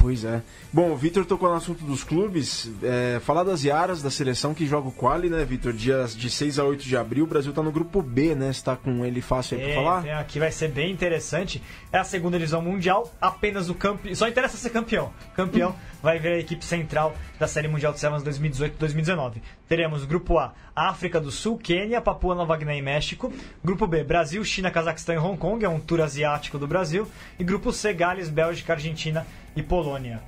Pois 0.00 0.24
é. 0.24 0.40
Bom, 0.72 0.92
o 0.92 0.96
Vitor 0.96 1.26
tocou 1.26 1.50
no 1.50 1.56
assunto 1.56 1.84
dos 1.84 2.02
clubes. 2.02 2.70
É, 2.82 3.20
falar 3.20 3.44
das 3.44 3.64
Iaras, 3.64 4.00
da 4.02 4.10
seleção 4.10 4.54
que 4.54 4.66
joga 4.66 4.88
o 4.88 4.92
Quali, 4.92 5.28
né, 5.28 5.44
Vitor? 5.44 5.74
Dias 5.74 6.16
de 6.16 6.30
6 6.30 6.58
a 6.58 6.64
8 6.64 6.84
de 6.84 6.96
abril, 6.96 7.24
o 7.24 7.26
Brasil 7.26 7.52
tá 7.52 7.62
no 7.62 7.70
grupo 7.70 8.00
B, 8.00 8.34
né? 8.34 8.50
Você 8.50 8.64
tá 8.64 8.76
com 8.76 9.04
ele 9.04 9.20
fácil 9.20 9.58
aí 9.58 9.62
pra 9.64 9.72
É, 9.72 9.74
falar? 9.74 10.02
tem 10.02 10.12
aqui 10.12 10.38
vai 10.38 10.50
ser 10.50 10.68
bem 10.68 10.90
interessante. 10.90 11.62
É 11.92 11.98
a 11.98 12.04
segunda 12.04 12.38
divisão 12.38 12.62
mundial, 12.62 13.12
apenas 13.20 13.68
o 13.68 13.74
campeão. 13.74 14.14
Só 14.14 14.26
interessa 14.26 14.56
ser 14.56 14.70
campeão. 14.70 15.12
Campeão 15.36 15.74
vai 16.02 16.18
ver 16.18 16.32
a 16.32 16.38
equipe 16.38 16.64
central 16.64 17.14
da 17.38 17.46
Série 17.46 17.68
Mundial 17.68 17.92
de 17.92 18.00
Sevens 18.00 18.22
2018-2019. 18.22 19.34
Teremos 19.68 20.06
grupo 20.06 20.38
A, 20.38 20.54
África 20.74 21.20
do 21.20 21.30
Sul, 21.30 21.58
Quênia, 21.58 22.00
Papua 22.00 22.34
Nova 22.34 22.56
Guiné 22.56 22.78
e 22.78 22.82
México. 22.82 23.30
Grupo 23.62 23.86
B, 23.86 24.02
Brasil, 24.02 24.42
China, 24.44 24.70
Cazaquistão 24.70 25.14
e 25.14 25.18
Hong 25.18 25.36
Kong, 25.36 25.62
é 25.64 25.68
um 25.68 25.78
tour 25.78 26.00
asiático 26.00 26.58
do 26.58 26.66
Brasil. 26.66 27.06
E 27.38 27.44
grupo 27.44 27.70
C, 27.70 27.92
Gales, 27.92 28.30
Bélgica, 28.30 28.72
Argentina 28.72 29.26
e 29.56 29.62
Polônia. 29.62 30.20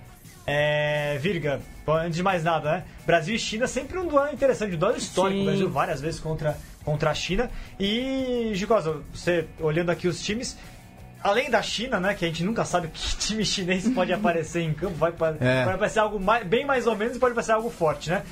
É, 0.46 1.18
Virga, 1.20 1.60
antes 1.86 2.16
de 2.16 2.22
mais 2.22 2.42
nada, 2.42 2.70
né? 2.72 2.84
Brasil 3.06 3.34
e 3.34 3.38
China 3.38 3.66
sempre 3.66 3.98
um 3.98 4.06
duelo 4.08 4.32
interessante, 4.32 4.74
um 4.74 4.78
duelo 4.78 4.96
histórico. 4.96 5.36
Sim. 5.38 5.42
O 5.42 5.46
Brasil 5.46 5.70
várias 5.70 6.00
vezes 6.00 6.18
contra, 6.20 6.56
contra 6.84 7.10
a 7.10 7.14
China. 7.14 7.48
E, 7.78 8.50
Gicosa, 8.54 9.02
você 9.14 9.46
olhando 9.60 9.90
aqui 9.90 10.08
os 10.08 10.20
times, 10.20 10.56
além 11.22 11.48
da 11.48 11.62
China, 11.62 12.00
né, 12.00 12.14
que 12.14 12.24
a 12.24 12.28
gente 12.28 12.42
nunca 12.42 12.64
sabe 12.64 12.88
que 12.92 13.16
time 13.18 13.44
chinês 13.44 13.88
pode 13.88 14.12
aparecer 14.12 14.62
em 14.62 14.74
campo, 14.74 14.96
vai, 14.96 15.10
É. 15.40 15.62
pode 15.64 15.74
aparecer 15.76 16.00
algo 16.00 16.18
mais- 16.18 16.44
bem 16.44 16.66
mais 16.66 16.86
ou 16.88 16.96
menos 16.96 17.16
e 17.16 17.20
pode 17.20 17.32
aparecer 17.32 17.52
algo 17.52 17.70
forte, 17.70 18.10
né? 18.10 18.22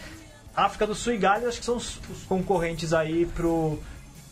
África 0.56 0.84
do 0.88 0.96
Sul 0.96 1.12
e 1.14 1.16
Gales 1.16 1.46
acho 1.46 1.60
que 1.60 1.64
são 1.64 1.76
os, 1.76 2.00
os 2.10 2.24
concorrentes 2.24 2.92
aí 2.92 3.24
pro, 3.24 3.78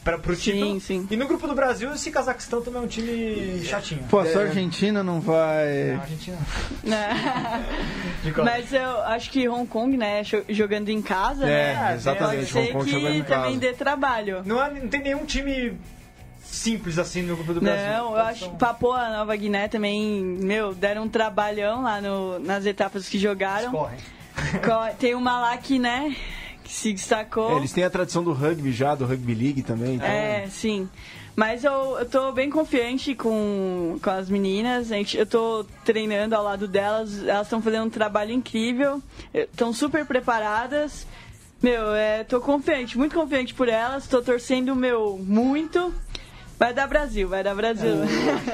pra, 0.09 0.19
pro 0.19 0.35
Sim, 0.35 0.41
título. 0.53 0.81
sim. 0.81 1.07
E 1.11 1.17
no 1.17 1.27
grupo 1.27 1.47
do 1.47 1.55
Brasil, 1.55 1.93
esse 1.93 2.11
Cazaquistão 2.11 2.63
também 2.63 2.81
é 2.81 2.85
um 2.85 2.89
time 2.89 3.61
chatinho. 3.65 4.05
Pô, 4.09 4.25
só 4.25 4.39
a 4.41 4.43
Argentina 4.45 5.03
não 5.03 5.21
vai. 5.21 5.93
Não, 5.93 5.99
a 5.99 6.03
Argentina. 6.03 6.39
Gicosa. 8.25 8.45
Mas 8.51 8.73
eu 8.73 9.03
acho 9.03 9.31
que 9.31 9.49
Hong 9.49 9.67
Kong, 9.67 9.97
né? 9.97 10.23
jo- 10.23 10.45
Jogando 10.49 10.89
em 10.89 11.03
casa, 11.03 11.45
É, 11.45 11.75
né? 11.75 11.93
exatamente, 11.95 12.53
Pode 12.53 12.59
Hong 12.59 12.67
ser 12.67 12.73
Kong 12.73 12.91
jogando 12.91 13.15
em 13.15 13.23
que 13.23 13.29
também 13.29 13.49
casa. 13.51 13.61
dê 13.61 13.73
trabalho. 13.75 14.43
Não, 14.45 14.59
há- 14.59 14.71
não 14.71 14.89
tem 14.89 15.03
nenhum 15.03 15.25
time 15.25 15.79
simples 16.43 16.99
assim 16.99 17.23
no 17.23 17.37
grupo 17.37 17.53
do 17.55 17.61
Brasil. 17.61 17.87
Não, 17.93 18.11
eu 18.17 18.23
acho 18.23 18.51
que 18.51 18.57
Papua 18.57 19.11
Nova 19.11 19.37
Guiné 19.37 19.69
também, 19.69 20.23
meu, 20.23 20.75
deram 20.75 21.03
um 21.05 21.09
trabalhão 21.09 21.83
lá 21.83 22.01
no, 22.01 22.39
nas 22.39 22.65
etapas 22.67 23.09
que 23.09 23.19
jogaram. 23.19 23.71
correm. 23.71 23.99
Co- 24.65 24.95
Tem 24.99 25.15
uma 25.15 25.41
lá 25.41 25.57
que, 25.57 25.79
né, 25.79 26.15
que 26.69 26.75
se 26.75 26.93
destacou. 26.93 27.53
É, 27.53 27.57
eles 27.57 27.73
têm 27.73 27.83
a 27.83 27.89
tradição 27.91 28.23
do 28.23 28.33
rugby 28.35 28.71
já, 28.73 28.95
do 28.95 29.07
rugby 29.07 29.35
league 29.35 29.63
também. 29.63 29.95
então- 29.95 30.07
É, 30.07 30.47
sim. 30.51 30.87
Mas 31.35 31.65
eu, 31.65 31.97
eu 31.99 32.05
tô 32.05 32.31
bem 32.33 32.51
confiante 32.51 33.15
com, 33.15 33.99
com 34.03 34.11
as 34.11 34.29
meninas. 34.29 34.89
Gente, 34.89 35.17
eu 35.17 35.25
tô 35.25 35.65
treinando 35.85 36.35
ao 36.35 36.43
lado 36.45 36.69
delas. 36.69 37.23
Elas 37.27 37.47
estão 37.47 37.63
fazendo 37.63 37.87
um 37.87 37.91
trabalho 37.91 38.33
incrível. 38.33 39.01
Estão 39.33 39.73
super 39.73 40.05
preparadas. 40.05 41.07
Meu, 41.63 41.95
é, 41.95 42.23
tô 42.25 42.41
confiante, 42.41 42.99
muito 42.99 43.15
confiante 43.17 43.55
por 43.55 43.69
elas. 43.69 44.07
Tô 44.07 44.21
torcendo, 44.21 44.75
meu, 44.77 45.19
muito. 45.25 45.95
Vai 46.59 46.75
dar 46.75 46.89
Brasil, 46.89 47.29
vai 47.29 47.45
dar 47.45 47.55
Brasil. 47.55 47.95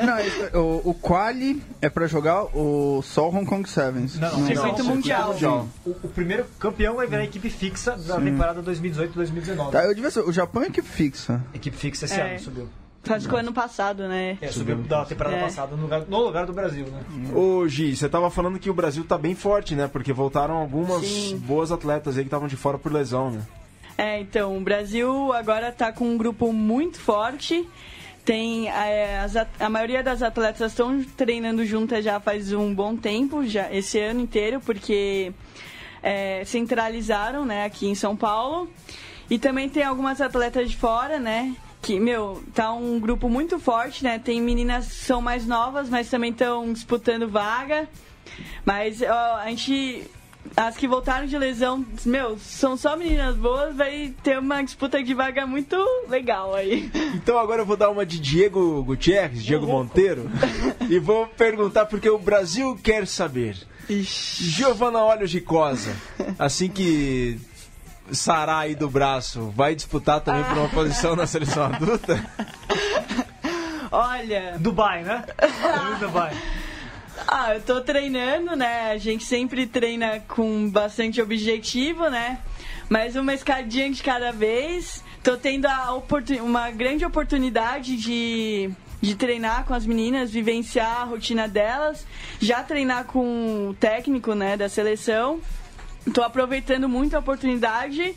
Não, 0.05 0.19
é- 0.19 0.57
o, 0.59 0.83
o 0.91 0.95
Quali 0.95 1.63
é 1.81 1.89
pra 1.89 2.07
jogar 2.07 2.45
o 2.55 3.01
só 3.03 3.29
o 3.31 3.35
Hong 3.35 3.47
Kong 3.47 3.67
Sevens. 3.69 4.19
Não, 4.19 4.31
não, 4.39 4.47
Circuito 4.47 4.85
não, 4.85 4.95
mundial. 4.97 5.33
mundial. 5.33 5.69
O, 5.87 5.91
o 5.91 6.09
primeiro 6.11 6.45
campeão 6.59 6.97
vai 6.97 7.07
virar 7.07 7.23
a 7.23 7.25
equipe 7.25 7.49
fixa 7.49 7.97
da 7.97 8.21
temporada 8.21 8.63
2018-2019. 8.63 9.71
Tá, 9.71 9.85
eu 9.85 9.95
devia 9.95 10.11
ser, 10.11 10.21
o 10.21 10.33
Japão 10.33 10.63
é 10.63 10.67
equipe 10.67 10.87
fixa. 10.87 11.43
Equipe 11.55 11.77
fixa 11.77 12.05
esse 12.05 12.21
É. 12.21 12.31
ano 12.33 12.39
subiu. 12.41 12.69
Classificou 13.03 13.39
ano 13.39 13.53
passado, 13.53 14.09
né? 14.09 14.39
É, 14.41 14.49
subiu 14.51 14.77
da 14.77 15.05
temporada 15.05 15.37
É. 15.37 15.41
passada 15.41 15.77
no 15.77 15.83
lugar, 15.83 16.03
no 16.09 16.19
lugar 16.21 16.47
do 16.47 16.53
Brasil, 16.55 16.87
né? 16.87 17.01
Ô, 17.35 17.67
Gi, 17.69 17.95
você 17.97 18.09
tava 18.09 18.31
falando 18.31 18.59
que 18.59 18.71
o 18.71 18.75
Brasil 18.75 19.05
tá 19.05 19.17
bem 19.19 19.35
forte, 19.35 19.75
né? 19.75 19.89
Porque 19.89 20.11
voltaram 20.13 20.57
algumas 20.57 21.07
Sim. 21.07 21.37
boas 21.39 21.71
atletas 21.71 22.17
aí 22.17 22.23
que 22.25 22.29
estavam 22.29 22.49
de 22.49 22.57
fora 22.57 22.79
por 22.79 22.91
lesão, 22.93 23.31
né? 23.31 23.43
É, 23.97 24.19
então, 24.21 24.57
o 24.57 24.61
Brasil 24.61 25.33
agora 25.35 25.71
tá 25.71 25.93
com 25.93 26.05
um 26.09 26.17
grupo 26.19 26.53
muito 26.53 26.99
forte. 26.99 27.67
Tem 28.25 28.69
é, 28.69 29.19
at- 29.21 29.49
a 29.61 29.69
maioria 29.69 30.03
das 30.03 30.23
atletas 30.23 30.73
estão 30.73 31.03
treinando 31.17 31.65
juntas 31.65 32.03
já 32.05 32.19
faz 32.19 32.53
um 32.53 32.75
bom 32.75 32.97
tempo, 32.97 33.45
já 33.45 33.71
esse 33.73 33.99
ano 34.01 34.21
inteiro, 34.21 34.61
porque 34.61 35.33
é, 36.03 36.43
centralizaram, 36.45 37.45
né, 37.45 37.65
aqui 37.65 37.87
em 37.87 37.95
São 37.95 38.17
Paulo. 38.17 38.71
E 39.29 39.39
também 39.39 39.69
tem 39.69 39.83
algumas 39.83 40.21
atletas 40.21 40.71
de 40.71 40.77
fora, 40.77 41.19
né? 41.19 41.55
Que, 41.83 42.01
meu, 42.01 42.43
tá 42.55 42.73
um 42.73 42.99
grupo 42.99 43.29
muito 43.29 43.59
forte, 43.59 44.03
né? 44.05 44.19
Tem 44.19 44.41
meninas 44.41 44.87
que 44.87 44.95
são 45.05 45.21
mais 45.21 45.47
novas, 45.47 45.89
mas 45.91 46.09
também 46.09 46.31
estão 46.31 46.73
disputando 46.73 47.29
vaga. 47.29 47.89
Mas 48.65 49.03
ó, 49.03 49.37
a 49.37 49.47
gente. 49.49 50.03
As 50.57 50.77
que 50.77 50.87
voltaram 50.87 51.27
de 51.27 51.37
lesão, 51.37 51.85
meu, 52.05 52.39
são 52.39 52.77
só 52.77 52.97
meninas 52.97 53.35
boas, 53.37 53.75
vai 53.75 54.15
ter 54.23 54.39
uma 54.39 54.63
disputa 54.63 55.03
de 55.03 55.13
vaga 55.13 55.47
muito 55.47 55.77
legal 56.09 56.55
aí. 56.55 56.91
Então 57.15 57.39
agora 57.39 57.63
eu 57.63 57.67
vou 57.67 57.77
dar 57.77 57.91
uma 57.91 58.07
de 58.07 58.21
Diego 58.21 58.83
Gutierrez, 58.85 59.43
Diego 59.43 59.67
Monteiro, 59.67 60.31
e 60.89 60.99
vou 61.01 61.27
perguntar 61.27 61.87
porque 61.87 62.09
o 62.09 62.19
Brasil 62.19 62.79
quer 62.83 63.07
saber. 63.07 63.57
Ixi. 63.89 64.45
Giovana 64.45 65.01
Olhos 65.01 65.31
de 65.31 65.41
Cosa, 65.41 65.95
assim 66.39 66.69
que 66.69 67.39
sarar 68.13 68.61
aí 68.61 68.75
do 68.75 68.89
braço, 68.89 69.53
vai 69.57 69.75
disputar 69.75 70.21
também 70.21 70.45
por 70.45 70.59
uma 70.59 70.69
posição 70.69 71.17
na 71.17 71.27
seleção 71.27 71.65
adulta? 71.65 72.25
Olha, 73.91 74.57
Dubai, 74.59 75.03
né? 75.03 75.25
Dubai. 76.01 76.33
Ah, 77.27 77.55
eu 77.55 77.63
tô 77.63 77.81
treinando, 77.81 78.57
né? 78.57 78.91
A 78.91 78.99
gente 78.99 79.25
sempre 79.25 79.67
treina 79.67 80.21
com 80.21 80.69
bastante 80.71 81.21
objetivo, 81.21 82.09
né? 82.09 82.39
Mas 82.89 83.17
uma 83.17 83.33
escadinha 83.33 83.91
de 83.91 84.03
cada 84.03 84.33
vez. 84.33 85.03
Tô 85.23 85.37
tendo 85.37 85.67
uma 86.43 86.71
grande 86.71 87.05
oportunidade 87.05 87.97
de, 87.97 88.71
de 89.01 89.15
treinar 89.15 89.65
com 89.65 89.73
as 89.73 89.87
meninas, 89.87 90.31
vivenciar 90.31 91.01
a 91.01 91.05
rotina 91.05 91.49
delas, 91.49 92.07
já 92.39 92.63
treinar 92.63 93.05
com 93.05 93.71
o 93.71 93.75
técnico, 93.75 94.35
né, 94.35 94.55
da 94.57 94.69
seleção. 94.69 95.41
Tô 96.13 96.23
aproveitando 96.23 96.89
muito 96.91 97.17
a 97.17 97.21
oportunidade. 97.21 98.15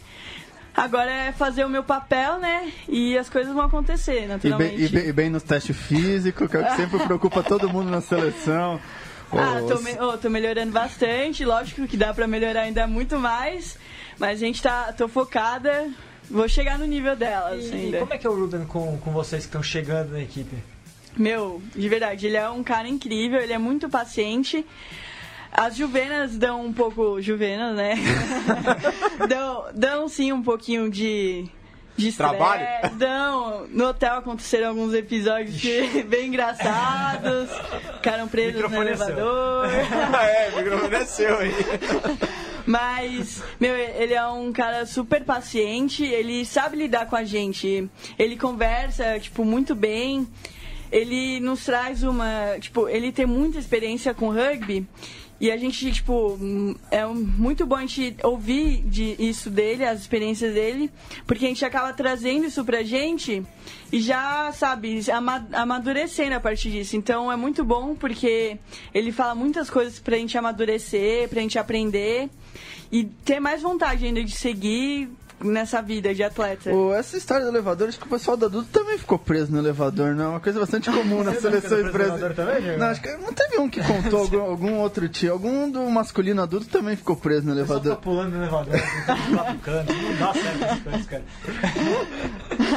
Agora 0.78 1.12
é 1.12 1.32
fazer 1.32 1.66
o 1.66 1.70
meu 1.70 1.84
papel, 1.84 2.38
né? 2.38 2.72
E 2.88 3.18
as 3.18 3.28
coisas 3.28 3.52
vão 3.52 3.64
acontecer, 3.66 4.18
E 4.18 4.20
bem, 4.20 4.28
naturalmente. 4.28 4.82
e, 4.84 4.88
bem, 4.90 5.08
e 5.08 5.12
bem 5.12 5.30
nos 5.30 5.42
testes 5.42 5.76
físicos, 5.76 6.48
que 6.50 6.56
é 6.56 6.60
o 6.60 6.66
que 6.66 6.76
sempre 6.76 7.00
preocupa 7.00 7.42
todo 7.42 7.68
mundo 7.68 7.90
na 7.90 8.00
seleção. 8.00 8.80
Ah, 9.32 9.60
tô, 9.68 9.80
me- 9.82 10.00
ô, 10.00 10.18
tô 10.18 10.30
melhorando 10.30 10.72
bastante. 10.72 11.44
Lógico 11.44 11.88
que 11.88 11.98
dá 11.98 12.14
pra 12.14 12.28
melhorar 12.28 12.62
ainda 12.62 12.86
muito 12.86 13.18
mais. 13.20 13.78
Mas 14.20 14.32
a 14.42 14.46
gente 14.46 14.62
tá. 14.62 14.94
tô 14.94 15.08
focada. 15.08 15.90
vou 16.30 16.48
chegar 16.48 16.78
no 16.78 16.86
nível 16.86 17.16
delas 17.16 17.66
E, 17.66 17.74
ainda. 17.74 18.00
como 18.00 18.14
é 18.14 18.18
que 18.18 18.28
é 18.28 18.30
o 18.30 18.34
Ruben 18.40 18.66
com, 18.66 18.98
com 19.00 19.12
vocês 19.12 19.44
que 19.44 19.48
estão 19.48 19.64
chegando 19.64 20.12
na 20.12 20.22
equipe? 20.22 20.56
Meu, 21.18 21.60
de 21.76 21.90
verdade, 21.90 22.28
ele 22.28 22.38
é 22.38 22.48
um 22.50 22.64
cara 22.64 22.88
incrível, 22.88 23.40
ele 23.42 23.52
é 23.54 23.58
muito 23.58 23.90
paciente. 23.90 24.64
As 25.58 25.76
juvenas 25.76 26.38
dão 26.38 26.64
um 26.64 26.72
pouco. 26.72 27.20
Juvenas, 27.20 27.76
né? 27.76 27.96
dão, 29.28 29.66
dão 29.74 30.08
sim 30.08 30.32
um 30.32 30.44
pouquinho 30.44 30.88
de. 30.88 31.46
De 31.98 32.14
Trabalho? 32.14 32.64
Dão. 32.94 33.66
No 33.72 33.88
hotel 33.88 34.18
aconteceram 34.18 34.68
alguns 34.70 34.94
episódios 34.94 35.60
que- 35.60 36.04
bem 36.08 36.28
engraçados. 36.28 37.50
Ficaram 37.96 38.28
presos 38.28 38.62
no 38.62 38.70
Microfone 38.70 38.92
é 38.92 38.96
seu. 38.98 39.06
elevador. 39.08 39.66
é, 40.22 40.50
o 40.54 40.58
microfone 40.58 40.96
é 40.96 41.06
seu 41.06 41.38
aí. 41.40 41.52
Mas, 42.68 43.42
meu, 43.60 43.76
ele 43.76 44.14
é 44.14 44.28
um 44.28 44.52
cara 44.54 44.86
super 44.86 45.24
paciente, 45.24 46.04
ele 46.06 46.46
sabe 46.46 46.78
lidar 46.78 47.08
com 47.08 47.16
a 47.16 47.24
gente. 47.24 47.90
Ele 48.20 48.38
conversa, 48.38 49.20
tipo, 49.20 49.44
muito 49.44 49.74
bem. 49.74 50.28
Ele 50.92 51.40
nos 51.40 51.66
traz 51.66 52.04
uma. 52.04 52.58
Tipo, 52.60 52.88
ele 52.88 53.12
tem 53.12 53.26
muita 53.26 53.58
experiência 53.58 54.14
com 54.14 54.30
rugby. 54.30 54.86
E 55.40 55.52
a 55.52 55.58
gente, 55.58 55.92
tipo, 55.92 56.36
é 56.90 57.06
muito 57.06 57.64
bom 57.66 57.76
a 57.76 57.82
gente 57.86 58.16
ouvir 58.24 58.82
de 58.82 59.16
isso 59.20 59.52
dele, 59.52 59.86
as 59.86 60.02
experiências 60.02 60.52
dele, 60.54 60.90
porque 61.28 61.46
a 61.46 61.48
gente 61.48 61.64
acaba 61.64 61.94
trazendo 61.94 62.46
isso 62.46 62.66
pra 62.66 62.82
gente 62.82 63.44
e 63.94 64.00
já, 64.02 64.52
sabe, 64.52 65.00
ama- 65.12 65.48
amadurecendo 65.54 66.34
a 66.36 66.40
partir 66.40 66.72
disso. 66.72 66.98
Então 66.98 67.32
é 67.32 67.36
muito 67.36 67.64
bom 67.64 67.94
porque 67.94 68.58
ele 68.94 69.12
fala 69.12 69.36
muitas 69.36 69.70
coisas 69.70 70.00
pra 70.00 70.18
gente 70.18 70.36
amadurecer, 70.38 71.30
pra 71.30 71.40
gente 71.42 71.60
aprender 71.60 72.30
e 72.92 73.04
ter 73.04 73.40
mais 73.40 73.62
vontade 73.62 74.06
ainda 74.06 74.24
de 74.24 74.32
seguir 74.32 75.08
nessa 75.44 75.82
vida 75.82 76.14
de 76.16 76.24
atleta. 76.24 76.72
Ô, 76.74 76.94
essa 76.94 77.16
história 77.18 77.46
do 77.46 77.52
elevador, 77.52 77.88
acho 77.90 78.00
que 78.00 78.06
o 78.06 78.10
pessoal 78.10 78.36
da 78.36 78.48
adulto 78.48 78.70
também 78.72 78.98
ficou 78.98 79.20
preso 79.20 79.52
no 79.52 79.60
elevador, 79.60 80.16
não? 80.16 80.26
É 80.26 80.28
uma 80.30 80.40
coisa 80.40 80.60
bastante 80.60 80.90
comum 80.90 81.24
nas 81.24 81.40
seleções 81.40 81.72
elevador 81.86 82.34
brasileiras. 82.34 82.80
Não, 82.80 82.88
acho 82.88 83.02
que 83.02 83.12
não 83.18 83.34
teve 83.34 83.58
um 83.60 83.70
que 83.70 83.82
contou 83.84 84.20
algum, 84.22 84.42
algum 84.42 84.74
outro 84.80 85.08
tio. 85.08 85.32
Algum 85.34 85.70
do 85.70 85.82
masculino 85.90 86.42
adulto 86.42 86.66
também 86.68 86.96
ficou 86.96 87.16
preso 87.16 87.46
no 87.46 87.54
Só 87.54 87.62
ficar 87.62 87.74
elevador. 87.76 87.98
pulando 87.98 88.32
no 88.32 88.42
elevador, 88.44 88.74
pro 89.06 89.58
canto, 89.60 89.94
não 89.94 90.16
dá 90.18 90.34
certo 90.34 90.64
essas 90.64 90.80
coisas, 90.82 91.06
cara. 91.06 91.24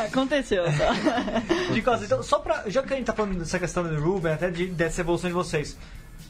Aconteceu 0.07 0.65
só. 0.73 1.73
De 1.73 1.83
casa, 1.83 2.05
então, 2.05 2.23
só 2.23 2.39
pra. 2.39 2.65
Já 2.67 2.83
que 2.83 2.93
a 2.93 2.97
gente 2.97 3.07
tá 3.07 3.13
falando 3.13 3.39
dessa 3.39 3.59
questão 3.59 3.83
do 3.85 4.01
Ruben, 4.01 4.33
até 4.33 4.51
de- 4.51 4.67
dessa 4.67 5.01
evolução 5.01 5.29
de 5.29 5.35
vocês, 5.35 5.77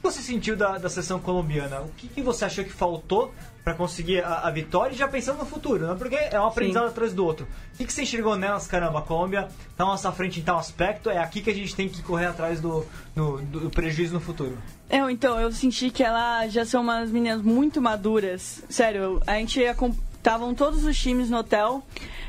você 0.03 0.23
sentiu 0.23 0.57
da, 0.57 0.79
da 0.79 0.89
seleção 0.89 1.19
colombiana? 1.19 1.81
O 1.81 1.91
que, 1.97 2.09
que 2.09 2.23
você 2.23 2.45
achou 2.45 2.65
que 2.65 2.73
faltou 2.73 3.35
pra 3.63 3.75
conseguir 3.75 4.25
a, 4.25 4.47
a 4.47 4.51
vitória? 4.51 4.95
E 4.95 4.97
já 4.97 5.07
pensando 5.07 5.39
no 5.39 5.45
futuro, 5.45 5.87
né? 5.87 5.95
Porque 5.99 6.15
é 6.15 6.41
um 6.41 6.47
aprendizado 6.47 6.87
atrás 6.87 7.13
do 7.13 7.25
outro. 7.25 7.47
O 7.75 7.77
que, 7.77 7.85
que 7.85 7.93
você 7.93 8.03
enxergou 8.03 8.37
nelas? 8.37 8.67
Caramba, 8.67 9.01
a 9.01 9.03
Colômbia 9.03 9.49
tá 9.77 9.85
à 9.85 9.87
nossa 9.87 10.11
frente 10.13 10.41
em 10.41 10.43
tal 10.43 10.59
aspecto, 10.59 11.11
é 11.11 11.19
aqui 11.19 11.43
que 11.43 11.51
a 11.51 11.55
gente 11.55 11.75
tem 11.75 11.89
que 11.89 12.03
correr 12.03 12.27
atrás 12.27 12.61
do, 12.61 12.87
do, 13.15 13.39
do 13.43 13.71
prejuízo 13.71 14.15
no 14.15 14.21
futuro. 14.21 14.57
Eu, 14.89 15.11
então, 15.11 15.39
eu 15.39 15.53
senti 15.53 15.91
que 15.91 16.03
elas 16.03 16.53
já 16.53 16.65
são 16.65 16.83
umas 16.83 17.11
meninas 17.11 17.43
muito 17.43 17.81
maduras. 17.81 18.63
Sério, 18.69 19.21
a 19.27 19.35
gente 19.35 19.61
estavam 19.61 20.55
todos 20.55 20.85
os 20.85 20.99
times 20.99 21.31
no 21.31 21.39
hotel, 21.39 21.83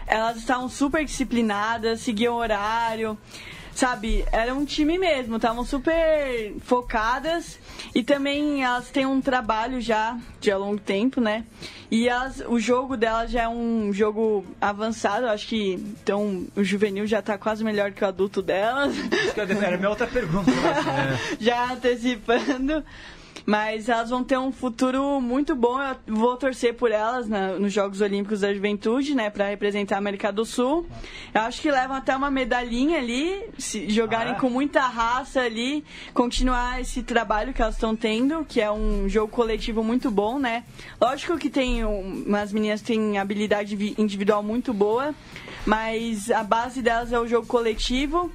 elas 0.05 0.37
estavam 0.37 0.67
super 0.69 1.03
disciplinadas, 1.05 2.01
seguiam 2.01 2.35
horário. 2.35 3.17
Sabe, 3.73 4.25
era 4.31 4.53
um 4.53 4.65
time 4.65 4.97
mesmo, 4.97 5.37
estavam 5.37 5.63
super 5.63 6.53
focadas 6.61 7.57
e 7.95 8.03
também 8.03 8.63
elas 8.63 8.89
têm 8.89 9.05
um 9.05 9.21
trabalho 9.21 9.79
já 9.81 10.17
de 10.39 10.51
há 10.51 10.57
longo 10.57 10.79
tempo, 10.79 11.21
né? 11.21 11.45
E 11.89 12.07
elas, 12.07 12.43
o 12.47 12.59
jogo 12.59 12.95
delas 12.97 13.31
já 13.31 13.43
é 13.43 13.47
um 13.49 13.91
jogo 13.93 14.45
avançado, 14.59 15.25
acho 15.27 15.47
que 15.47 15.73
então 16.03 16.45
o 16.55 16.63
juvenil 16.63 17.07
já 17.07 17.21
tá 17.21 17.37
quase 17.37 17.63
melhor 17.63 17.91
que 17.91 18.03
o 18.03 18.07
adulto 18.07 18.41
delas. 18.41 18.95
Isso 18.95 19.33
que 19.33 19.39
eu- 19.39 19.61
Era 19.61 19.77
minha 19.77 19.89
outra 19.89 20.07
pergunta. 20.07 20.51
né? 20.51 21.19
já 21.39 21.71
antecipando. 21.73 22.83
Mas 23.45 23.89
elas 23.89 24.09
vão 24.09 24.23
ter 24.23 24.37
um 24.37 24.51
futuro 24.51 25.19
muito 25.19 25.55
bom. 25.55 25.81
Eu 25.81 25.95
vou 26.15 26.35
torcer 26.37 26.75
por 26.75 26.91
elas 26.91 27.27
na- 27.27 27.53
nos 27.59 27.73
Jogos 27.73 27.99
Olímpicos 28.01 28.41
da 28.41 28.53
Juventude, 28.53 29.15
né? 29.15 29.29
Pra 29.29 29.49
representar 29.49 29.95
a 29.95 29.97
América 29.97 30.31
do 30.31 30.45
Sul. 30.45 30.85
Eu 31.33 31.41
acho 31.41 31.61
que 31.61 31.71
levam 31.71 31.95
até 31.95 32.15
uma 32.15 32.29
medalhinha 32.29 32.99
ali, 32.99 33.43
se 33.57 33.89
jogarem 33.89 34.33
Ah, 34.33 34.35
é? 34.35 34.39
com 34.39 34.49
muita 34.49 34.81
raça 34.81 35.41
ali, 35.41 35.83
continuar 36.13 36.79
esse 36.81 37.01
trabalho 37.03 37.53
que 37.53 37.61
elas 37.61 37.75
estão 37.75 37.95
tendo, 37.95 38.45
que 38.45 38.61
é 38.61 38.71
um 38.71 39.09
jogo 39.09 39.31
coletivo 39.31 39.83
muito 39.83 40.11
bom, 40.11 40.37
né? 40.37 40.63
Lógico 40.99 41.37
que 41.37 41.49
tem 41.49 41.83
um, 41.83 42.23
umas 42.27 42.53
meninas 42.53 42.81
têm 42.81 43.17
habilidade 43.17 43.75
vi- 43.75 43.95
individual 43.97 44.43
muito 44.43 44.73
boa, 44.73 45.15
mas 45.65 46.29
a 46.31 46.43
base 46.43 46.81
delas 46.81 47.11
é 47.11 47.19
o 47.19 47.27
jogo 47.27 47.47
coletivo. 47.47 48.31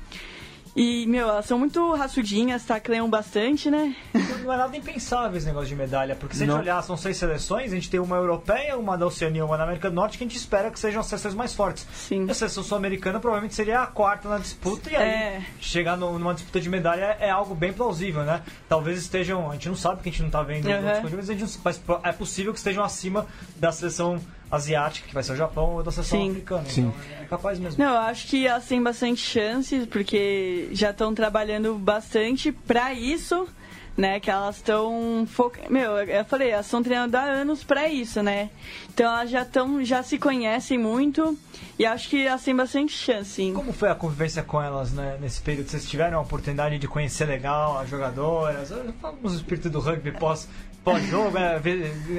E, 0.76 1.06
meu, 1.06 1.28
elas 1.30 1.46
são 1.46 1.58
muito 1.58 1.94
raçudinhas, 1.94 2.62
tacleiam 2.62 3.08
bastante, 3.08 3.70
né? 3.70 3.96
Não 4.44 4.52
é 4.52 4.56
nada 4.58 4.76
impensável 4.76 5.34
esse 5.36 5.46
negócio 5.46 5.68
de 5.68 5.74
medalha, 5.74 6.14
porque 6.14 6.36
se 6.36 6.42
a 6.42 6.46
gente 6.46 6.54
Não. 6.54 6.60
olhar, 6.60 6.82
são 6.82 6.96
seis 6.98 7.16
seleções, 7.16 7.72
a 7.72 7.74
gente 7.74 7.88
tem 7.88 7.98
uma 7.98 8.16
europeia, 8.16 8.76
uma 8.76 8.96
da 8.98 9.06
Oceania 9.06 9.40
e 9.40 9.42
uma 9.42 9.56
da 9.56 9.64
América 9.64 9.88
do 9.88 9.96
Norte, 9.96 10.18
que 10.18 10.24
a 10.24 10.26
gente 10.26 10.36
espera 10.36 10.70
que 10.70 10.78
sejam 10.78 11.00
as 11.00 11.06
seleções 11.06 11.34
mais 11.34 11.54
fortes. 11.54 11.86
Sim. 11.94 12.26
E 12.26 12.30
a 12.30 12.34
seleção 12.34 12.62
sul-americana 12.62 13.18
provavelmente 13.18 13.54
seria 13.54 13.80
a 13.80 13.86
quarta 13.86 14.28
na 14.28 14.36
disputa, 14.36 14.90
e 14.90 14.96
aí 14.96 15.08
É. 15.08 15.42
chegar 15.60 15.96
no- 15.96 16.18
numa 16.18 16.34
disputa 16.34 16.60
de 16.60 16.68
medalha 16.68 17.16
é 17.18 17.30
algo 17.30 17.54
bem 17.54 17.72
plausível, 17.72 18.22
né? 18.22 18.42
Talvez 18.68 18.98
estejam, 18.98 19.50
a 19.50 19.54
gente 19.54 19.68
não 19.70 19.76
sabe 19.76 19.96
porque 19.96 20.10
a 20.10 20.12
gente 20.12 20.22
não 20.24 20.30
tá 20.30 20.42
vendo 20.42 20.66
Uhum. 20.68 20.72
mas, 21.04 21.30
a 21.30 21.32
gente 21.32 21.40
não- 21.54 21.60
mas 21.64 21.80
é 22.02 22.12
possível 22.12 22.52
que 22.52 22.58
estejam 22.58 22.84
acima 22.84 23.26
da 23.56 23.72
seleção 23.72 24.20
asiática, 24.50 25.08
que 25.08 25.14
vai 25.14 25.22
ser 25.22 25.32
o 25.32 25.36
Japão, 25.36 25.74
ou 25.74 25.82
da 25.82 25.90
seleção 25.90 26.20
Sim. 26.20 26.30
africana. 26.30 26.64
Sim. 26.68 26.80
Então 26.88 27.22
é 27.22 27.24
capaz 27.24 27.58
mesmo. 27.58 27.82
Não, 27.82 27.92
eu 27.92 28.00
acho 28.00 28.28
que 28.28 28.46
elas 28.46 28.66
têm 28.66 28.82
bastante 28.82 29.20
chances, 29.20 29.86
porque 29.86 30.68
já 30.72 30.90
estão 30.90 31.14
trabalhando 31.14 31.74
bastante 31.74 32.52
pra 32.52 32.92
isso, 32.92 33.48
né? 33.96 34.20
Que 34.20 34.30
elas 34.30 34.56
estão 34.56 35.26
foca... 35.28 35.60
Meu, 35.68 35.98
eu 35.98 36.24
falei, 36.24 36.50
elas 36.50 36.66
estão 36.66 36.82
treinando 36.82 37.16
há 37.16 37.22
anos 37.22 37.64
pra 37.64 37.88
isso, 37.88 38.22
né? 38.22 38.50
Então 38.88 39.06
elas 39.06 39.30
já 39.30 39.42
estão, 39.42 39.84
já 39.84 40.02
se 40.02 40.18
conhecem 40.18 40.78
muito 40.78 41.36
e 41.78 41.84
acho 41.84 42.08
que 42.08 42.26
elas 42.26 42.42
têm 42.42 42.54
bastante 42.54 42.92
chance, 42.92 43.30
sim. 43.30 43.52
Como 43.52 43.72
foi 43.72 43.90
a 43.90 43.94
convivência 43.94 44.42
com 44.42 44.62
elas 44.62 44.92
né, 44.92 45.18
nesse 45.20 45.40
período? 45.40 45.68
Vocês 45.68 45.88
tiveram 45.88 46.18
a 46.18 46.22
oportunidade 46.22 46.78
de 46.78 46.86
conhecer 46.86 47.24
legal 47.24 47.78
as 47.78 47.88
jogadoras? 47.88 48.72
Falamos 49.00 49.32
do 49.32 49.38
espírito 49.38 49.70
do 49.70 49.80
rugby 49.80 50.12
pós, 50.12 50.48
pós-jogo, 50.86 51.36
é, 51.36 51.60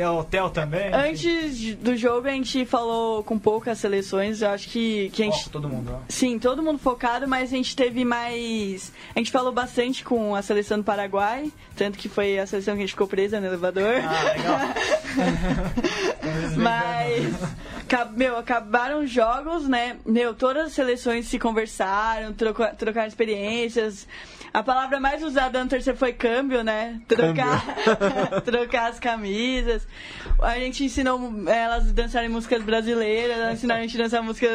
é 0.02 0.10
hotel 0.10 0.50
também. 0.50 0.94
Antes 0.94 1.74
do 1.76 1.96
jogo 1.96 2.28
a 2.28 2.32
gente 2.32 2.66
falou 2.66 3.24
com 3.24 3.40
poucas 3.40 3.78
seleções, 3.80 4.42
eu 4.42 4.50
acho 4.50 4.68
que, 4.68 5.10
que 5.12 5.22
a 5.22 5.26
gente 5.26 5.46
Ó, 5.48 5.50
todo 5.50 5.70
mundo. 5.70 5.94
ó. 5.96 6.00
Sim, 6.10 6.38
todo 6.38 6.62
mundo 6.62 6.78
focado, 6.78 7.26
mas 7.30 7.54
a 7.54 7.56
gente 7.56 7.74
teve 7.78 8.04
mais. 8.04 8.92
A 9.16 9.20
gente 9.20 9.32
falou 9.32 9.54
bastante 9.54 10.04
com 10.04 10.36
a 10.36 10.42
seleção 10.42 10.78
do 10.80 10.84
Paraguai, 10.84 11.50
tanto 11.78 11.98
que 11.98 12.10
foi 12.10 12.38
a 12.38 12.46
seleção 12.46 12.74
que 12.76 12.80
a 12.82 12.84
gente 12.84 12.92
ficou 12.92 13.08
presa 13.08 13.40
no 13.40 13.48
elevador. 13.48 14.02
Ah, 14.04 14.24
legal. 14.34 14.60
Mas, 16.58 17.34
meu, 18.16 18.38
acabaram 18.38 19.04
os 19.04 19.10
jogos, 19.10 19.68
né? 19.68 19.96
Meu, 20.06 20.34
todas 20.34 20.68
as 20.68 20.74
seleções 20.74 21.28
se 21.28 21.40
conversaram, 21.40 22.34
troca- 22.34 22.74
trocaram 22.78 23.08
experiências. 23.08 24.08
A 24.54 24.64
palavra 24.64 25.00
mais 25.00 25.24
usada 25.24 25.64
no 25.64 25.70
terceiro 25.70 25.98
foi 25.98 26.14
câmbio, 26.14 26.64
né? 26.64 27.00
Trocar, 27.08 27.64
trocar 28.44 28.90
as 28.90 29.00
camisas. 29.00 29.88
A 30.42 30.58
gente 30.60 30.84
ensinou 30.84 31.48
elas 31.48 31.90
a 31.90 31.94
dançarem 31.94 32.30
músicas 32.30 32.64
brasileiras, 32.64 33.38
elas 33.38 33.54
ensinaram 33.58 33.82
a 33.82 33.84
gente 33.84 34.00
a 34.00 34.04
dançar 34.04 34.24
música, 34.24 34.48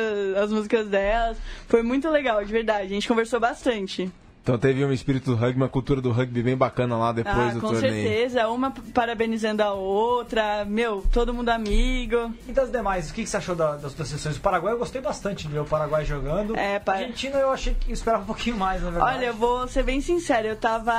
as 0.42 0.52
músicas 0.52 0.88
delas. 0.88 1.36
Foi 1.68 1.82
muito 1.82 2.08
legal, 2.08 2.44
de 2.44 2.52
verdade. 2.52 2.84
A 2.84 2.88
gente 2.88 3.08
conversou 3.08 3.38
bastante. 3.38 4.10
Então 4.42 4.58
teve 4.58 4.84
um 4.84 4.92
espírito 4.92 5.26
do 5.30 5.36
rugby, 5.36 5.56
uma 5.56 5.68
cultura 5.68 6.00
do 6.00 6.10
rugby 6.10 6.42
bem 6.42 6.56
bacana 6.56 6.96
lá 6.96 7.12
depois 7.12 7.36
ah, 7.36 7.54
do 7.54 7.60
com 7.60 7.68
torneio. 7.68 7.92
certeza. 7.92 8.48
Uma 8.48 8.72
parabenizando 8.92 9.62
a 9.62 9.72
outra. 9.72 10.64
Meu, 10.64 11.04
todo 11.12 11.32
mundo 11.32 11.48
amigo. 11.50 12.34
E 12.48 12.52
das 12.52 12.68
demais, 12.70 13.08
o 13.10 13.14
que 13.14 13.22
que 13.22 13.28
você 13.30 13.36
achou 13.36 13.54
da- 13.54 13.76
das 13.76 13.84
outras 13.92 14.08
seleções? 14.08 14.36
O 14.36 14.40
Paraguai 14.40 14.72
eu 14.72 14.78
gostei 14.78 15.00
bastante 15.00 15.46
de 15.46 15.52
ver 15.52 15.60
o 15.60 15.64
Paraguai 15.64 16.04
jogando. 16.04 16.56
É, 16.56 16.80
pa- 16.80 16.94
Argentina 16.94 17.36
eu 17.38 17.52
achei 17.52 17.74
que 17.74 17.90
eu 17.90 17.94
esperava 17.94 18.24
um 18.24 18.26
pouquinho 18.26 18.56
mais, 18.56 18.82
na 18.82 18.90
verdade. 18.90 19.16
Olha, 19.16 19.26
eu 19.26 19.34
vou 19.34 19.68
ser 19.68 19.84
bem 19.84 20.00
sincera, 20.00 20.48
eu 20.48 20.56
tava 20.56 20.92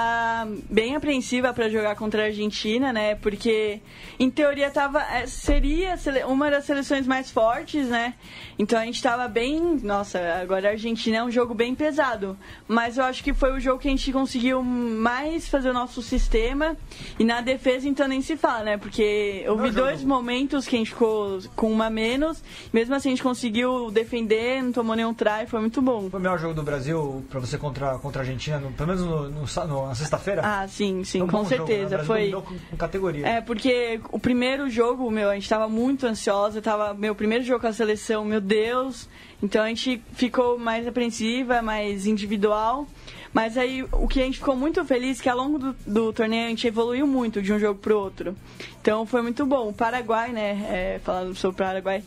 bem 0.69 0.95
apreensiva 0.95 1.53
pra 1.53 1.67
jogar 1.67 1.95
contra 1.97 2.21
a 2.23 2.25
Argentina, 2.27 2.93
né? 2.93 3.15
Porque 3.15 3.81
em 4.17 4.29
teoria 4.31 4.71
tava 4.71 5.01
é, 5.01 5.27
seria 5.27 5.95
uma 6.27 6.49
das 6.49 6.63
seleções 6.63 7.05
mais 7.05 7.29
fortes, 7.29 7.89
né? 7.89 8.13
Então 8.57 8.79
a 8.79 8.85
gente 8.85 9.03
tava 9.03 9.27
bem, 9.27 9.79
nossa, 9.83 10.17
agora 10.41 10.69
a 10.69 10.71
Argentina 10.71 11.17
é 11.17 11.23
um 11.23 11.29
jogo 11.31 11.53
bem 11.53 11.75
pesado, 11.75 12.37
mas 12.67 12.97
eu 12.97 13.03
acho 13.03 13.21
que 13.21 13.32
que 13.33 13.39
foi 13.39 13.51
o 13.53 13.59
jogo 13.59 13.79
que 13.79 13.87
a 13.87 13.91
gente 13.91 14.11
conseguiu 14.11 14.61
mais 14.63 15.47
fazer 15.47 15.69
o 15.69 15.73
nosso 15.73 16.01
sistema. 16.01 16.75
E 17.19 17.23
na 17.23 17.41
defesa, 17.41 17.87
então, 17.87 18.07
nem 18.07 18.21
se 18.21 18.37
fala, 18.37 18.63
né? 18.63 18.77
Porque 18.77 19.43
houve 19.47 19.67
jogo- 19.67 19.81
dois 19.81 20.03
momentos 20.03 20.67
que 20.67 20.75
a 20.75 20.79
gente 20.79 20.91
ficou 20.91 21.39
com 21.55 21.71
uma 21.71 21.89
menos. 21.89 22.43
Mesmo 22.71 22.95
assim, 22.95 23.09
a 23.09 23.11
gente 23.11 23.23
conseguiu 23.23 23.89
defender, 23.91 24.61
não 24.63 24.71
tomou 24.71 24.95
nenhum 24.95 25.13
try, 25.13 25.45
foi 25.47 25.59
muito 25.59 25.81
bom. 25.81 26.09
Foi 26.09 26.19
o 26.19 26.23
melhor 26.23 26.39
jogo 26.39 26.53
do 26.53 26.63
Brasil 26.63 27.25
pra 27.29 27.39
você 27.39 27.57
contra, 27.57 27.97
contra 27.99 28.21
a 28.21 28.23
Argentina, 28.23 28.57
no- 28.59 28.71
pelo 28.71 28.87
menos 28.87 29.01
no, 29.03 29.29
no 29.29 29.87
na 29.87 29.95
sexta-feira? 29.95 30.41
Ah, 30.43 30.67
sim, 30.67 31.03
sim, 31.03 31.19
com 31.25 31.27
jogo, 31.27 31.43
né? 31.43 31.49
Certeza. 31.57 31.89
Brasil 31.89 32.05
foi. 32.05 32.31
com, 32.31 32.41
com 32.71 32.77
categoria. 32.77 33.27
É, 33.27 33.41
porque 33.41 33.99
o 34.11 34.19
primeiro 34.19 34.69
jogo, 34.69 35.09
meu, 35.11 35.29
a 35.29 35.33
gente 35.35 35.49
tava 35.49 35.67
muito 35.67 36.05
ansiosa, 36.05 36.61
tava 36.61 36.93
meu 36.93 37.15
primeiro 37.15 37.43
jogo 37.43 37.61
com 37.61 37.67
a 37.67 37.73
seleção, 37.73 38.23
meu 38.25 38.39
Deus. 38.41 39.07
Então 39.41 39.63
a 39.63 39.67
gente 39.67 40.01
ficou 40.13 40.57
mais 40.57 40.87
apreensiva, 40.87 41.61
mais 41.61 42.05
individual. 42.05 42.87
Mas 43.33 43.57
aí 43.57 43.83
o 43.91 44.07
que 44.07 44.21
a 44.21 44.25
gente 44.25 44.37
ficou 44.37 44.55
muito 44.55 44.83
feliz 44.85 45.19
é 45.19 45.23
que 45.23 45.29
ao 45.29 45.37
longo 45.37 45.57
do, 45.57 45.75
do 45.87 46.13
torneio 46.13 46.45
a 46.45 46.49
gente 46.49 46.67
evoluiu 46.67 47.07
muito 47.07 47.41
de 47.41 47.51
um 47.51 47.57
jogo 47.57 47.79
pro 47.79 47.97
outro. 47.97 48.35
Então 48.79 49.05
foi 49.05 49.23
muito 49.23 49.45
bom. 49.45 49.69
O 49.69 49.73
Paraguai, 49.73 50.31
né, 50.31 50.51
é, 50.69 50.99
falando 51.03 51.35
sobre 51.35 51.55
o 51.55 51.65
Paraguai, 51.65 52.03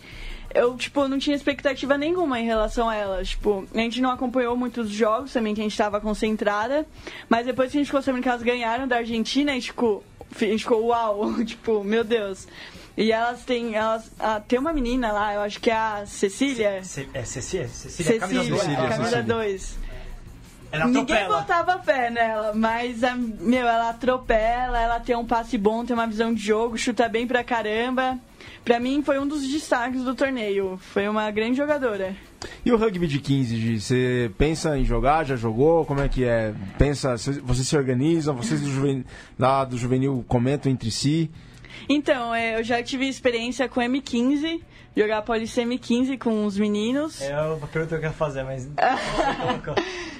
eu, 0.54 0.76
tipo, 0.76 1.06
não 1.08 1.18
tinha 1.18 1.36
expectativa 1.36 1.98
nenhuma 1.98 2.40
em 2.40 2.44
relação 2.44 2.88
a 2.88 2.94
elas. 2.94 3.30
Tipo, 3.30 3.66
a 3.74 3.78
gente 3.78 4.00
não 4.00 4.10
acompanhou 4.10 4.56
muitos 4.56 4.88
jogos 4.88 5.32
também, 5.32 5.54
que 5.54 5.60
a 5.60 5.64
gente 5.64 5.76
tava 5.76 6.00
concentrada. 6.00 6.86
Mas 7.28 7.44
depois 7.44 7.70
que 7.70 7.76
a 7.76 7.80
gente 7.80 7.88
ficou 7.88 8.00
sabendo 8.00 8.22
que 8.22 8.28
elas 8.28 8.42
ganharam 8.42 8.86
da 8.86 8.96
Argentina, 8.96 9.50
a 9.50 9.54
gente 9.54 9.68
ficou, 9.68 10.04
a 10.34 10.44
gente 10.44 10.62
ficou 10.62 10.86
uau, 10.86 11.34
tipo, 11.44 11.82
meu 11.84 12.04
Deus. 12.04 12.46
E 12.96 13.12
elas 13.12 13.42
têm, 13.44 13.74
elas, 13.74 14.10
ah, 14.18 14.40
tem 14.40 14.58
uma 14.58 14.72
menina 14.72 15.12
lá, 15.12 15.34
eu 15.34 15.40
acho 15.42 15.60
que 15.60 15.70
é 15.70 15.76
a 15.76 16.04
Cecília. 16.06 16.82
Ce- 16.82 17.08
é 17.12 17.24
Cecília? 17.24 17.68
Cecília, 17.68 18.18
camisa 18.20 18.42
Cecília, 18.56 18.76
camisa 18.76 19.04
Cecília. 19.04 19.22
2. 19.22 19.78
Ela 20.72 20.86
Ninguém 20.86 21.02
atropela. 21.16 21.40
botava 21.40 21.78
fé 21.82 22.10
nela, 22.10 22.52
mas, 22.54 23.04
a, 23.04 23.14
meu, 23.14 23.66
ela 23.66 23.90
atropela, 23.90 24.80
ela 24.80 24.98
tem 24.98 25.14
um 25.16 25.24
passe 25.26 25.56
bom, 25.58 25.84
tem 25.84 25.94
uma 25.94 26.06
visão 26.06 26.32
de 26.34 26.42
jogo, 26.42 26.76
chuta 26.76 27.08
bem 27.08 27.26
pra 27.26 27.44
caramba. 27.44 28.18
Pra 28.64 28.80
mim, 28.80 29.00
foi 29.02 29.18
um 29.20 29.26
dos 29.28 29.46
destaques 29.46 30.02
do 30.02 30.12
torneio. 30.14 30.76
Foi 30.92 31.06
uma 31.08 31.30
grande 31.30 31.56
jogadora. 31.56 32.16
E 32.64 32.72
o 32.72 32.76
rugby 32.76 33.06
de 33.06 33.20
15, 33.20 33.56
Gi? 33.56 33.80
Você 33.80 34.30
pensa 34.36 34.76
em 34.76 34.84
jogar? 34.84 35.24
Já 35.24 35.36
jogou? 35.36 35.84
Como 35.84 36.00
é 36.00 36.08
que 36.08 36.24
é? 36.24 36.52
Pensa, 36.76 37.16
cê- 37.16 37.32
vocês 37.44 37.68
se 37.68 37.76
organizam? 37.76 38.34
Vocês 38.34 38.60
do 38.60 38.68
juvenil, 38.68 39.04
lá 39.38 39.64
do 39.64 39.78
juvenil 39.78 40.24
comentam 40.26 40.70
entre 40.70 40.90
si? 40.90 41.30
Então, 41.88 42.34
é, 42.34 42.58
eu 42.58 42.64
já 42.64 42.82
tive 42.82 43.08
experiência 43.08 43.68
com 43.68 43.80
M15, 43.80 44.60
jogar 44.96 45.22
Police 45.22 45.60
M15 45.60 46.18
com 46.18 46.44
os 46.44 46.58
meninos. 46.58 47.20
É 47.22 47.38
uma 47.40 47.66
pergunta 47.66 47.88
que 47.88 47.94
eu 47.94 48.00
quero 48.00 48.14
fazer, 48.14 48.42
mas. 48.44 48.68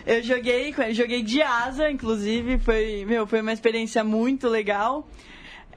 Eu 0.06 0.22
joguei, 0.22 0.72
joguei 0.92 1.20
de 1.20 1.42
asa, 1.42 1.90
inclusive, 1.90 2.58
foi, 2.58 3.04
meu, 3.04 3.26
foi 3.26 3.40
uma 3.40 3.52
experiência 3.52 4.04
muito 4.04 4.48
legal. 4.48 5.04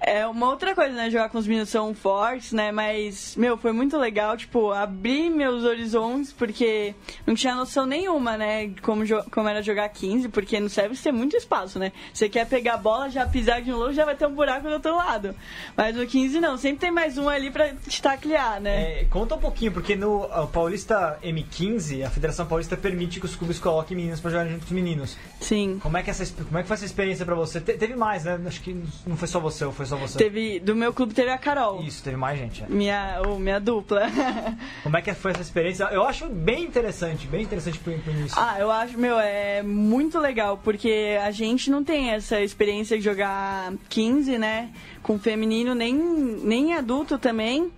É 0.02 0.26
uma 0.26 0.48
outra 0.50 0.74
coisa, 0.74 0.94
né? 0.94 1.10
Jogar 1.10 1.30
com 1.30 1.38
os 1.38 1.46
meninos 1.48 1.70
são 1.70 1.94
fortes, 1.94 2.52
né? 2.54 2.72
Mas, 2.72 3.36
meu, 3.36 3.58
foi 3.58 3.72
muito 3.72 3.98
legal, 3.98 4.38
tipo, 4.38 4.72
abrir 4.72 5.30
meus 5.30 5.64
horizontes, 5.64 6.32
porque 6.32 6.96
não 7.28 7.36
tinha 7.36 7.54
noção 7.54 7.86
nenhuma, 7.86 8.38
né? 8.38 8.72
Como, 8.82 9.04
como 9.30 9.48
era 9.50 9.62
jogar 9.62 9.90
15, 9.90 10.30
porque 10.30 10.60
no 10.60 10.70
Sevens 10.70 11.02
tem 11.02 11.12
muito 11.12 11.36
espaço, 11.36 11.78
né? 11.78 11.92
Você 12.14 12.30
quer 12.30 12.48
pegar 12.48 12.76
a 12.76 12.78
bola, 12.78 13.10
já 13.10 13.26
pisar 13.26 13.62
de 13.62 13.72
novo, 13.72 13.92
já 13.92 14.06
vai 14.06 14.16
ter 14.16 14.26
um 14.26 14.34
buraco 14.34 14.68
do 14.68 14.74
outro 14.74 14.96
lado. 14.96 15.36
Mas 15.76 15.96
no 15.96 16.06
15 16.08 16.40
não, 16.40 16.58
sempre 16.58 16.80
tem 16.80 16.92
mais 16.92 17.18
um 17.18 17.28
ali 17.28 17.52
pra 17.52 17.70
te 17.74 18.02
taclear, 18.02 18.62
né? 18.62 19.02
É, 19.02 19.06
conta 19.06 19.36
um 19.36 19.40
pouquinho, 19.40 19.72
porque 19.72 19.96
no 19.96 20.28
Paulista 20.54 21.20
M15, 21.24 22.06
a 22.06 22.10
Federação 22.10 22.46
Paulista 22.46 22.78
permite 22.78 23.20
que 23.20 23.26
os 23.26 23.36
clubes 23.36 23.60
coloquem 23.60 23.98
meninas 23.98 24.20
pra 24.20 24.32
jogarem 24.32 24.54
junto 24.54 24.62
com 24.62 24.68
os 24.68 24.72
meninos. 24.72 25.18
Sim. 25.42 25.78
Como 25.82 25.98
é 25.98 26.04
que, 26.04 26.10
essa, 26.10 26.26
como 26.44 26.58
é 26.58 26.62
que 26.62 26.68
foi 26.68 26.76
essa 26.76 26.86
experiência 26.86 27.26
pra 27.26 27.36
você? 27.36 27.60
Te- 27.60 27.74
teve 27.74 27.96
mais, 27.96 28.24
né? 28.24 28.40
Acho 28.48 28.62
que 28.62 28.82
não 29.06 29.18
foi 29.18 29.28
só 29.28 29.40
você, 29.40 29.70
foi 29.72 29.86
só 29.90 29.98
você? 29.98 30.18
Teve, 30.18 30.60
do 30.60 30.76
meu 30.76 30.94
clube 30.94 31.14
teve 31.14 31.30
a 31.30 31.38
Carol. 31.38 31.82
Isso, 31.82 32.04
teve 32.04 32.16
mais 32.16 32.40
gente. 32.40 32.64
é. 32.64 32.68
Minha, 32.70 33.22
o, 33.28 33.40
minha 33.40 33.60
dupla. 33.60 34.04
Como 34.84 34.96
é 34.98 35.02
que 35.02 35.14
foi 35.14 35.32
essa 35.32 35.42
experiência? 35.42 35.86
Eu 35.86 36.04
acho 36.04 36.28
bem 36.30 36.64
interessante, 36.64 37.28
bem 37.28 37.44
interessante 37.44 37.80
pro, 37.80 37.98
pro 38.00 38.12
início. 38.12 38.38
Ah, 38.40 38.58
eu 38.60 38.72
acho, 38.72 38.98
meu, 38.98 39.20
é 39.20 39.62
muito 39.62 40.20
legal, 40.20 40.58
porque 40.64 41.18
a 41.22 41.32
gente 41.32 41.70
não 41.70 41.84
tem 41.84 42.12
essa 42.12 42.40
experiência 42.40 42.98
de 42.98 43.04
jogar 43.04 43.74
15, 43.90 44.38
né? 44.38 44.70
Com 45.04 45.20
feminino, 45.20 45.76
nem, 45.76 45.94
nem 45.94 46.74
adulto 46.74 47.18
também. 47.18 47.72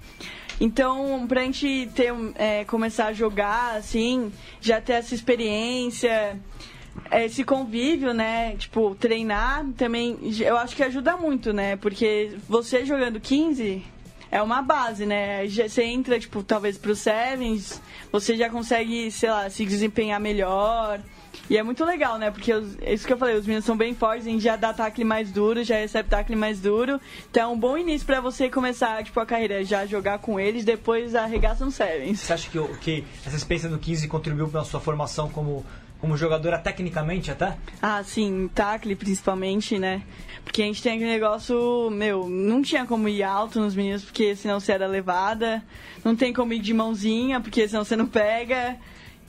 Então, 0.60 1.26
pra 1.28 1.42
gente 1.42 1.90
ter, 1.96 2.14
é, 2.36 2.64
começar 2.66 3.08
a 3.08 3.14
jogar, 3.14 3.78
assim, 3.78 4.32
já 4.62 4.80
ter 4.80 4.94
essa 4.94 5.16
experiência, 5.16 6.40
esse 7.12 7.44
convívio, 7.44 8.14
né? 8.14 8.56
Tipo, 8.58 8.96
treinar 8.96 9.66
também, 9.78 10.18
eu 10.40 10.58
acho 10.58 10.76
que 10.76 10.84
ajuda 10.84 11.18
muito, 11.18 11.52
né? 11.54 11.76
Porque 11.76 12.38
você 12.48 12.86
jogando 12.86 13.20
15 13.20 13.84
é 14.32 14.42
uma 14.42 14.62
base, 14.62 15.06
né? 15.06 15.46
Você 15.48 15.84
entra, 15.84 16.20
tipo, 16.20 16.42
talvez 16.44 16.78
pro 16.78 16.96
Sevens, 16.96 17.82
você 18.12 18.36
já 18.38 18.50
consegue, 18.50 19.12
sei 19.12 19.30
lá, 19.30 19.50
se 19.50 19.66
desempenhar 19.66 20.20
melhor. 20.20 21.00
E 21.50 21.58
é 21.58 21.64
muito 21.64 21.84
legal, 21.84 22.18
né? 22.18 22.30
Porque 22.32 22.54
os- 22.54 22.78
é 22.82 22.94
isso 22.94 23.06
que 23.08 23.12
eu 23.12 23.18
falei, 23.18 23.36
os 23.36 23.46
meninos 23.46 23.66
são 23.66 23.76
bem 23.76 23.94
fortes, 23.94 24.28
a 24.28 24.30
gente 24.30 24.44
já 24.44 24.56
dá 24.56 24.74
tackle 24.74 25.04
mais 25.04 25.32
duro, 25.32 25.64
já 25.64 25.76
recebe 25.78 26.08
tackle 26.10 26.36
mais 26.36 26.60
duro. 26.62 27.00
Então 27.30 27.44
é 27.44 27.48
um 27.54 27.58
bom 27.58 27.78
início 27.78 28.06
pra 28.06 28.22
você 28.22 28.50
começar, 28.50 29.04
tipo, 29.04 29.20
a 29.20 29.26
carreira, 29.26 29.64
já 29.64 29.86
jogar 29.86 30.20
com 30.20 30.40
eles, 30.40 30.64
depois 30.64 31.14
arregaça 31.16 31.66
no 31.66 31.72
Sevens. 31.72 32.20
Você 32.22 32.34
acha 32.34 32.50
que, 32.50 32.60
que 32.80 33.04
essa 33.26 33.36
experiência 33.36 33.70
no 33.70 33.80
15 33.80 34.08
contribuiu 34.08 34.48
pra 34.50 34.64
sua 34.64 34.80
formação 34.80 35.30
como, 35.30 35.66
como 36.02 36.18
jogadora 36.18 36.58
tecnicamente 36.58 37.30
até? 37.30 37.56
Ah, 37.80 38.04
sim, 38.04 38.50
tackle 38.54 38.96
principalmente, 38.96 39.78
né? 39.78 40.02
Porque 40.44 40.64
a 40.64 40.66
gente 40.66 40.82
tem 40.82 40.94
aquele 40.94 41.12
negócio, 41.12 41.90
meu, 41.92 42.28
não 42.28 42.64
tinha 42.64 42.86
como 42.88 43.08
ir 43.08 43.22
alto 43.22 43.60
nos 43.60 43.76
meninos, 43.76 44.04
porque 44.04 44.36
senão 44.36 44.60
você 44.60 44.72
era 44.72 44.88
levada. 44.88 45.64
Não 46.04 46.16
tem 46.16 46.34
como 46.34 46.52
ir 46.54 46.60
de 46.60 46.74
mãozinha, 46.74 47.40
porque 47.40 47.68
senão 47.68 47.86
você 47.86 47.96
não 47.96 48.08
pega. 48.08 48.78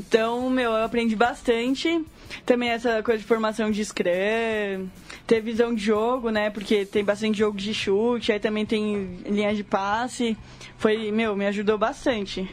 Então, 0.01 0.49
meu, 0.49 0.71
eu 0.73 0.85
aprendi 0.85 1.15
bastante. 1.15 2.03
Também 2.47 2.71
essa 2.71 3.03
coisa 3.03 3.21
de 3.21 3.27
formação 3.27 3.71
de 3.71 3.85
scrum, 3.85 4.89
ter 5.27 5.43
visão 5.43 5.75
de 5.75 5.85
jogo, 5.85 6.31
né? 6.31 6.49
Porque 6.49 6.87
tem 6.87 7.05
bastante 7.05 7.39
jogo 7.39 7.59
de 7.59 7.75
chute, 7.75 8.33
aí 8.33 8.41
também 8.41 8.65
tem 8.65 9.19
linha 9.27 9.55
de 9.55 9.63
passe. 9.63 10.37
Foi, 10.79 11.13
meu, 11.13 11.37
me 11.37 11.47
ajudou 11.47 11.77
bastante. 11.77 12.49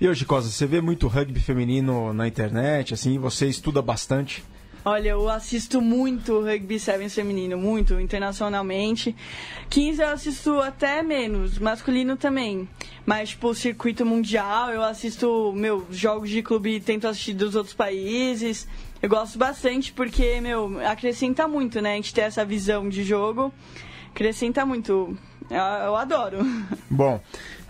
E 0.00 0.08
hoje, 0.08 0.24
Cosa, 0.24 0.48
você 0.48 0.64
vê 0.64 0.80
muito 0.80 1.06
rugby 1.08 1.38
feminino 1.40 2.14
na 2.14 2.26
internet, 2.26 2.94
assim, 2.94 3.18
você 3.18 3.46
estuda 3.46 3.82
bastante. 3.82 4.42
Olha, 4.82 5.10
eu 5.10 5.28
assisto 5.28 5.78
muito 5.78 6.40
rugby 6.40 6.80
sevens 6.80 7.14
feminino, 7.14 7.58
muito, 7.58 8.00
internacionalmente. 8.00 9.14
15 9.68 10.00
eu 10.00 10.08
assisto 10.08 10.58
até 10.58 11.02
menos, 11.02 11.58
masculino 11.58 12.16
também. 12.16 12.66
Mas, 13.04 13.28
tipo, 13.30 13.54
circuito 13.54 14.06
mundial, 14.06 14.70
eu 14.70 14.82
assisto, 14.82 15.52
meu, 15.54 15.86
jogos 15.90 16.30
de 16.30 16.42
clube, 16.42 16.80
tento 16.80 17.06
assistir 17.06 17.34
dos 17.34 17.54
outros 17.54 17.74
países. 17.74 18.66
Eu 19.02 19.08
gosto 19.10 19.38
bastante 19.38 19.92
porque, 19.92 20.40
meu, 20.40 20.80
acrescenta 20.82 21.46
muito, 21.46 21.78
né? 21.82 21.92
A 21.92 21.96
gente 21.96 22.14
ter 22.14 22.22
essa 22.22 22.42
visão 22.42 22.88
de 22.88 23.04
jogo. 23.04 23.52
Acrescenta 24.14 24.64
muito. 24.64 25.14
Eu, 25.50 25.58
eu 25.58 25.96
adoro. 25.96 26.38
Bom, 26.88 27.20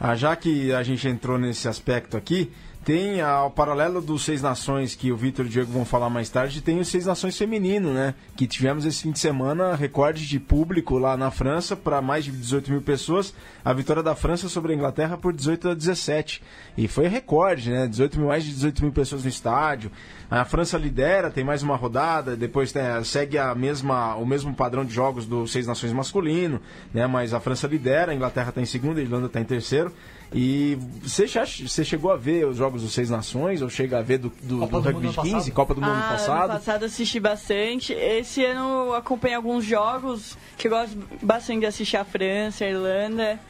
ah, 0.01 0.17
já 0.17 0.35
que 0.35 0.73
a 0.73 0.83
gente 0.83 1.07
entrou 1.07 1.39
nesse 1.39 1.69
aspecto 1.69 2.17
aqui, 2.17 2.51
tem 2.83 3.21
ao 3.21 3.51
paralelo 3.51 4.01
dos 4.01 4.25
Seis 4.25 4.41
Nações, 4.41 4.95
que 4.95 5.13
o 5.13 5.17
Vitor 5.17 5.45
e 5.45 5.49
o 5.49 5.51
Diego 5.51 5.71
vão 5.71 5.85
falar 5.85 6.09
mais 6.09 6.31
tarde, 6.31 6.63
tem 6.63 6.81
os 6.81 6.89
Seis 6.89 7.05
Nações 7.05 7.37
Feminino, 7.37 7.93
né? 7.93 8.15
Que 8.35 8.47
tivemos 8.47 8.87
esse 8.87 9.03
fim 9.03 9.11
de 9.11 9.19
semana 9.19 9.75
recorde 9.75 10.27
de 10.27 10.41
público 10.41 10.97
lá 10.97 11.15
na 11.15 11.31
França 11.31 11.77
para 11.77 12.01
mais 12.01 12.25
de 12.25 12.33
18 12.33 12.71
mil 12.71 12.81
pessoas. 12.81 13.35
A 13.63 13.75
vitória 13.75 14.03
da 14.03 14.15
França 14.15 14.49
sobre 14.49 14.73
a 14.73 14.75
Inglaterra 14.75 15.19
por 15.19 15.35
18 15.35 15.69
a 15.69 15.75
17. 15.75 16.43
E 16.79 16.89
foi 16.89 17.07
recorde, 17.07 17.71
né? 17.71 17.87
18 17.87 18.19
mil, 18.19 18.29
mais 18.29 18.45
de 18.45 18.51
18 18.51 18.83
mil 18.83 18.93
pessoas 18.93 19.25
no 19.25 19.29
estádio. 19.29 19.93
A 20.31 20.45
França 20.45 20.79
lidera, 20.79 21.29
tem 21.29 21.43
mais 21.43 21.61
uma 21.61 21.75
rodada, 21.75 22.37
depois 22.37 22.73
né, 22.73 23.03
segue 23.03 23.37
a 23.37 23.53
mesma, 23.53 24.15
o 24.15 24.25
mesmo 24.25 24.55
padrão 24.55 24.85
de 24.85 24.95
jogos 24.95 25.27
do 25.27 25.45
Seis 25.49 25.67
Nações 25.67 25.93
masculino, 25.93 26.61
né? 26.95 27.05
Mas 27.09 27.35
a 27.35 27.41
França 27.41 27.67
lidera, 27.67 28.13
a 28.13 28.15
Inglaterra 28.15 28.51
está 28.51 28.61
em 28.61 28.67
segundo, 28.67 28.99
a 28.99 29.03
Irlanda 29.03 29.27
está 29.27 29.41
em 29.41 29.45
terceiro. 29.45 29.93
E 30.33 30.79
você, 31.03 31.27
já, 31.27 31.45
você 31.45 31.85
chegou 31.85 32.13
a 32.13 32.17
ver 32.17 32.47
os 32.47 32.57
jogos 32.57 32.83
dos 32.83 32.93
Seis 32.93 33.11
Nações, 33.11 33.61
ou 33.61 33.69
chega 33.69 33.99
a 33.99 34.03
ver 34.03 34.19
do, 34.19 34.33
do, 34.41 34.59
Copa 34.61 34.77
do 34.77 34.83
do 34.83 34.87
Rugby 34.87 35.07
Mundo 35.07 35.13
de 35.13 35.19
ano 35.19 35.23
15, 35.23 35.35
passado? 35.35 35.55
Copa 35.55 35.75
do 35.75 35.81
Mundo 35.81 35.99
ah, 35.99 36.09
passado? 36.13 36.45
Ano 36.45 36.53
passado 36.53 36.85
assisti 36.85 37.19
bastante. 37.19 37.93
Esse 37.93 38.45
ano 38.45 38.87
eu 38.87 38.95
acompanhei 38.95 39.35
alguns 39.35 39.65
jogos 39.65 40.39
que 40.57 40.69
eu 40.69 40.71
gosto 40.71 40.97
bastante 41.21 41.61
de 41.61 41.67
assistir 41.67 41.97
a 41.97 42.05
França, 42.05 42.65
a 42.65 42.69
Irlanda. 42.69 43.41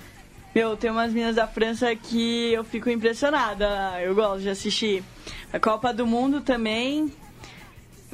Meu, 0.54 0.76
tem 0.76 0.90
umas 0.90 1.12
meninas 1.12 1.36
da 1.36 1.46
França 1.46 1.94
que 1.94 2.52
eu 2.52 2.64
fico 2.64 2.90
impressionada. 2.90 4.00
Eu 4.02 4.14
gosto 4.14 4.40
de 4.42 4.48
assistir. 4.50 5.02
A 5.52 5.58
Copa 5.60 5.92
do 5.92 6.06
Mundo 6.06 6.40
também. 6.40 7.12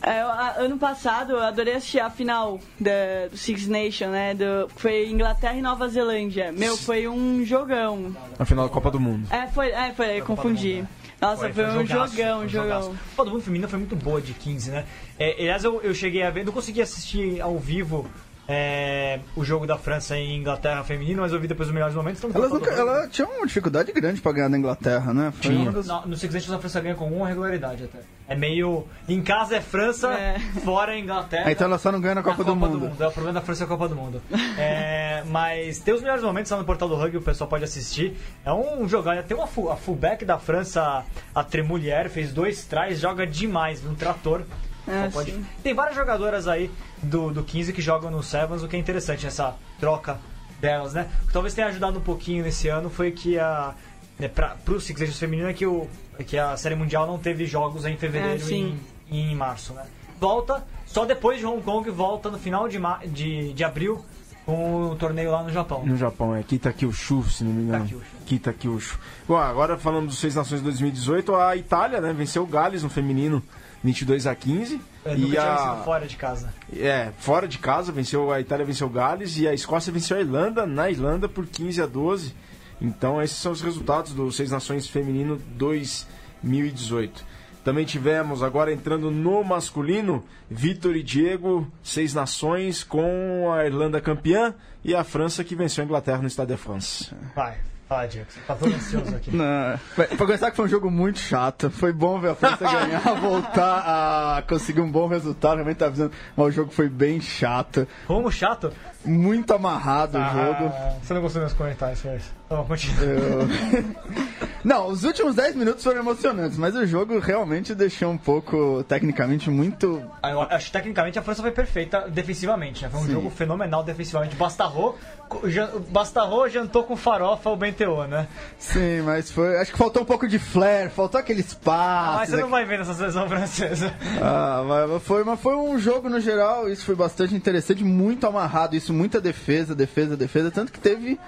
É, 0.03 0.21
a- 0.21 0.57
ano 0.59 0.77
passado 0.77 1.33
eu 1.33 1.43
adorei 1.43 1.75
assistir 1.75 2.01
a 2.01 2.11
final 2.11 2.61
da, 2.79 3.29
do 3.31 3.37
Six 3.39 3.67
Nations, 3.67 4.11
né? 4.13 4.35
Do, 4.35 4.69
foi 4.77 5.09
Inglaterra 5.09 5.55
e 5.55 5.63
Nova 5.63 5.89
Zelândia. 5.89 6.53
Meu, 6.53 6.77
foi 6.77 7.09
um 7.09 7.43
jogão. 7.45 8.15
Na 8.39 8.45
final 8.45 8.69
da 8.69 8.73
Copa 8.75 8.91
do 8.91 9.01
Mundo. 9.01 9.27
É, 9.33 9.47
foi, 9.47 9.71
é, 9.71 9.95
foi, 9.95 10.21
confundi. 10.21 10.75
Mundo, 10.77 10.89
Nossa, 11.19 11.51
foi, 11.51 11.65
um 11.65 11.87
jogaço, 11.87 12.15
jogão, 12.17 12.37
foi 12.37 12.47
um 12.47 12.49
jogaço. 12.51 12.83
jogão. 12.89 12.93
A 12.95 13.11
Copa 13.17 13.25
do 13.25 13.31
Mundo 13.31 13.43
Feminina 13.43 13.69
foi 13.69 13.79
muito 13.79 13.97
boa 13.97 14.21
de 14.21 14.35
15, 14.35 14.71
né? 14.71 14.85
É, 15.19 15.33
aliás, 15.41 15.65
eu, 15.65 15.81
eu 15.81 15.95
cheguei 15.95 16.23
a 16.23 16.31
ver, 16.31 16.45
não 16.45 16.53
consegui 16.53 16.83
assistir 16.83 17.41
ao 17.41 17.59
vivo 17.59 18.07
é, 18.49 19.21
o 19.35 19.45
jogo 19.45 19.67
da 19.67 19.77
França 19.77 20.17
e 20.17 20.35
Inglaterra 20.37 20.83
feminino, 20.85 21.23
mas 21.23 21.33
eu 21.33 21.41
vi 21.41 21.49
depois 21.49 21.69
os 21.69 21.75
melhores 21.75 21.95
momentos. 21.95 22.23
Então 22.23 22.31
Elas 22.41 22.51
Copa 22.53 22.65
nunca, 22.65 22.77
do 22.77 22.87
Mundo. 22.87 22.97
ela 22.99 23.09
tinha 23.09 23.27
uma 23.29 23.47
dificuldade 23.47 23.93
grande 23.93 24.21
pra 24.21 24.33
ganhar 24.33 24.49
da 24.49 24.57
Inglaterra, 24.59 25.13
né? 25.13 25.33
Foi 25.33 25.51
Tinha. 25.51 25.73
das- 25.73 25.87
No, 25.87 26.07
no 26.09 26.17
Six 26.17 26.33
Nations 26.35 26.53
a 26.55 26.59
França 26.59 26.81
ganha 26.81 26.95
com 26.95 27.07
uma 27.09 27.27
regularidade 27.29 27.85
até. 27.85 27.99
É 28.29 28.35
meio. 28.35 28.87
Em 29.09 29.23
casa 29.23 29.57
é 29.57 29.61
França, 29.61 30.13
É. 30.13 30.39
fora 30.65 30.95
é 30.95 30.99
Inglaterra. 30.99 31.45
Ah, 31.47 31.53
então 31.53 31.67
ela 31.67 31.79
só 31.79 31.91
não 31.93 32.01
ganha 32.01 32.15
na 32.17 32.21
Na 32.23 32.25
Copa, 32.29 32.43
do, 32.45 32.55
mundo. 32.57 32.91
É 32.99 33.07
o 33.07 33.11
problema 33.13 33.33
da 33.39 33.41
França 33.45 33.65
é 33.65 33.67
a 33.67 33.69
Copa 33.69 33.89
do 33.89 33.95
Mundo. 33.97 34.23
É, 34.59 35.23
mas 35.27 35.79
tem 35.81 35.93
os 35.95 36.01
melhores 36.01 36.23
momentos 36.23 36.51
lá 36.51 36.57
no 36.59 36.65
portal 36.65 36.89
do 36.89 36.95
rugby, 36.97 37.19
o 37.19 37.23
pessoal 37.23 37.49
pode 37.49 37.65
assistir. 37.65 38.17
É 38.45 38.53
um 38.53 38.89
jogar. 38.89 39.23
Tem 39.25 39.37
uma 39.37 39.47
full, 39.47 39.71
a 39.71 39.77
fullback 39.77 40.25
da 40.25 40.39
França, 40.39 41.05
a 41.35 41.45
Tremoulière, 41.45 42.09
fez 42.09 42.33
dois 42.33 42.65
tries, 42.65 42.99
joga 43.01 43.27
demais, 43.27 43.85
um 43.85 43.95
trator. 43.95 44.43
Ah, 44.89 45.09
pode-. 45.13 45.35
Tem 45.63 45.75
várias 45.75 45.97
jogadoras 45.97 46.47
aí 46.49 46.71
do, 47.03 47.31
do 47.33 47.43
15 47.43 47.73
que 47.73 47.83
jogam 47.83 48.11
no 48.11 48.23
Sevens, 48.23 48.63
o 48.63 48.69
que 48.69 48.77
é 48.77 48.79
interessante, 48.79 49.27
essa 49.27 49.55
troca 49.81 50.19
delas, 50.61 50.95
né? 50.95 51.09
O 51.25 51.27
que 51.27 51.33
talvez 51.33 51.55
tenha 51.55 51.67
ajudado 51.69 51.99
um 51.99 52.03
pouquinho 52.03 52.45
nesse 52.45 52.69
ano 52.69 52.89
foi 52.91 53.11
que 53.11 53.39
a. 53.39 53.75
Né, 54.19 54.29
pra, 54.29 54.57
pro 54.65 54.81
Six 54.81 54.99
Nations 54.99 55.19
feminino 55.19 55.49
é 55.49 55.53
que, 55.53 55.67
o, 55.67 55.87
é 56.19 56.25
que 56.25 56.39
a 56.39 56.57
Série 56.57 56.75
Mundial 56.75 57.07
não 57.07 57.19
teve 57.19 57.45
jogos 57.45 57.85
em 57.85 57.97
fevereiro 57.99 58.43
É, 58.43 58.51
e 58.51 58.55
em, 58.55 58.81
em 59.11 59.35
março, 59.35 59.75
né? 59.75 59.85
Volta, 60.19 60.65
só 60.87 61.05
depois 61.05 61.39
de 61.39 61.45
Hong 61.45 61.61
Kong, 61.63 61.91
volta 61.91 62.31
no 62.31 62.39
final 62.39 62.67
de, 62.67 62.79
ma- 62.79 63.01
de, 63.05 63.53
de 63.53 63.63
abril 63.63 64.03
com 64.47 64.91
o 64.93 64.97
torneio 64.97 65.31
lá 65.31 65.43
no 65.43 65.51
Japão. 65.51 65.85
No 65.85 65.97
Japão, 65.99 66.35
é 66.35 66.43
Kitakyushu, 66.43 67.25
se 67.25 67.45
não 67.45 67.53
me 67.53 67.65
engano. 67.65 67.85
Kitakyushu. 67.85 68.17
Kitakyushu. 68.25 68.99
Bom, 69.29 69.37
agora 69.37 69.77
falando 69.77 70.07
dos 70.07 70.19
Seis 70.19 70.35
Nações 70.35 70.63
2018, 70.63 71.35
a 71.37 71.55
Itália, 71.55 72.01
né, 72.01 72.15
venceu 72.15 72.43
o 72.45 72.47
Gales 72.47 72.83
no 72.83 72.89
feminino 72.89 73.43
22 73.83 74.27
a 74.27 74.35
15. 74.35 74.81
É, 75.05 75.17
e 75.17 75.39
a... 75.39 75.83
fora 75.85 76.07
de 76.07 76.17
casa. 76.17 76.53
É, 76.77 77.13
fora 77.19 77.47
de 77.47 77.59
casa, 77.59 77.93
venceu 77.93 78.33
a 78.33 78.41
Itália 78.41 78.65
venceu 78.65 78.87
o 78.87 78.91
Gales 78.91 79.39
e 79.39 79.47
a 79.47 79.55
Escócia 79.55 79.93
venceu 79.93 80.17
a 80.17 80.21
Irlanda 80.21 80.67
na 80.67 80.91
Irlanda 80.91 81.29
por 81.29 81.47
15 81.47 81.83
a 81.83 81.87
12. 81.87 82.35
Então 82.81 83.23
esses 83.23 83.37
são 83.37 83.53
os 83.53 83.63
resultados 83.63 84.13
do 84.13 84.31
Seis 84.31 84.51
Nações 84.51 84.89
Feminino 84.89 85.41
2018. 85.57 87.37
Também 87.65 87.85
tivemos, 87.85 88.45
agora 88.45 88.73
entrando 88.73 89.11
no 89.11 89.43
masculino, 89.43 90.23
Vitor 90.49 90.95
e 90.95 91.03
Diego, 91.03 91.67
Seis 91.83 92.15
Nações, 92.15 92.85
com 92.85 93.53
a 93.53 93.67
Irlanda 93.67 94.01
campeã 94.01 94.55
e 94.85 94.95
a 94.95 95.03
França 95.03 95.43
que 95.43 95.57
venceu 95.57 95.83
a 95.83 95.85
Inglaterra 95.85 96.23
no 96.23 96.29
Stade 96.31 96.53
de 96.53 96.57
France. 96.57 97.11
Vai, 97.35 97.59
fala, 97.89 98.07
Diego. 98.07 98.27
Você 98.31 98.41
tá 98.41 98.55
todo 98.55 98.75
ansioso 98.75 99.15
aqui. 99.17 99.31
Não, 99.37 99.79
pra 99.95 100.05
pra 100.07 100.17
começar 100.19 100.51
que 100.51 100.57
foi 100.57 100.65
um 100.67 100.69
jogo 100.69 100.91
muito 100.91 101.19
chato. 101.19 101.71
Foi 101.71 101.93
bom 101.93 102.19
ver 102.21 102.31
a 102.31 102.35
França 102.35 102.65
ganhar, 102.71 103.01
voltar 103.21 104.37
a 104.39 104.43
conseguir 104.43 104.81
um 104.81 104.91
bom 104.91 105.07
resultado. 105.07 105.55
Realmente 105.57 105.77
tá 105.79 105.87
avisando. 105.87 106.13
Mas 106.37 106.47
o 106.47 106.51
jogo 106.51 106.71
foi 106.73 106.89
bem 106.89 107.21
chato. 107.21 107.87
Como 108.07 108.31
chato? 108.31 108.73
Muito 109.05 109.55
amarrado 109.55 110.19
o 110.19 110.23
jogo. 110.25 110.73
Ah, 110.75 110.95
você 111.03 111.15
não 111.15 111.21
gostou 111.21 111.43
dos 111.43 111.53
meus 111.53 111.53
comentários, 111.53 112.05
isso. 112.05 112.33
Então, 112.47 112.65
continua. 112.65 113.05
Eu- 113.05 113.49
Não, 114.67 114.89
os 114.89 115.05
últimos 115.05 115.37
10 115.37 115.55
minutos 115.55 115.85
foram 115.85 116.01
emocionantes, 116.01 116.59
mas 116.59 116.75
o 116.75 116.85
jogo 116.85 117.21
realmente 117.21 117.73
deixou 117.73 118.11
um 118.11 118.19
pouco, 118.19 118.83
tecnicamente, 118.89 119.49
muito. 119.49 120.03
Ah, 120.21 120.31
Eu 120.31 120.43
acho 120.43 120.67
que 120.67 120.73
tecnicamente 120.73 121.17
a 121.17 121.23
França 121.23 121.41
foi 121.41 121.53
perfeita 121.53 122.09
defensivamente, 122.11 122.83
né? 122.83 122.91
Foi 122.91 122.99
um 122.99 123.05
Sim. 123.07 123.13
jogo 123.13 123.31
fenomenal 123.31 123.85
defensivamente. 123.85 124.35
Bastarro, 124.35 124.97
jan- 125.45 125.71
Bastarro 125.91 126.49
jantou 126.49 126.83
com 126.83 126.97
farofa 126.97 127.49
o 127.49 127.57
Benteô, 127.57 128.09
né? 128.09 128.27
Sim, 128.59 129.03
mas 129.03 129.31
foi. 129.31 129.57
Acho 129.57 129.71
que 129.71 129.79
faltou 129.79 130.03
um 130.03 130.05
pouco 130.05 130.27
de 130.27 130.37
flair, 130.41 130.91
faltou 130.91 131.21
aquele 131.21 131.43
espaço. 131.43 132.19
Mas 132.19 132.31
você 132.31 132.37
não 132.39 132.51
vai 132.51 132.65
ver 132.65 132.81
nessa 132.81 132.95
seleção 132.95 133.29
francesa. 133.29 133.95
Ah, 134.21 134.65
mas 134.67 135.01
foi, 135.05 135.23
mas 135.23 135.39
foi 135.41 135.55
um 135.55 135.79
jogo 135.79 136.09
no 136.09 136.19
geral, 136.19 136.69
isso 136.69 136.85
foi 136.85 136.97
bastante 136.97 137.37
interessante, 137.37 137.85
muito 137.85 138.27
amarrado, 138.27 138.75
isso, 138.75 138.93
muita 138.93 139.21
defesa, 139.21 139.77
defesa, 139.77 140.17
defesa, 140.17 140.51
tanto 140.51 140.73
que 140.73 140.81
teve 140.81 141.21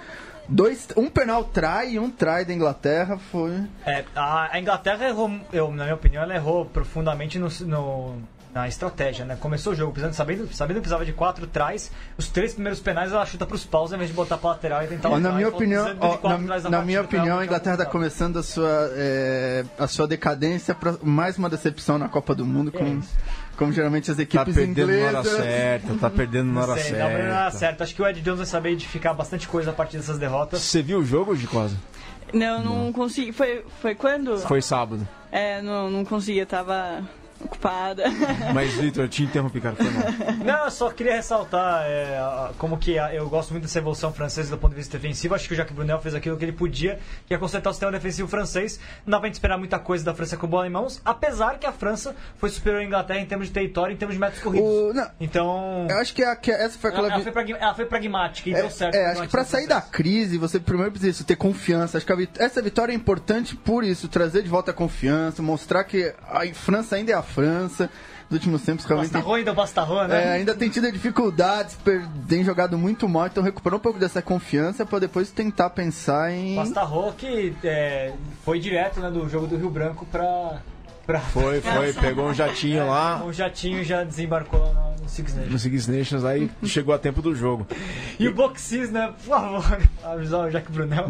dois, 0.49 0.87
um 0.97 1.09
penal 1.09 1.43
try 1.43 1.91
e 1.93 1.99
um 1.99 2.09
try 2.09 2.43
da 2.45 2.53
Inglaterra, 2.53 3.17
foi... 3.31 3.51
É, 3.85 4.03
a, 4.15 4.49
a 4.55 4.59
Inglaterra 4.59 5.07
errou, 5.07 5.31
eu, 5.53 5.71
na 5.71 5.83
minha 5.83 5.95
opinião, 5.95 6.23
ela 6.23 6.35
errou 6.35 6.65
profundamente 6.65 7.37
no, 7.39 7.47
no- 7.65 8.17
na 8.53 8.67
estratégia, 8.67 9.25
né? 9.25 9.37
Começou 9.39 9.73
o 9.73 9.75
jogo 9.75 9.91
precisando, 9.91 10.13
sabendo, 10.15 10.51
sabendo 10.51 10.77
que 10.77 10.81
precisava 10.81 11.05
de 11.05 11.13
quatro 11.13 11.45
trás, 11.45 11.91
os 12.17 12.29
três 12.29 12.51
primeiros 12.53 12.79
penais 12.79 13.11
ela 13.13 13.23
chuta 13.23 13.45
pros 13.45 13.63
paus 13.63 13.91
ao 13.91 13.95
invés 13.95 14.09
de 14.09 14.15
botar 14.15 14.39
pra 14.39 14.49
lateral 14.49 14.83
e 14.83 14.87
tentar 14.87 15.09
na 15.19 15.31
minha 15.33 15.49
opinião, 15.49 15.85
ó, 15.99 16.29
na, 16.29 16.69
na 16.69 16.81
minha 16.81 17.01
opinião, 17.01 17.37
a 17.37 17.45
Inglaterra 17.45 17.75
está 17.75 17.85
começando 17.85 18.39
a 18.39 18.43
sua, 18.43 18.89
é, 18.95 19.63
a 19.77 19.85
sua 19.85 20.07
decadência 20.07 20.73
para 20.73 20.95
mais 21.03 21.37
uma 21.37 21.47
decepção 21.47 21.99
na 21.99 22.09
Copa 22.09 22.33
do 22.33 22.43
Mundo, 22.43 22.71
como, 22.71 22.99
isso? 22.99 23.15
Como 23.59 23.73
geralmente 23.73 24.09
as 24.09 24.15
Tá 24.15 24.23
equipes 24.23 24.55
perdendo 24.55 24.87
na 24.87 25.05
hora 25.05 25.23
certa, 25.23 25.93
tá 25.95 26.09
perdendo 26.09 26.49
na 26.53 26.61
hora 26.61 26.75
Não 26.75 26.77
sei, 26.77 26.91
não, 26.93 26.99
mas 26.99 27.11
não 27.11 27.19
era 27.19 27.43
certa. 27.51 27.57
certo. 27.57 27.83
Acho 27.83 27.93
que 27.93 28.01
o 28.01 28.07
Ed 28.07 28.21
Jones 28.21 28.37
vai 28.37 28.47
saber 28.47 28.69
edificar 28.71 29.13
bastante 29.13 29.49
coisa 29.49 29.71
a 29.71 29.73
partir 29.73 29.97
dessas 29.97 30.17
derrotas. 30.17 30.61
Você 30.61 30.81
viu 30.81 30.99
o 30.99 31.05
jogo, 31.05 31.35
Gicosa? 31.35 31.75
Não, 32.33 32.63
não 32.63 32.93
consegui. 32.93 33.33
Foi, 33.33 33.65
foi 33.81 33.95
quando? 33.95 34.37
Foi 34.37 34.61
sábado. 34.61 35.05
É, 35.29 35.61
não, 35.61 35.89
não 35.91 36.05
conseguia, 36.05 36.45
tava 36.45 37.03
ocupada. 37.43 38.03
Mas, 38.53 38.73
Vitor, 38.73 39.03
eu 39.05 39.09
te 39.09 39.23
interrompi, 39.23 39.59
cara. 39.61 39.75
Foi 39.75 39.89
mal. 39.89 40.03
Não, 40.45 40.65
eu 40.65 40.71
só 40.71 40.89
queria 40.91 41.13
ressaltar 41.13 41.83
é, 41.85 42.19
como 42.57 42.77
que 42.77 42.97
a- 42.97 43.13
eu 43.13 43.27
gosto 43.29 43.51
muito 43.51 43.63
dessa 43.63 43.79
evolução 43.79 44.11
francesa 44.13 44.49
do 44.51 44.57
ponto 44.57 44.71
de 44.71 44.77
vista 44.77 44.97
defensivo. 44.97 45.35
Acho 45.35 45.47
que 45.47 45.53
o 45.53 45.57
Jacques 45.57 45.75
Brunel 45.75 45.99
fez 45.99 46.15
aquilo 46.15 46.37
que 46.37 46.45
ele 46.45 46.51
podia, 46.51 46.99
que 47.27 47.33
é 47.33 47.37
consertar 47.37 47.69
o 47.69 47.73
sistema 47.73 47.91
defensivo 47.91 48.27
francês. 48.27 48.79
Não 49.05 49.11
dá 49.11 49.19
pra 49.19 49.27
gente 49.27 49.35
esperar 49.35 49.57
muita 49.57 49.79
coisa 49.79 50.03
da 50.03 50.13
França 50.13 50.37
com 50.37 50.47
bola 50.47 50.67
em 50.67 50.69
mãos, 50.69 51.01
apesar 51.05 51.57
que 51.59 51.65
a 51.65 51.71
França 51.71 52.15
foi 52.37 52.49
superior 52.49 52.81
à 52.81 52.85
Inglaterra 52.85 53.19
em 53.19 53.25
termos 53.25 53.47
de 53.47 53.53
território 53.53 53.93
e 53.93 53.95
em 53.95 53.97
termos 53.97 54.15
de 54.15 54.19
metros 54.21 54.41
corridos. 54.41 54.67
O- 54.69 54.93
não, 54.93 55.07
Então, 55.19 55.87
eu 55.89 55.97
acho 55.97 56.13
que, 56.13 56.23
a- 56.23 56.35
que 56.35 56.51
essa 56.51 56.77
foi 56.77 56.89
aquela... 56.89 57.07
ela, 57.07 57.15
ela 57.15 57.23
foi 57.23 57.31
pragma- 57.31 57.57
ela 57.57 57.73
foi 57.75 57.85
pragmática 57.85 58.49
e 58.49 58.53
É, 58.53 58.61
deu 58.61 58.69
certo. 58.69 58.95
é, 58.95 59.05
acho 59.11 59.21
que 59.23 59.27
pra 59.27 59.43
sair 59.43 59.67
da 59.67 59.81
crise, 59.81 60.37
você 60.37 60.59
primeiro 60.59 60.91
precisa 60.91 61.23
ter 61.23 61.35
confiança. 61.35 61.97
Acho 61.97 62.05
que 62.05 62.15
vit- 62.15 62.39
essa 62.41 62.61
vitória 62.61 62.91
é 62.91 62.95
importante 62.95 63.55
por 63.55 63.83
isso, 63.83 64.07
trazer 64.07 64.41
de 64.43 64.49
volta 64.49 64.71
a 64.71 64.73
confiança, 64.73 65.41
mostrar 65.41 65.83
que 65.83 66.13
a 66.27 66.41
França 66.53 66.95
ainda 66.95 67.11
é 67.11 67.15
a 67.15 67.21
França. 67.29 67.89
Nos 68.29 68.37
últimos 68.37 68.61
tempos, 68.61 68.85
realmente. 68.85 69.11
Bastarro 69.11 69.33
ainda 69.33 69.53
Bastarro, 69.53 70.07
né? 70.07 70.23
é, 70.23 70.31
ainda 70.33 70.53
tem 70.53 70.69
tido 70.69 70.91
dificuldades, 70.91 71.75
tem 72.27 72.43
jogado 72.43 72.77
muito 72.77 73.09
mal, 73.09 73.25
então 73.25 73.41
recuperar 73.41 73.77
um 73.77 73.81
pouco 73.81 73.97
dessa 73.97 74.21
confiança 74.21 74.85
pra 74.85 74.99
depois 74.99 75.31
tentar 75.31 75.71
pensar 75.71 76.31
em. 76.31 76.55
Bastarro 76.55 77.11
que 77.13 77.55
é, 77.63 78.13
foi 78.45 78.59
direto 78.59 78.99
né, 78.99 79.09
do 79.09 79.27
jogo 79.27 79.47
do 79.47 79.57
Rio 79.57 79.71
Branco 79.71 80.05
pra. 80.05 80.61
Pra 81.09 81.19
Foi, 81.21 81.59
foi, 81.59 81.91
pegou 81.99 82.27
um 82.27 82.33
jatinho 82.35 82.87
lá 82.87 83.23
o 83.25 83.33
jatinho 83.33 83.83
já 83.83 84.03
desembarcou 84.03 84.59
lá 84.59 84.93
no 85.01 85.09
Six 85.09 85.33
Nations. 85.33 85.51
no 85.51 85.57
Six 85.59 85.87
Nations, 85.87 86.23
aí 86.23 86.51
chegou 86.65 86.93
a 86.93 86.99
tempo 86.99 87.19
do 87.19 87.33
jogo. 87.33 87.65
E 88.19 88.27
o 88.27 88.33
Boxis, 88.33 88.91
né? 88.91 89.11
Por 89.17 89.29
favor, 89.29 89.79
avisar 90.03 90.45
o 90.47 90.51
Jack 90.51 90.71
Brunel. 90.71 91.09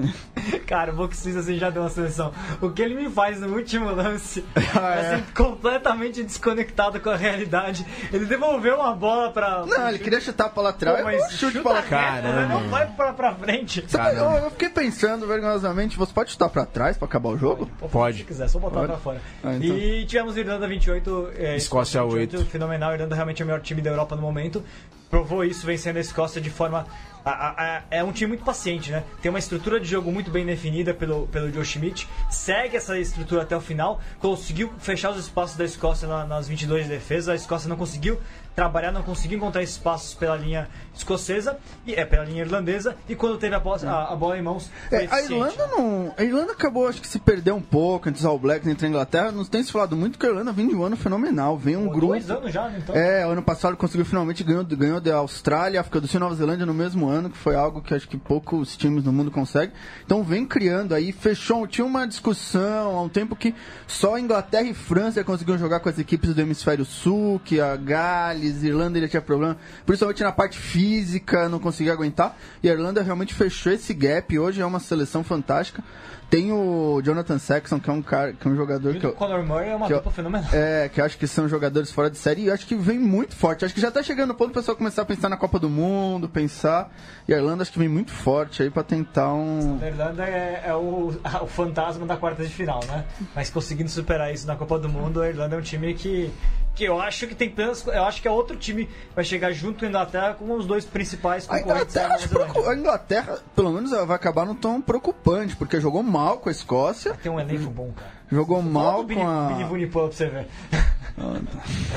Cara, 0.66 0.94
o 0.94 0.96
Boxis 0.96 1.36
assim 1.36 1.58
já 1.58 1.70
deu 1.70 1.82
uma 1.82 1.90
seleção. 1.90 2.32
O 2.62 2.70
que 2.70 2.82
ele 2.82 2.96
me 2.96 3.10
faz 3.10 3.42
no 3.42 3.54
último 3.54 3.92
lance 3.92 4.46
Ah, 4.74 4.96
é 4.96 5.16
assim, 5.16 5.24
completamente 5.36 6.24
desconectado 6.24 7.00
com 7.02 7.10
a 7.10 7.18
realidade. 7.18 7.86
Ele 8.14 8.26
devolveu 8.26 8.76
uma 8.78 8.96
bola 8.96 9.32
pra. 9.32 9.66
Não, 9.66 9.90
ele 9.90 10.00
queria 10.00 10.22
chutar 10.22 10.50
pra 10.50 10.64
lateral, 10.64 10.96
Pô, 10.96 11.02
Pô, 11.04 11.10
mas 11.10 11.32
chute 11.34 11.58
chuta 11.58 11.70
pra 11.70 11.80
reto, 11.82 11.92
né? 11.92 12.22
Caramba. 12.32 12.48
Não 12.48 12.70
vai 12.70 12.88
pra, 12.88 13.12
pra 13.14 13.36
frente. 13.36 13.84
Sabe, 13.88 14.16
eu, 14.16 14.24
Caramba. 14.24 14.46
eu 14.46 14.52
fiquei 14.52 14.70
pensando 14.70 15.28
vergonhosamente, 15.28 15.98
você 15.98 16.14
pode 16.14 16.32
chutar 16.32 16.48
pra 16.50 16.66
trás 16.66 16.96
pra 16.98 17.06
acabar 17.06 17.30
o 17.30 17.38
jogo? 17.38 17.70
Pode. 17.92 18.20
Se 18.20 18.24
quiser, 18.24 18.48
só 18.48 18.60
botar 18.60 18.76
Pode. 18.76 18.88
pra 18.88 18.98
fora. 18.98 19.22
Ah, 19.44 19.56
então. 19.56 19.76
E 19.76 19.89
tivemos 20.06 20.36
Irlanda 20.38 20.68
28, 20.68 21.30
é, 21.38 21.56
Escócia 21.56 22.04
8. 22.04 22.46
Fenomenal, 22.46 22.94
Irlanda 22.94 23.16
realmente 23.16 23.42
é 23.42 23.46
o 23.46 23.48
melhor 23.48 23.62
time 23.62 23.82
da 23.82 23.90
Europa 23.90 24.16
no 24.16 24.22
momento. 24.22 24.64
Provou 25.10 25.44
isso 25.44 25.66
vencendo 25.66 25.98
a 25.98 26.02
Escócia 26.02 26.40
de 26.42 26.50
forma. 26.50 26.86
a- 27.26 27.32
a- 27.32 27.78
a- 27.78 27.84
é 27.92 28.02
um 28.04 28.14
time 28.14 28.30
muito 28.30 28.46
paciente, 28.46 28.92
né? 28.92 29.04
Tem 29.22 29.30
uma 29.30 29.40
estrutura 29.40 29.78
de 29.80 29.86
jogo 29.86 30.10
muito 30.10 30.32
bem 30.32 30.46
definida 30.46 30.94
pelo, 30.94 31.28
pelo 31.28 31.52
Joe 31.52 31.66
Schmidt. 31.66 32.08
Segue 32.32 32.78
essa 32.78 32.98
estrutura 32.98 33.42
até 33.42 33.56
o 33.58 33.62
final. 33.62 34.00
Conseguiu 34.20 34.72
fechar 34.80 35.12
os 35.12 35.20
espaços 35.20 35.58
da 35.58 35.66
Escócia 35.66 36.08
na- 36.08 36.26
nas 36.26 36.48
22 36.48 36.84
de 36.86 36.90
defesa. 36.90 37.34
A 37.34 37.36
Escócia 37.36 37.68
não 37.68 37.76
conseguiu 37.76 38.18
trabalhar, 38.60 38.92
não 38.92 39.04
conseguiu 39.04 39.38
encontrar 39.38 39.64
espaços 39.64 40.14
pela 40.14 40.36
linha 40.36 40.68
escocesa 40.94 41.58
e 41.88 41.94
é 41.94 42.04
pela 42.04 42.26
linha 42.26 42.42
irlandesa. 42.42 42.98
E 43.08 43.16
quando 43.16 43.38
teve 43.38 43.56
a, 43.56 43.60
bola- 43.60 43.80
a- 43.90 44.12
a 44.12 44.16
bola 44.18 44.38
em 44.38 44.42
mãos, 44.42 44.70
É, 44.92 45.08
a. 45.10 45.22
Irlanda 45.22 45.66
não. 45.68 46.14
A 46.18 46.24
Irlanda 46.26 46.52
acabou, 46.52 46.86
acho 46.88 47.00
que 47.02 47.08
se 47.08 47.20
perdeu 47.20 47.56
um 47.56 47.62
pouco 47.62 48.10
entre 48.10 48.20
os 48.20 48.26
All 48.26 48.38
Blacks 48.38 48.68
entre 48.68 48.86
a 48.86 48.90
Inglaterra. 48.90 49.32
Não 49.32 49.46
tem 49.46 49.64
se 49.64 49.72
falado 49.72 49.96
muito 49.96 50.20
que 50.20 50.26
a 50.26 50.30
Irlanda 50.30 50.52
vem 50.52 50.68
de 50.68 50.76
um 50.76 50.84
ano 50.84 50.98
fenomenal. 50.98 51.58
Vem 51.58 51.78
um 51.78 51.86
Pô, 51.86 51.92
grupo. 51.92 52.08
Dois 52.08 52.30
anos 52.30 52.52
já? 52.52 52.70
Então. 52.78 52.94
É, 52.94 53.26
o 53.26 53.30
ano 53.30 53.42
passado 53.42 53.78
conseguiu 53.78 54.06
finalmente 54.06 54.44
ganhou, 54.44 54.66
ganhou 54.66 55.00
da 55.00 55.16
Austrália, 55.16 55.80
África 55.80 56.02
do 56.02 56.08
Sul 56.08 56.18
e 56.18 56.20
Nova 56.20 56.36
Zelândia 56.36 56.66
no 56.66 56.74
mesmo 56.74 57.08
ano, 57.08 57.30
que 57.30 57.38
foi 57.38 57.56
algo 57.56 57.82
que 57.82 57.94
acho 57.94 58.10
que 58.10 58.18
poucos 58.18 58.76
times 58.76 59.06
no 59.06 59.14
mundo 59.14 59.32
conseguem. 59.32 59.74
Então 60.06 60.22
vem 60.22 60.46
criando 60.46 60.94
aí, 60.94 61.14
fechou. 61.14 61.66
Tinha 61.66 61.86
uma 61.86 62.06
discussão 62.06 62.98
há 62.98 63.02
um 63.02 63.08
tempo 63.10 63.38
que 63.38 63.56
só 63.88 64.20
Inglaterra 64.20 64.64
e 64.68 64.74
França 64.74 65.24
conseguiam 65.24 65.58
jogar 65.58 65.80
com 65.80 65.88
as 65.88 65.98
equipes 65.98 66.34
do 66.34 66.42
hemisfério 66.42 66.84
sul, 66.84 67.40
que 67.46 67.62
a 67.62 67.76
Gales, 67.76 68.49
Irlanda 68.64 68.98
ele 68.98 69.08
tinha 69.08 69.22
problema, 69.22 69.58
principalmente 69.86 70.24
na 70.24 70.32
parte 70.32 70.58
física, 70.58 71.48
não 71.50 71.60
conseguia 71.60 71.94
aguentar. 71.94 72.36
E 72.64 72.70
a 72.70 72.74
Irlanda 72.74 73.02
realmente 73.02 73.34
fechou 73.34 73.72
esse 73.72 73.94
gap. 73.94 74.38
Hoje 74.38 74.62
é 74.62 74.66
uma 74.66 74.80
seleção 74.80 75.24
fantástica. 75.24 75.84
Tem 76.30 76.52
o 76.52 77.02
Jonathan 77.02 77.40
Saxon, 77.40 77.80
que 77.80 77.90
é 77.90 77.94
um 77.94 78.04
cara, 78.04 78.34
que 78.34 78.48
é 78.48 78.52
um 78.52 78.56
jogador 78.56 78.96
E 78.96 79.00
que 79.00 79.08
o 79.08 79.10
eu, 79.10 79.14
Conor 79.14 79.44
Murray 79.44 79.70
é 79.70 79.76
uma 79.76 79.90
dupla 79.90 80.12
fenomenal. 80.12 80.48
é, 80.54 80.88
que 80.88 81.02
eu 81.02 81.06
acho 81.06 81.18
que 81.18 81.26
são 81.26 81.50
jogadores 81.50 81.92
fora 81.92 82.08
de 82.08 82.20
série 82.20 82.44
e 82.44 82.48
eu 82.50 82.54
acho 82.54 82.68
que 82.68 82.76
vem 82.76 83.00
muito 83.00 83.36
forte. 83.36 83.66
Acho 83.66 83.74
que 83.74 83.82
já 83.82 83.90
tá 83.90 84.04
chegando 84.04 84.28
no 84.28 84.36
ponto 84.36 84.50
do 84.52 84.54
pessoal 84.54 84.78
começar 84.78 85.02
a 85.02 85.06
pensar 85.06 85.28
na 85.28 85.38
Copa 85.38 85.58
do 85.58 85.68
Mundo, 85.68 86.30
pensar. 86.30 86.92
E 87.28 87.34
a 87.34 87.38
Irlanda 87.38 87.64
acho 87.64 87.72
que 87.72 87.80
vem 87.80 87.90
muito 87.90 88.12
forte 88.12 88.62
aí 88.62 88.70
pra 88.70 88.84
tentar 88.84 89.34
um. 89.34 89.80
A 89.82 89.88
Irlanda 89.88 90.24
é, 90.24 90.66
é 90.68 90.74
o, 90.76 91.12
o 91.42 91.48
fantasma 91.48 92.06
da 92.06 92.16
quarta 92.16 92.44
de 92.44 92.50
final, 92.50 92.80
né? 92.88 93.06
Mas 93.36 93.50
conseguindo 93.50 93.90
superar 93.90 94.32
isso 94.32 94.46
na 94.46 94.56
Copa 94.56 94.78
do 94.78 94.88
Mundo, 94.88 95.22
a 95.24 95.30
Irlanda 95.30 95.56
é 95.56 95.58
um 95.60 95.64
time 95.64 95.96
que, 95.96 96.30
que 96.76 96.84
eu 96.84 97.00
acho 97.00 97.28
que 97.28 97.36
tem 97.36 97.50
planos. 97.50 97.86
Eu 97.88 98.04
acho 98.06 98.22
que 98.22 98.28
é 98.28 98.32
outro 98.32 98.56
time 98.56 98.86
que 98.86 98.92
vai 99.16 99.24
chegar 99.24 99.52
junto 99.52 99.80
com 99.80 99.86
a 99.86 99.90
Inglaterra 99.90 100.34
como 100.36 100.56
os 100.56 100.66
dois 100.66 100.86
principais 100.86 101.46
A 101.50 101.60
concorrentes 101.60 101.94
da 101.94 102.06
Inglaterra, 102.06 102.70
a 102.70 102.76
Inglaterra, 102.76 103.40
pelo 103.56 103.72
menos, 103.72 103.92
ela 103.92 104.06
vai 104.06 104.16
acabar 104.16 104.46
num 104.46 104.56
tom 104.56 104.80
preocupante, 104.82 105.56
porque 105.56 105.80
jogou 105.82 106.04
mal 106.04 106.38
com 106.38 106.50
a 106.50 106.52
Escócia, 106.52 107.14
Tem 107.22 107.32
um 107.32 107.40
elenco 107.40 107.70
bom, 107.70 107.92
cara. 107.96 108.12
jogou 108.32 108.58
Fala 108.60 108.72
mal 108.72 109.04
Billy, 109.04 109.20
com 109.20 109.48
Billy 109.48 109.64
a. 109.64 109.68
Vunipola 109.68 110.08
pra 110.08 110.18
você 110.18 110.28
ver. 110.28 110.48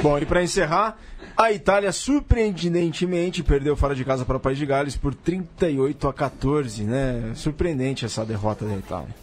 Bom, 0.03 0.19
e 0.19 0.27
para 0.27 0.43
encerrar, 0.43 0.99
a 1.37 1.53
Itália 1.53 1.93
surpreendentemente 1.93 3.43
perdeu 3.43 3.77
fora 3.77 3.95
de 3.95 4.05
casa 4.05 4.25
para 4.25 4.37
o 4.37 4.41
País 4.41 4.59
de 4.59 4.67
Gales 4.67 4.97
por 4.97 5.15
38 5.15 6.09
a 6.09 6.13
14, 6.13 6.83
né? 6.83 7.33
Surpreendente 7.35 8.05
essa 8.05 8.25
derrota 8.25 8.65
da 8.65 8.75
Itália. 8.75 9.15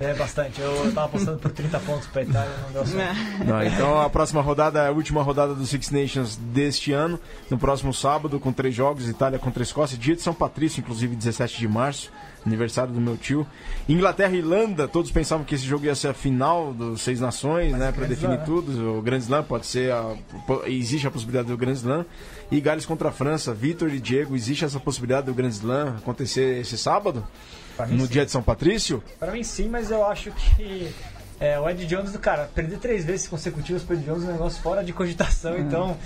É 0.00 0.14
bastante. 0.14 0.60
Eu 0.60 0.92
tava 0.92 1.06
apostando 1.06 1.38
por 1.38 1.50
30 1.50 1.80
pontos 1.80 2.06
pra 2.06 2.22
Itália, 2.22 2.52
não 2.64 2.72
deu 2.72 2.86
certo. 2.86 3.44
Não, 3.44 3.62
então 3.62 4.00
a 4.00 4.08
próxima 4.08 4.40
rodada 4.40 4.80
é 4.80 4.88
a 4.88 4.92
última 4.92 5.22
rodada 5.22 5.54
do 5.54 5.66
Six 5.66 5.90
Nations 5.90 6.36
deste 6.36 6.92
ano, 6.92 7.18
no 7.50 7.58
próximo 7.58 7.92
sábado, 7.92 8.38
com 8.38 8.52
três 8.52 8.74
jogos, 8.74 9.08
Itália 9.08 9.38
contra 9.38 9.62
a 9.62 9.64
Escócia, 9.64 9.98
dia 9.98 10.14
de 10.14 10.22
São 10.22 10.32
Patrício, 10.32 10.80
inclusive 10.80 11.16
17 11.16 11.58
de 11.58 11.66
março, 11.66 12.12
aniversário 12.46 12.92
do 12.92 13.00
meu 13.00 13.16
tio. 13.16 13.44
Inglaterra 13.88 14.34
e 14.34 14.38
Irlanda, 14.38 14.86
todos 14.86 15.10
pensavam 15.10 15.44
que 15.44 15.54
esse 15.56 15.64
jogo 15.64 15.84
ia 15.84 15.94
ser 15.94 16.08
a 16.08 16.14
final 16.14 16.72
dos 16.72 17.00
Seis 17.00 17.20
Nações, 17.20 17.72
né, 17.72 17.90
para 17.90 18.06
Grand 18.06 18.08
definir 18.08 18.34
Slam, 18.34 18.38
né? 18.38 18.44
tudo. 18.46 18.98
O 18.98 19.02
Grand 19.02 19.18
Slam 19.18 19.42
pode 19.42 19.66
ser, 19.66 19.92
a, 19.92 20.14
existe 20.66 21.06
a 21.06 21.10
possibilidade 21.10 21.48
do 21.48 21.56
Grand 21.56 21.72
Slam. 21.72 22.06
E 22.50 22.60
Gales 22.60 22.86
contra 22.86 23.08
a 23.08 23.12
França, 23.12 23.52
Vitor 23.52 23.92
e 23.92 24.00
Diego, 24.00 24.34
existe 24.34 24.64
essa 24.64 24.80
possibilidade 24.80 25.26
do 25.26 25.34
Grand 25.34 25.48
Slam 25.50 25.96
acontecer 25.98 26.60
esse 26.60 26.78
sábado, 26.78 27.22
Pra 27.22 27.57
no 27.86 28.06
sim. 28.06 28.12
dia 28.12 28.24
de 28.24 28.30
São 28.30 28.42
Patrício? 28.42 29.02
Pra 29.18 29.32
mim 29.32 29.42
sim, 29.42 29.68
mas 29.68 29.90
eu 29.90 30.04
acho 30.06 30.30
que 30.32 30.92
é, 31.40 31.58
o 31.58 31.68
Ed 31.68 31.86
Jones, 31.86 32.16
cara, 32.16 32.48
perder 32.54 32.78
três 32.78 33.04
vezes 33.04 33.28
consecutivas 33.28 33.82
pro 33.82 33.94
Ed 33.94 34.04
Jones 34.04 34.24
é 34.24 34.28
um 34.28 34.32
negócio 34.32 34.60
fora 34.62 34.82
de 34.84 34.92
cogitação, 34.92 35.56
então. 35.58 35.96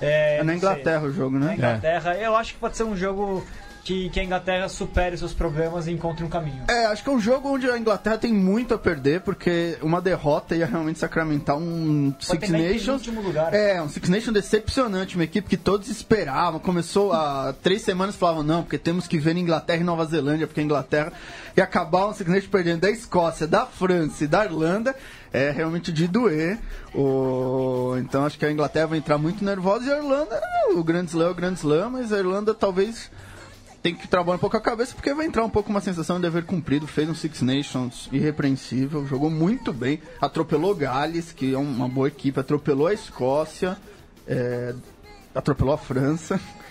É, 0.00 0.34
É 0.36 0.38
na 0.38 0.44
não 0.44 0.48
sei. 0.50 0.56
Inglaterra 0.58 1.02
o 1.06 1.12
jogo, 1.12 1.38
Na 1.38 1.46
né? 1.46 1.54
Inglaterra, 1.54 2.14
eu 2.16 2.34
acho 2.36 2.54
que 2.54 2.58
pode 2.60 2.76
ser 2.76 2.82
um 2.84 2.96
jogo 2.96 3.44
que, 3.84 4.08
que 4.10 4.20
a 4.20 4.24
Inglaterra 4.24 4.68
supere 4.68 5.16
seus 5.16 5.32
problemas 5.32 5.86
e 5.86 5.92
encontre 5.92 6.24
um 6.24 6.28
caminho. 6.28 6.64
É, 6.68 6.86
acho 6.86 7.02
que 7.02 7.08
é 7.08 7.12
um 7.12 7.20
jogo 7.20 7.48
onde 7.48 7.68
a 7.68 7.76
Inglaterra 7.76 8.16
tem 8.16 8.32
muito 8.32 8.74
a 8.74 8.78
perder, 8.78 9.20
porque 9.20 9.76
uma 9.82 10.00
derrota 10.00 10.54
ia 10.54 10.66
realmente 10.66 10.98
sacramentar 10.98 11.56
um 11.56 12.14
Six 12.20 12.38
terminar 12.38 12.70
em 12.70 12.74
Nations. 12.74 13.06
lugar. 13.06 13.52
É, 13.52 13.82
um 13.82 13.88
Six 13.88 14.08
Nations 14.08 14.34
decepcionante, 14.34 15.16
uma 15.16 15.24
equipe 15.24 15.48
que 15.48 15.56
todos 15.56 15.88
esperavam. 15.88 16.60
Começou 16.60 17.12
há 17.12 17.54
três 17.62 17.82
semanas 17.82 18.14
falavam, 18.14 18.42
não, 18.42 18.62
porque 18.62 18.78
temos 18.78 19.08
que 19.08 19.18
ver 19.18 19.36
Inglaterra 19.36 19.80
e 19.80 19.84
Nova 19.84 20.04
Zelândia, 20.04 20.46
porque 20.46 20.60
a 20.60 20.64
Inglaterra 20.64 21.12
ia 21.56 21.64
acabar 21.64 22.06
um 22.06 22.14
Six 22.14 22.28
Nations 22.28 22.50
perdendo 22.50 22.80
da 22.80 22.90
Escócia, 22.90 23.46
da 23.46 23.66
França 23.66 24.24
e 24.24 24.26
da 24.26 24.44
Irlanda. 24.44 24.94
É 25.32 25.50
realmente 25.50 25.90
de 25.90 26.06
doer. 26.06 26.58
O... 26.94 27.96
Então 27.98 28.24
acho 28.24 28.38
que 28.38 28.44
a 28.44 28.52
Inglaterra 28.52 28.88
vai 28.88 28.98
entrar 28.98 29.16
muito 29.18 29.42
nervosa 29.44 29.86
e 29.86 29.92
a 29.92 29.96
Irlanda, 29.96 30.40
o 30.74 30.84
Grand 30.84 31.04
Slam 31.04 31.28
é 31.28 31.30
o 31.30 31.34
Grand 31.34 31.54
Slam, 31.54 31.90
mas 31.90 32.12
a 32.12 32.18
Irlanda 32.18 32.52
talvez 32.52 33.10
tem 33.82 33.94
que 33.94 34.06
trabalhar 34.06 34.36
um 34.36 34.40
pouco 34.40 34.56
a 34.56 34.60
cabeça 34.60 34.94
porque 34.94 35.12
vai 35.12 35.26
entrar 35.26 35.44
um 35.44 35.50
pouco 35.50 35.68
uma 35.68 35.80
sensação 35.80 36.16
de 36.16 36.22
dever 36.22 36.44
cumprido. 36.44 36.86
Fez 36.86 37.08
um 37.08 37.14
Six 37.14 37.42
Nations 37.42 38.08
irrepreensível, 38.12 39.04
jogou 39.06 39.28
muito 39.28 39.72
bem, 39.72 40.00
atropelou 40.20 40.74
Gales, 40.74 41.32
que 41.32 41.52
é 41.52 41.58
uma 41.58 41.88
boa 41.88 42.06
equipe, 42.08 42.38
atropelou 42.38 42.86
a 42.86 42.94
Escócia, 42.94 43.76
é, 44.26 44.74
atropelou 45.34 45.74
a 45.74 45.78
França. 45.78 46.40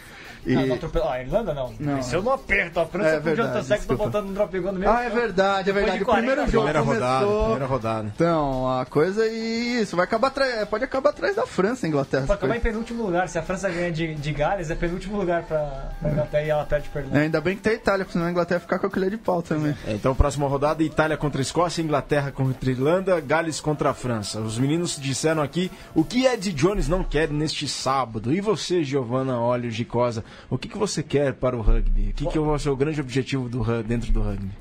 E... 0.45 0.55
Ah, 0.55 0.65
não 0.65 0.75
atropelou- 0.75 1.07
ah, 1.07 1.13
a 1.13 1.21
Irlanda 1.21 1.53
não. 1.53 1.73
Não. 1.79 1.95
Venceu 1.95 2.21
no 2.21 2.31
aperto. 2.31 2.79
A 2.79 2.85
França 2.85 3.09
É 3.09 3.13
com 3.13 3.19
o 3.19 3.23
verdade, 3.23 3.47
Jonathan 3.49 3.63
Sexton 3.63 3.87
desculpa. 3.93 4.03
botando 4.05 4.29
um 4.29 4.33
drop 4.33 4.59
goal 4.59 4.73
no 4.73 4.79
meio. 4.79 4.91
Ah, 4.91 5.03
é 5.03 5.09
verdade, 5.09 5.69
é 5.69 5.73
verdade. 5.73 5.97
de 5.99 6.03
O 6.03 6.07
primeiro 6.07 6.35
40 6.35 6.51
jogo 6.51 6.63
Primeira 6.65 6.79
rodada, 6.81 7.25
começou... 7.25 7.41
primeira 7.43 7.65
rodada. 7.65 8.11
Então, 8.15 8.79
a 8.79 8.85
coisa 8.85 9.27
e 9.27 9.81
isso 9.81 9.95
vai 9.95 10.05
acabar 10.05 10.27
atrás, 10.29 10.67
pode 10.67 10.83
acabar 10.83 11.09
atrás 11.11 11.35
da 11.35 11.45
França, 11.45 11.87
Inglaterra. 11.87 12.25
Pode 12.27 12.37
acabar 12.39 12.55
em 12.57 12.59
penúltimo 12.59 13.03
lugar. 13.03 13.27
Se 13.29 13.37
a 13.37 13.43
França 13.43 13.69
ganha 13.69 13.91
de, 13.91 14.15
de 14.15 14.31
Gales, 14.33 14.69
é 14.71 14.75
penúltimo 14.75 15.17
lugar 15.17 15.43
pra, 15.43 15.91
pra 15.99 16.11
Inglaterra 16.11 16.43
e 16.43 16.49
ela 16.49 16.65
perde 16.65 16.89
pra 16.89 17.01
Irlanda. 17.01 17.19
É, 17.19 17.23
ainda 17.23 17.41
bem 17.41 17.55
que 17.55 17.61
tem 17.61 17.73
a 17.73 17.75
Itália, 17.75 18.05
porque 18.05 18.13
senão 18.13 18.27
a 18.27 18.31
Inglaterra 18.31 18.59
ficar 18.59 18.79
com 18.79 18.87
a 18.87 18.89
colher 18.89 19.09
de 19.09 19.17
pau 19.17 19.41
também. 19.41 19.75
É, 19.87 19.93
Então, 19.93 20.13
próxima 20.15 20.47
rodada: 20.47 20.81
Itália 20.83 21.17
contra 21.17 21.39
a 21.41 21.43
Escócia, 21.43 21.81
Inglaterra 21.81 22.31
contra 22.31 22.69
a 22.69 22.71
Irlanda, 22.73 23.19
Gales 23.19 23.59
contra 23.61 23.89
a 23.89 23.93
França. 23.93 24.39
Os 24.39 24.57
meninos 24.57 24.97
disseram 24.99 25.41
aqui 25.41 25.71
o 25.93 26.03
que 26.03 26.25
Ed 26.25 26.51
Jones 26.53 26.87
não 26.87 27.03
quer 27.03 27.29
neste 27.29 27.67
sábado. 27.67 28.33
E 28.33 28.41
você, 28.41 28.83
Giovanna 28.83 29.39
Olho 29.39 29.69
Gicosa, 29.69 30.23
o 30.49 30.57
que, 30.57 30.67
que 30.67 30.77
você 30.77 31.01
quer 31.01 31.33
para 31.33 31.55
o 31.55 31.61
rugby? 31.61 32.09
O 32.09 32.13
que, 32.13 32.25
que 32.27 32.37
é 32.37 32.41
o 32.41 32.59
seu 32.59 32.75
grande 32.75 32.99
objetivo 32.99 33.47
do, 33.49 33.63
dentro 33.83 34.11
do 34.11 34.21
rugby? 34.21 34.51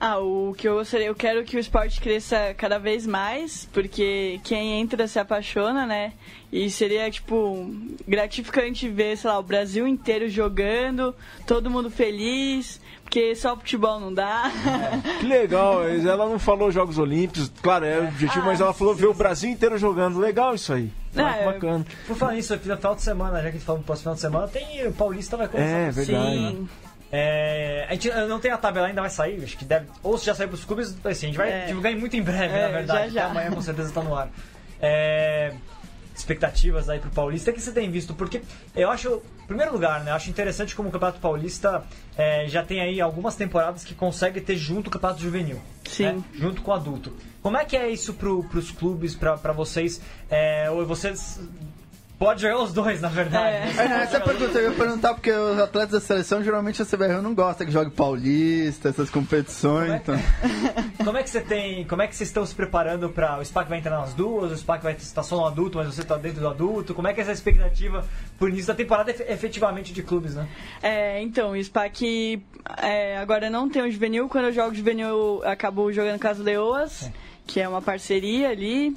Ah, 0.00 0.20
o 0.20 0.54
que 0.56 0.68
eu 0.68 0.76
gostaria, 0.76 1.08
eu 1.08 1.14
quero 1.14 1.42
que 1.42 1.56
o 1.56 1.58
esporte 1.58 2.00
cresça 2.00 2.54
cada 2.56 2.78
vez 2.78 3.04
mais, 3.04 3.68
porque 3.72 4.40
quem 4.44 4.80
entra 4.80 5.08
se 5.08 5.18
apaixona, 5.18 5.84
né? 5.86 6.12
E 6.52 6.70
seria, 6.70 7.10
tipo, 7.10 7.68
gratificante 8.06 8.88
ver, 8.88 9.16
sei 9.16 9.28
lá, 9.28 9.40
o 9.40 9.42
Brasil 9.42 9.88
inteiro 9.88 10.28
jogando, 10.28 11.12
todo 11.48 11.68
mundo 11.68 11.90
feliz, 11.90 12.80
porque 13.08 13.34
só 13.34 13.56
futebol 13.56 13.98
não 13.98 14.12
dá. 14.12 14.50
Que 15.18 15.26
legal, 15.26 15.82
ela 15.88 16.28
não 16.28 16.38
falou 16.38 16.70
Jogos 16.70 16.98
Olímpicos, 16.98 17.50
claro, 17.62 17.86
é 17.86 18.00
o 18.00 18.08
objetivo, 18.08 18.44
mas 18.44 18.60
ela 18.60 18.74
falou 18.74 18.94
ver 18.94 19.06
o 19.06 19.14
Brasil 19.14 19.48
inteiro 19.50 19.78
jogando. 19.78 20.18
Legal 20.18 20.54
isso 20.54 20.74
aí. 20.74 20.92
Ah, 21.16 21.36
é. 21.38 21.44
bacana. 21.46 21.86
Por 22.06 22.14
falar 22.16 22.32
nisso, 22.34 22.54
no 22.54 22.60
final 22.76 22.94
de 22.94 23.02
semana, 23.02 23.36
já 23.36 23.42
que 23.44 23.48
a 23.48 23.52
gente 23.52 23.64
falou 23.64 23.78
no 23.80 23.84
próximo 23.84 24.02
final 24.02 24.14
de 24.14 24.20
semana, 24.20 24.48
tem 24.48 24.86
o 24.86 24.92
Paulista 24.92 25.36
vai 25.38 25.48
começar. 25.48 25.70
É, 25.70 25.90
verdade. 25.90 26.36
Sim. 26.36 26.68
É, 27.10 27.86
a 27.88 27.92
gente 27.94 28.10
não 28.28 28.38
tem 28.38 28.50
a 28.50 28.58
tabela 28.58 28.86
ainda, 28.86 29.00
vai 29.00 29.08
sair, 29.10 29.42
acho 29.42 29.56
que 29.56 29.64
deve. 29.64 29.86
Ou 30.02 30.18
se 30.18 30.26
já 30.26 30.34
saiu 30.34 30.48
pros 30.50 30.64
clubes, 30.66 30.94
assim, 31.02 31.26
a 31.26 31.28
gente 31.30 31.38
vai 31.38 31.50
É. 31.50 31.64
divulgar 31.66 31.96
muito 31.96 32.14
em 32.14 32.22
breve, 32.22 32.54
É, 32.54 32.62
na 32.66 32.68
verdade. 32.68 33.06
já, 33.06 33.08
já. 33.08 33.20
Até 33.22 33.30
amanhã 33.30 33.50
com 33.50 33.62
certeza 33.62 33.90
tá 33.90 34.02
no 34.02 34.14
ar. 34.14 34.28
É, 34.80 35.54
expectativas 36.18 36.88
aí 36.88 36.98
pro 36.98 37.10
Paulista, 37.10 37.50
o 37.50 37.54
que 37.54 37.60
você 37.60 37.72
tem 37.72 37.90
visto? 37.90 38.14
Porque 38.14 38.42
eu 38.74 38.90
acho, 38.90 39.22
em 39.42 39.46
primeiro 39.46 39.72
lugar, 39.72 40.04
né, 40.04 40.10
eu 40.10 40.14
acho 40.14 40.28
interessante 40.28 40.74
como 40.74 40.88
o 40.88 40.92
Campeonato 40.92 41.20
Paulista 41.20 41.84
é, 42.16 42.46
já 42.48 42.62
tem 42.62 42.80
aí 42.80 43.00
algumas 43.00 43.36
temporadas 43.36 43.84
que 43.84 43.94
consegue 43.94 44.40
ter 44.40 44.56
junto 44.56 44.88
o 44.88 44.90
Campeonato 44.90 45.20
Juvenil. 45.20 45.60
Sim. 45.88 46.04
né, 46.04 46.24
junto 46.34 46.62
com 46.62 46.70
o 46.70 46.74
adulto. 46.74 47.12
Como 47.42 47.56
é 47.56 47.64
que 47.64 47.76
é 47.76 47.88
isso 47.88 48.14
pro, 48.14 48.44
pros 48.44 48.70
clubes, 48.70 49.14
pra, 49.14 49.38
pra 49.38 49.52
vocês? 49.52 50.00
É, 50.28 50.70
ou 50.70 50.84
vocês. 50.84 51.40
Pode 52.18 52.42
jogar 52.42 52.58
os 52.62 52.72
dois, 52.72 53.00
na 53.00 53.08
verdade. 53.08 53.46
É. 53.78 53.80
É, 53.80 54.02
essa 54.02 54.20
pergunta 54.20 54.58
eu 54.58 54.70
ia 54.70 54.76
perguntar 54.76 55.14
porque 55.14 55.30
os 55.30 55.58
atletas 55.60 55.92
da 55.92 56.00
seleção 56.00 56.42
geralmente 56.42 56.82
a 56.82 56.84
CBR 56.84 57.22
não 57.22 57.32
gosta 57.32 57.64
que 57.64 57.70
jogue 57.70 57.90
paulista, 57.92 58.88
essas 58.88 59.08
competições. 59.08 60.02
Como 60.02 60.16
é 60.18 60.20
Então. 60.24 61.04
Como 61.04 61.16
é 61.16 61.22
que 61.22 61.30
você 61.30 61.40
tem. 61.40 61.84
Como 61.84 62.02
é 62.02 62.08
que 62.08 62.16
vocês 62.16 62.28
estão 62.28 62.44
se 62.44 62.54
preparando 62.54 63.08
para 63.08 63.38
O 63.38 63.44
SPAC 63.44 63.68
vai 63.68 63.78
entrar 63.78 63.98
nas 64.00 64.14
duas, 64.14 64.50
o 64.50 64.56
SPAC 64.56 64.82
vai 64.82 64.94
estar 64.94 65.22
só 65.22 65.36
no 65.36 65.46
adulto, 65.46 65.78
mas 65.78 65.86
você 65.94 66.00
está 66.00 66.16
dentro 66.16 66.40
do 66.40 66.48
adulto. 66.48 66.92
Como 66.92 67.06
é 67.06 67.14
que 67.14 67.20
é 67.20 67.22
essa 67.22 67.32
expectativa 67.32 68.04
por 68.36 68.48
início 68.48 68.66
da 68.66 68.74
temporada 68.74 69.10
efe- 69.12 69.24
efetivamente 69.28 69.92
de 69.92 70.02
clubes, 70.02 70.34
né? 70.34 70.48
É, 70.82 71.22
então, 71.22 71.52
o 71.52 71.62
SPAC 71.64 72.42
é, 72.82 73.16
agora 73.18 73.48
não 73.48 73.68
tem 73.68 73.82
o 73.82 73.90
juvenil. 73.90 74.28
Quando 74.28 74.46
eu 74.46 74.52
jogo 74.52 74.74
juvenil, 74.74 75.06
eu 75.08 75.42
acabo 75.44 75.92
jogando 75.92 76.20
com 76.20 76.26
as 76.28 76.38
Leoas, 76.38 77.10
que 77.46 77.60
é 77.60 77.68
uma 77.68 77.80
parceria 77.80 78.50
ali 78.50 78.94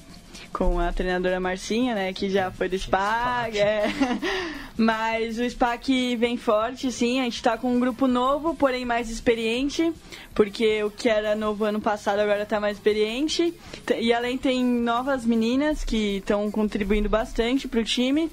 com 0.54 0.80
a 0.80 0.92
treinadora 0.92 1.40
Marcinha, 1.40 1.96
né, 1.96 2.14
que 2.14 2.30
já 2.30 2.52
foi 2.52 2.68
do 2.70 2.78
SPAC. 2.78 3.58
é. 3.60 3.86
Mas 4.78 5.38
o 5.38 5.48
SPAC 5.50 6.16
vem 6.16 6.38
forte, 6.38 6.92
sim. 6.92 7.20
A 7.20 7.24
gente 7.26 7.42
tá 7.44 7.58
com 7.58 7.72
um 7.76 7.80
grupo 7.80 8.08
novo, 8.08 8.56
porém 8.56 8.86
mais 8.86 9.10
experiente, 9.10 9.92
porque 10.34 10.84
o 10.84 10.90
que 10.90 11.08
era 11.10 11.36
novo 11.36 11.64
ano 11.66 11.80
passado 11.80 12.20
agora 12.20 12.46
tá 12.46 12.60
mais 12.60 12.78
experiente. 12.78 13.54
E 14.00 14.12
além 14.14 14.38
tem 14.38 14.64
novas 14.64 15.26
meninas 15.26 15.84
que 15.84 16.18
estão 16.18 16.50
contribuindo 16.50 17.10
bastante 17.10 17.68
pro 17.68 17.84
time. 17.84 18.32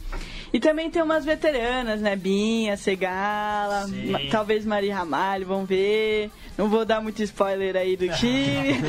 E 0.50 0.58
também 0.58 0.90
tem 0.90 1.02
umas 1.02 1.26
veteranas, 1.26 2.00
né? 2.00 2.16
Binha, 2.16 2.74
Segala, 2.78 3.86
ma- 3.86 4.20
talvez 4.30 4.64
Maria 4.64 4.96
Ramalho, 4.96 5.44
vamos 5.46 5.68
ver. 5.68 6.30
Não 6.56 6.68
vou 6.70 6.86
dar 6.86 7.02
muito 7.02 7.22
spoiler 7.22 7.76
aí 7.76 7.96
do 7.98 8.08
time. 8.16 8.80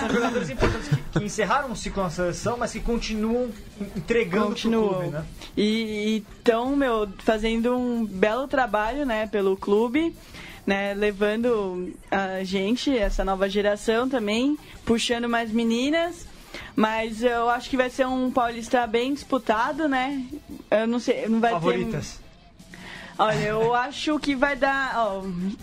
São 0.00 0.10
jogadores 0.10 0.50
importantes 0.50 0.88
que, 0.88 0.96
que 1.18 1.24
encerraram 1.24 1.70
um 1.70 1.74
ciclo 1.74 2.02
na 2.02 2.10
seleção, 2.10 2.56
mas 2.56 2.72
que 2.72 2.80
continuam 2.80 3.50
entregando 3.96 4.48
Continuam. 4.48 4.88
pro 4.88 4.96
clube, 4.98 5.12
né? 5.12 5.24
E 5.56 6.24
estão, 6.38 6.76
meu, 6.76 7.08
fazendo 7.18 7.76
um 7.76 8.04
belo 8.04 8.46
trabalho, 8.48 9.04
né, 9.04 9.26
pelo 9.26 9.56
clube, 9.56 10.14
né, 10.66 10.94
levando 10.94 11.92
a 12.10 12.42
gente, 12.44 12.96
essa 12.96 13.24
nova 13.24 13.48
geração 13.48 14.08
também, 14.08 14.56
puxando 14.84 15.28
mais 15.28 15.50
meninas. 15.50 16.26
Mas 16.74 17.22
eu 17.22 17.48
acho 17.50 17.68
que 17.68 17.76
vai 17.76 17.90
ser 17.90 18.06
um 18.06 18.30
paulista 18.30 18.86
bem 18.86 19.12
disputado, 19.12 19.88
né? 19.88 20.24
Eu 20.70 20.86
não 20.86 20.98
sei, 20.98 21.28
não 21.28 21.40
vai 21.40 21.52
Favoritas. 21.52 22.20
ter. 22.20 22.28
Olha, 23.20 23.36
eu 23.48 23.74
acho 23.74 24.16
que 24.20 24.36
vai 24.36 24.54
dar, 24.54 24.94
ó, 24.96 25.22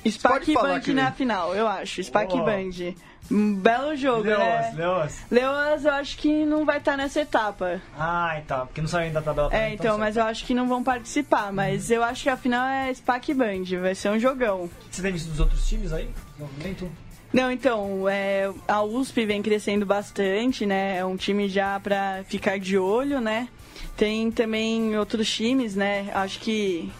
Spac 0.09 0.39
pode 0.39 0.51
e 0.51 0.53
falar 0.53 0.81
Band 0.81 0.93
na 0.93 1.11
final, 1.13 1.55
eu 1.55 1.65
acho. 1.65 2.03
Spac 2.03 2.35
e 2.35 2.39
Ó. 2.39 2.43
Band. 2.43 2.93
Um 3.31 3.55
belo 3.55 3.95
jogo, 3.95 4.23
Leoas, 4.23 4.41
né? 4.41 4.73
Leoas. 4.75 5.17
Leoas 5.31 5.85
eu 5.85 5.91
acho 5.93 6.17
que 6.17 6.45
não 6.45 6.65
vai 6.65 6.77
estar 6.77 6.95
nessa 6.95 7.21
etapa. 7.21 7.81
Ah, 7.97 8.39
tá. 8.47 8.65
Porque 8.65 8.81
não 8.81 8.87
saiu 8.87 9.07
ainda 9.07 9.19
da 9.19 9.25
tabela. 9.25 9.47
É, 9.47 9.57
também, 9.59 9.73
então, 9.73 9.97
mas 9.97 10.17
eu 10.17 10.23
acho 10.23 10.45
que 10.45 10.53
não 10.53 10.67
vão 10.67 10.83
participar. 10.83 11.51
Mas 11.51 11.89
eu 11.89 12.03
acho 12.03 12.23
que 12.23 12.29
a 12.29 12.37
final 12.37 12.67
é 12.67 12.93
Spac 12.93 13.33
Band, 13.33 13.63
vai 13.81 13.95
ser 13.95 14.09
um 14.09 14.19
jogão. 14.19 14.69
Você 14.91 15.01
tem 15.01 15.11
visto 15.11 15.29
dos 15.29 15.39
outros 15.39 15.67
times 15.67 15.91
aí? 15.91 16.09
Movimento? 16.37 16.89
Não, 17.33 17.51
então, 17.51 18.07
é, 18.07 18.49
a 18.67 18.81
USP 18.83 19.25
vem 19.25 19.41
crescendo 19.41 19.85
bastante, 19.85 20.65
né? 20.65 20.97
É 20.97 21.05
um 21.05 21.17
time 21.17 21.49
já 21.49 21.79
pra 21.79 22.23
ficar 22.27 22.57
de 22.59 22.77
olho, 22.77 23.19
né? 23.19 23.49
Tem 23.97 24.31
também 24.31 24.97
outros 24.97 25.29
times, 25.33 25.75
né? 25.75 26.09
Acho 26.13 26.39
que. 26.39 26.91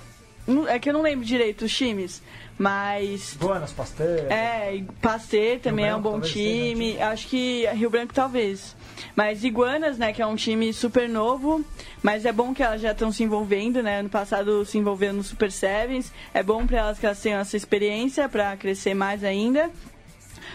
É 0.67 0.78
que 0.78 0.89
eu 0.89 0.93
não 0.93 1.01
lembro 1.01 1.26
direito 1.26 1.65
os 1.65 1.76
times, 1.76 2.21
mas. 2.57 3.35
Buenas, 3.39 3.71
Pasteur. 3.71 4.31
É, 4.31 4.81
Pasteur 5.01 5.59
também 5.59 5.85
é 5.85 5.95
um 5.95 6.01
Branco 6.01 6.17
bom 6.17 6.23
seja 6.23 6.39
um 6.39 6.41
time. 6.41 6.91
time. 6.91 7.01
Acho 7.01 7.27
que 7.27 7.67
Rio 7.67 7.89
Branco 7.89 8.13
talvez. 8.13 8.75
Mas 9.15 9.43
Iguanas, 9.43 9.97
né, 9.97 10.13
que 10.13 10.21
é 10.21 10.25
um 10.25 10.35
time 10.35 10.71
super 10.73 11.07
novo, 11.07 11.63
mas 12.01 12.25
é 12.25 12.31
bom 12.31 12.53
que 12.53 12.63
elas 12.63 12.81
já 12.81 12.91
estão 12.91 13.11
se 13.11 13.23
envolvendo, 13.23 13.83
né? 13.83 13.99
Ano 13.99 14.09
passado 14.09 14.65
se 14.65 14.77
envolveram 14.77 15.15
no 15.15 15.23
Super 15.23 15.51
Sevens. 15.51 16.11
É 16.33 16.41
bom 16.41 16.65
para 16.65 16.79
elas 16.79 16.99
que 16.99 17.05
elas 17.05 17.21
tenham 17.21 17.39
essa 17.39 17.57
experiência 17.57 18.27
para 18.29 18.55
crescer 18.55 18.93
mais 18.93 19.23
ainda. 19.23 19.69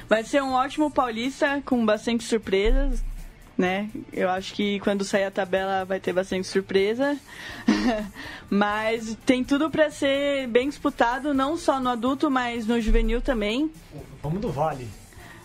Vai 0.09 0.25
ser 0.25 0.43
um 0.43 0.53
ótimo 0.53 0.91
paulista 0.91 1.63
com 1.65 1.85
bastante 1.85 2.25
surpresas, 2.25 3.03
né? 3.61 3.91
Eu 4.13 4.31
acho 4.31 4.55
que 4.55 4.81
quando 4.81 5.05
sair 5.05 5.25
a 5.25 5.31
tabela 5.31 5.85
vai 5.85 6.01
ter 6.01 6.13
bastante 6.15 6.47
surpresa. 6.49 7.17
mas 8.49 9.17
tem 9.27 9.45
tudo 9.45 9.71
para 9.71 9.91
ser 9.91 10.49
bem 10.49 10.69
disputado, 10.69 11.35
não 11.35 11.57
só 11.57 11.79
no 11.79 11.91
adulto, 11.91 12.31
mas 12.31 12.67
no 12.67 12.81
juvenil 12.81 13.21
também. 13.21 13.71
Vamos 14.23 14.41
do 14.41 14.51
Vale. 14.51 14.89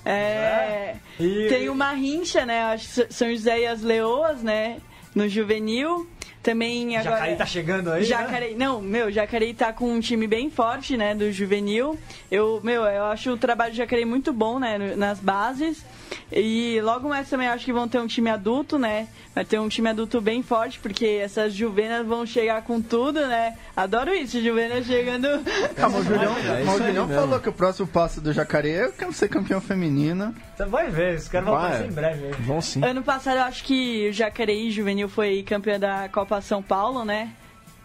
É, 0.04 0.96
E- 1.20 1.48
tem 1.50 1.68
uma 1.68 1.92
rincha, 1.92 2.46
né? 2.46 2.62
Acho 2.64 3.06
São 3.10 3.30
José 3.30 3.62
e 3.62 3.68
as 3.68 3.82
Leoas, 3.82 4.42
né? 4.42 4.78
No 5.14 5.28
juvenil. 5.28 6.08
Também 6.42 6.96
agora. 6.96 7.16
Jacareí 7.16 7.36
tá 7.38 7.46
chegando 7.48 7.92
aí, 7.92 8.02
né? 8.02 8.06
Jacareí, 8.08 8.56
não, 8.56 8.80
meu, 8.80 9.12
Jacareí 9.12 9.52
tá 9.52 9.74
com 9.74 9.92
um 9.92 10.00
time 10.00 10.28
bem 10.28 10.48
forte, 10.52 10.96
né, 10.96 11.16
do 11.16 11.32
juvenil. 11.32 11.98
Eu, 12.30 12.62
meu, 12.64 12.84
eu 12.84 13.06
acho 13.06 13.32
o 13.32 13.38
trabalho 13.38 13.72
do 13.74 13.78
Jacareí 13.78 14.06
muito 14.06 14.32
bom, 14.32 14.60
né, 14.60 14.78
nas 14.96 15.20
bases. 15.20 15.84
E 16.32 16.80
logo 16.82 17.08
mais 17.10 17.30
também 17.30 17.48
acho 17.48 17.66
que 17.66 17.74
vão 17.74 17.88
ter 17.88 18.00
um 18.00 18.08
time 18.08 18.30
adulto, 18.30 18.78
né? 18.80 19.08
Vai 19.34 19.46
ter 19.46 19.60
um 19.60 19.68
time 19.70 19.90
adulto 19.90 20.20
bem 20.22 20.42
forte, 20.42 20.80
porque 20.80 21.06
essas 21.06 21.54
juvenas 21.54 22.06
vão 22.06 22.26
chegar 22.26 22.62
com 22.64 22.82
tudo, 22.82 23.20
né? 23.28 23.56
Adoro 23.76 24.14
isso, 24.14 24.42
juvenas 24.42 24.86
chegando. 24.86 25.28
Mas 25.78 25.94
o 25.96 26.04
Julião, 26.04 26.36
É 26.38 26.64
isso 26.64 26.72
o 26.72 26.78
Julião 26.78 27.08
mesmo. 27.08 27.22
falou 27.22 27.40
que 27.40 27.50
o 27.50 27.54
próximo 27.54 27.88
passo 27.88 28.20
do 28.22 28.34
Jacaré 28.34 28.70
é 28.70 28.86
eu 28.86 28.94
quero 28.94 29.14
ser 29.14 29.28
campeão 29.30 29.62
feminina. 29.62 30.34
Você 30.56 30.66
vai 30.66 30.90
ver, 30.90 31.16
os 31.16 31.28
caras 31.28 31.48
vão 31.48 31.58
aparecer 31.58 31.88
em 31.88 31.92
breve 31.92 32.26
aí. 32.28 32.32
Vão 32.40 32.62
sim. 32.62 32.84
Ano 32.84 33.04
passado 33.04 33.38
eu 33.38 33.44
acho 33.44 33.64
que 33.64 34.10
o 34.10 34.14
Jacareí 34.14 34.72
Juvenil 34.72 35.08
foi 35.10 35.44
campeã 35.44 35.80
da 35.80 36.10
Copa 36.10 36.42
São 36.42 36.62
Paulo, 36.62 37.04
né? 37.06 37.32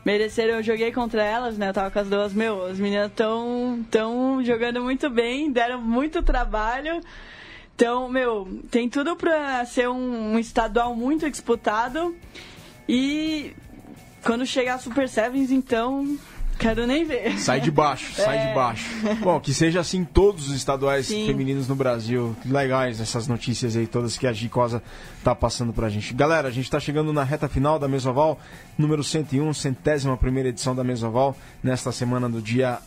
Mereceram, 0.05 0.55
eu 0.55 0.63
joguei 0.63 0.91
contra 0.93 1.23
elas, 1.23 1.59
né? 1.59 1.69
Eu 1.69 1.75
tava 1.75 1.91
com 1.91 1.99
as 1.99 2.09
duas, 2.09 2.33
meu, 2.33 2.65
as 2.65 2.79
meninas 2.79 3.13
tão, 3.15 3.85
tão 3.91 4.43
jogando 4.43 4.83
muito 4.83 5.11
bem, 5.11 5.53
deram 5.53 5.79
muito 5.81 6.23
trabalho. 6.23 7.03
Então, 7.81 8.11
meu, 8.11 8.47
tem 8.71 8.91
tudo 8.91 9.17
pra 9.17 9.65
ser 9.65 9.89
um, 9.89 10.35
um 10.35 10.39
estadual 10.39 10.95
muito 10.95 11.31
disputado. 11.31 12.15
E 12.87 13.55
quando 14.23 14.45
chegar 14.45 14.75
a 14.75 14.79
Super 14.79 15.09
Sevens, 15.09 15.51
então, 15.51 16.19
quero 16.59 16.87
nem 16.87 17.07
ver. 17.07 17.39
Sai 17.39 17.59
de 17.59 17.71
baixo, 17.71 18.13
sai 18.21 18.37
É. 18.37 18.49
de 18.49 18.55
baixo. 18.55 18.87
Bom, 19.23 19.41
que 19.41 19.55
seja 19.55 19.81
assim 19.81 20.05
todos 20.05 20.51
os 20.51 20.55
estaduais 20.57 21.07
Sim. 21.07 21.27
femininos 21.27 21.67
no 21.69 21.75
Brasil. 21.75 22.37
Legais 22.45 23.01
essas 23.01 23.27
notícias 23.27 23.75
aí 23.75 23.87
todas 23.87 24.19
que 24.19 24.27
a 24.27 24.33
Gicosa 24.35 24.83
tá 25.25 25.35
passando 25.35 25.73
pra 25.73 25.89
gente. 25.89 26.13
Galera, 26.13 26.49
a 26.49 26.53
gente 26.53 26.71
tá 26.71 26.79
chegando 26.79 27.15
na 27.15 27.25
reta 27.25 27.49
final 27.49 27.79
da 27.79 27.89
Mesoval, 27.89 28.39
número 28.77 29.03
101, 29.03 29.55
centésima 29.55 30.19
primeira 30.19 30.51
edição 30.51 30.75
da 30.77 30.85
Mesoval, 30.85 31.35
nesta 31.63 31.91
semana 31.93 32.29
do 32.29 32.43
dia 32.43 32.79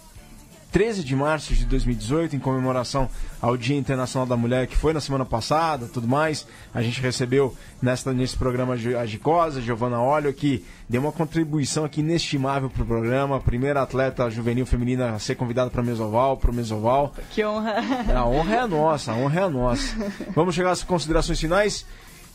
13 0.73 1.03
de 1.03 1.15
março 1.15 1.53
de 1.53 1.65
2018, 1.65 2.35
em 2.35 2.39
comemoração 2.39 3.07
ao 3.39 3.55
Dia 3.55 3.77
Internacional 3.77 4.25
da 4.25 4.35
Mulher, 4.35 4.65
que 4.65 4.75
foi 4.75 4.91
na 4.91 4.99
semana 4.99 5.23
passada, 5.23 5.85
tudo 5.85 6.07
mais. 6.07 6.47
A 6.73 6.81
gente 6.81 6.99
recebeu 6.99 7.55
nesta, 7.79 8.11
nesse 8.11 8.35
programa 8.35 8.73
a 8.73 9.05
Gicosa, 9.05 9.61
Giovana 9.61 10.01
Olho, 10.01 10.33
que 10.33 10.65
deu 10.89 10.99
uma 10.99 11.11
contribuição 11.11 11.85
aqui 11.85 11.99
inestimável 11.99 12.71
pro 12.71 12.83
programa. 12.83 13.39
Primeira 13.39 13.83
atleta 13.83 14.27
juvenil 14.31 14.65
feminina 14.65 15.11
a 15.11 15.19
ser 15.19 15.35
convidada 15.35 15.69
para 15.69 15.83
Mesoval, 15.83 16.37
pro 16.37 16.51
Mesoval. 16.51 17.13
Que 17.29 17.45
honra. 17.45 17.75
A 18.11 18.25
honra 18.25 18.55
é 18.55 18.59
a 18.61 18.67
nossa, 18.67 19.11
a 19.11 19.15
honra 19.15 19.41
é 19.41 19.43
a 19.43 19.49
nossa. 19.51 19.95
Vamos 20.33 20.55
chegar 20.55 20.71
às 20.71 20.81
considerações 20.81 21.39
finais. 21.39 21.85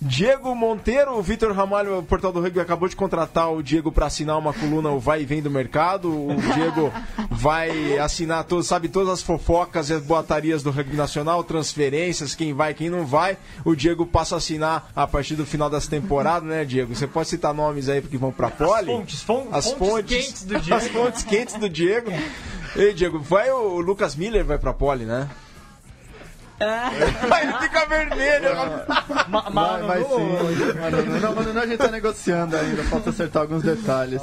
Diego 0.01 0.55
Monteiro, 0.55 1.19
o 1.19 1.23
Vitor 1.23 1.53
Ramalho, 1.53 1.99
o 1.99 2.03
Portal 2.05 2.33
do 2.33 2.41
Rugby, 2.41 2.61
acabou 2.61 2.89
de 2.89 2.95
contratar 2.95 3.53
o 3.53 3.61
Diego 3.63 3.91
para 3.91 4.07
assinar 4.07 4.39
uma 4.39 4.53
coluna, 4.53 4.91
o 4.91 5.01
Vai 5.01 5.23
e 5.23 5.25
Vem 5.25 5.43
do 5.43 5.51
Mercado. 5.51 6.09
O 6.09 6.37
Diego 6.55 6.93
vai 7.33 7.99
assinar, 7.99 8.45
todo, 8.45 8.63
sabe, 8.63 8.89
todas 8.89 9.09
as 9.13 9.23
fofocas 9.23 9.91
e 9.91 9.95
as 9.95 10.03
boatarias 10.03 10.63
do 10.63 10.71
rugby 10.71 10.97
nacional, 10.97 11.43
transferências, 11.43 12.33
quem 12.35 12.53
vai, 12.55 12.75
quem 12.75 12.89
não 12.89 13.05
vai. 13.05 13.37
O 13.65 13.75
Diego 13.75 14.07
passa 14.07 14.37
a 14.37 14.39
assinar 14.39 14.89
a 14.95 15.05
partir 15.05 15.35
do 15.35 15.45
final 15.45 15.69
dessa 15.69 15.91
temporada, 15.91 16.47
né, 16.47 16.65
Diego? 16.65 16.95
Você 16.95 17.09
pode 17.09 17.29
citar 17.29 17.53
nomes 17.53 17.89
aí 17.89 18.01
que 18.01 18.17
vão 18.17 18.31
para 18.31 18.51
Poli? 18.51 18.87
fontes, 18.87 19.21
fon- 19.23 19.49
as 19.51 19.73
fontes 19.73 19.89
fontes 19.89 20.17
quentes 20.27 20.45
do 20.45 20.61
Diego. 20.61 20.75
As 20.77 20.89
fontes 20.89 21.23
quentes 21.25 21.55
do 21.57 21.69
Diego. 21.69 22.13
Ei, 22.77 22.95
Diego, 22.95 23.19
vai 23.19 23.51
o 23.51 23.81
Lucas 23.81 24.15
Miller 24.15 24.45
vai 24.45 24.59
para 24.59 24.73
Poli, 24.73 25.05
né? 25.05 25.29
Aí 27.31 27.47
ele 27.49 27.59
fica 27.59 27.87
vermelho. 27.87 28.49
Ma 29.29 29.41
Vai, 29.43 29.53
Manu, 29.53 29.87
vai 29.87 30.03
sim. 30.03 31.53
Não, 31.55 31.63
a 31.63 31.67
gente 31.67 31.79
tá 31.79 31.89
negociando 31.91 32.57
ainda, 32.57 32.83
falta 32.85 33.11
acertar 33.11 33.43
alguns 33.43 33.63
detalhes. 33.63 34.21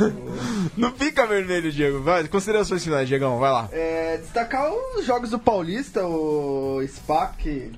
Não 0.76 0.92
fica 0.92 1.26
vermelho, 1.26 1.72
Diego. 1.72 2.02
Vai, 2.02 2.26
considerações 2.28 2.84
finais, 2.84 3.08
Diegão, 3.08 3.38
vai 3.38 3.50
lá. 3.50 3.68
É, 3.72 4.18
destacar 4.18 4.70
os 4.70 5.04
jogos 5.06 5.30
do 5.30 5.38
Paulista, 5.38 6.04
o 6.06 6.82
SPAC. 6.86 7.72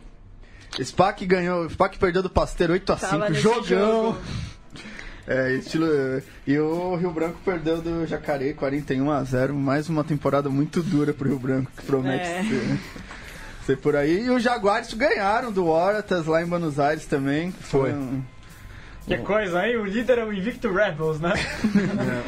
SPAC 0.82 1.24
ganhou, 1.26 1.68
SPAC 1.70 1.98
perdeu 1.98 2.22
do 2.22 2.30
Pasteiro 2.30 2.72
8 2.72 2.92
a 2.92 2.96
5 2.96 3.10
Tava 3.10 3.28
nesse 3.28 3.40
jogão. 3.42 3.62
jogo. 3.64 4.16
É, 5.26 5.52
estilo. 5.54 5.86
E 6.46 6.58
o 6.58 6.96
Rio 6.96 7.10
Branco 7.10 7.38
perdeu 7.44 7.80
do 7.80 8.04
Jacaré 8.06 8.52
41 8.52 9.10
a 9.10 9.22
0 9.24 9.54
mais 9.54 9.88
uma 9.88 10.04
temporada 10.04 10.50
muito 10.50 10.82
dura 10.82 11.14
pro 11.14 11.28
Rio 11.28 11.38
Branco, 11.38 11.70
que 11.76 11.82
promete 11.86 12.24
É. 12.26 12.42
ser, 12.42 12.78
ser 13.64 13.76
por 13.78 13.96
aí. 13.96 14.24
E 14.26 14.30
os 14.30 14.42
Jaguares 14.42 14.92
ganharam 14.94 15.50
do 15.52 15.66
Oratas 15.66 16.26
lá 16.26 16.42
em 16.42 16.46
Buenos 16.46 16.78
Aires 16.78 17.06
também. 17.06 17.50
que 17.52 17.62
Foi. 17.62 17.92
um- 17.92 18.22
Que 19.06 19.18
coisa, 19.18 19.66
hein? 19.66 19.76
O 19.76 19.84
líder 19.84 20.18
é 20.18 20.24
o 20.24 20.32
Invicto 20.32 20.72
Rebels, 20.72 21.20
né? 21.20 21.32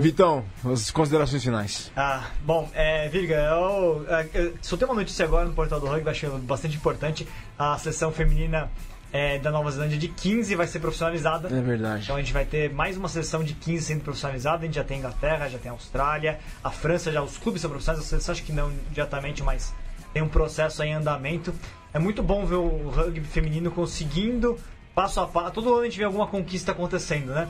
Vitão, 0.00 0.44
as 0.64 0.90
considerações 0.90 1.42
finais. 1.42 1.90
Ah, 1.96 2.24
bom, 2.42 2.70
é, 2.74 3.08
Virga, 3.08 3.34
eu, 3.36 4.06
é, 4.08 4.26
eu 4.32 4.54
soltei 4.62 4.86
uma 4.86 4.94
notícia 4.94 5.24
agora 5.26 5.44
no 5.44 5.52
portal 5.52 5.78
do 5.78 5.86
rugby, 5.86 6.08
achei 6.08 6.28
bastante 6.30 6.76
importante. 6.76 7.28
A 7.58 7.76
seleção 7.76 8.10
feminina 8.10 8.70
é, 9.12 9.38
da 9.38 9.50
Nova 9.50 9.70
Zelândia 9.70 9.98
de 9.98 10.08
15 10.08 10.54
vai 10.54 10.66
ser 10.66 10.78
profissionalizada. 10.78 11.48
É 11.54 11.60
verdade. 11.60 12.04
Então 12.04 12.16
a 12.16 12.18
gente 12.20 12.32
vai 12.32 12.44
ter 12.46 12.72
mais 12.72 12.96
uma 12.96 13.08
seleção 13.08 13.44
de 13.44 13.52
15 13.52 13.84
sendo 13.84 14.00
profissionalizada. 14.04 14.62
A 14.62 14.66
gente 14.66 14.76
já 14.76 14.84
tem 14.84 14.98
Inglaterra, 15.00 15.48
já 15.48 15.58
tem 15.58 15.70
Austrália, 15.70 16.38
a 16.62 16.70
França, 16.70 17.12
já 17.12 17.20
os 17.22 17.36
clubes 17.36 17.60
são 17.60 17.68
profissionais, 17.70 18.02
a 18.04 18.08
seleção 18.08 18.32
acho 18.32 18.42
que 18.42 18.52
não 18.52 18.72
diretamente, 18.90 19.42
mas 19.42 19.74
tem 20.14 20.22
um 20.22 20.28
processo 20.28 20.80
aí 20.80 20.90
em 20.90 20.94
andamento. 20.94 21.52
É 21.92 21.98
muito 21.98 22.22
bom 22.22 22.46
ver 22.46 22.54
o 22.54 22.88
rugby 22.88 23.20
feminino 23.20 23.70
conseguindo, 23.70 24.56
passo 24.94 25.20
a 25.20 25.26
passo. 25.26 25.50
Todo 25.50 25.74
ano 25.74 25.82
a 25.82 25.84
gente 25.84 25.98
vê 25.98 26.04
alguma 26.04 26.28
conquista 26.28 26.72
acontecendo, 26.72 27.34
né? 27.34 27.48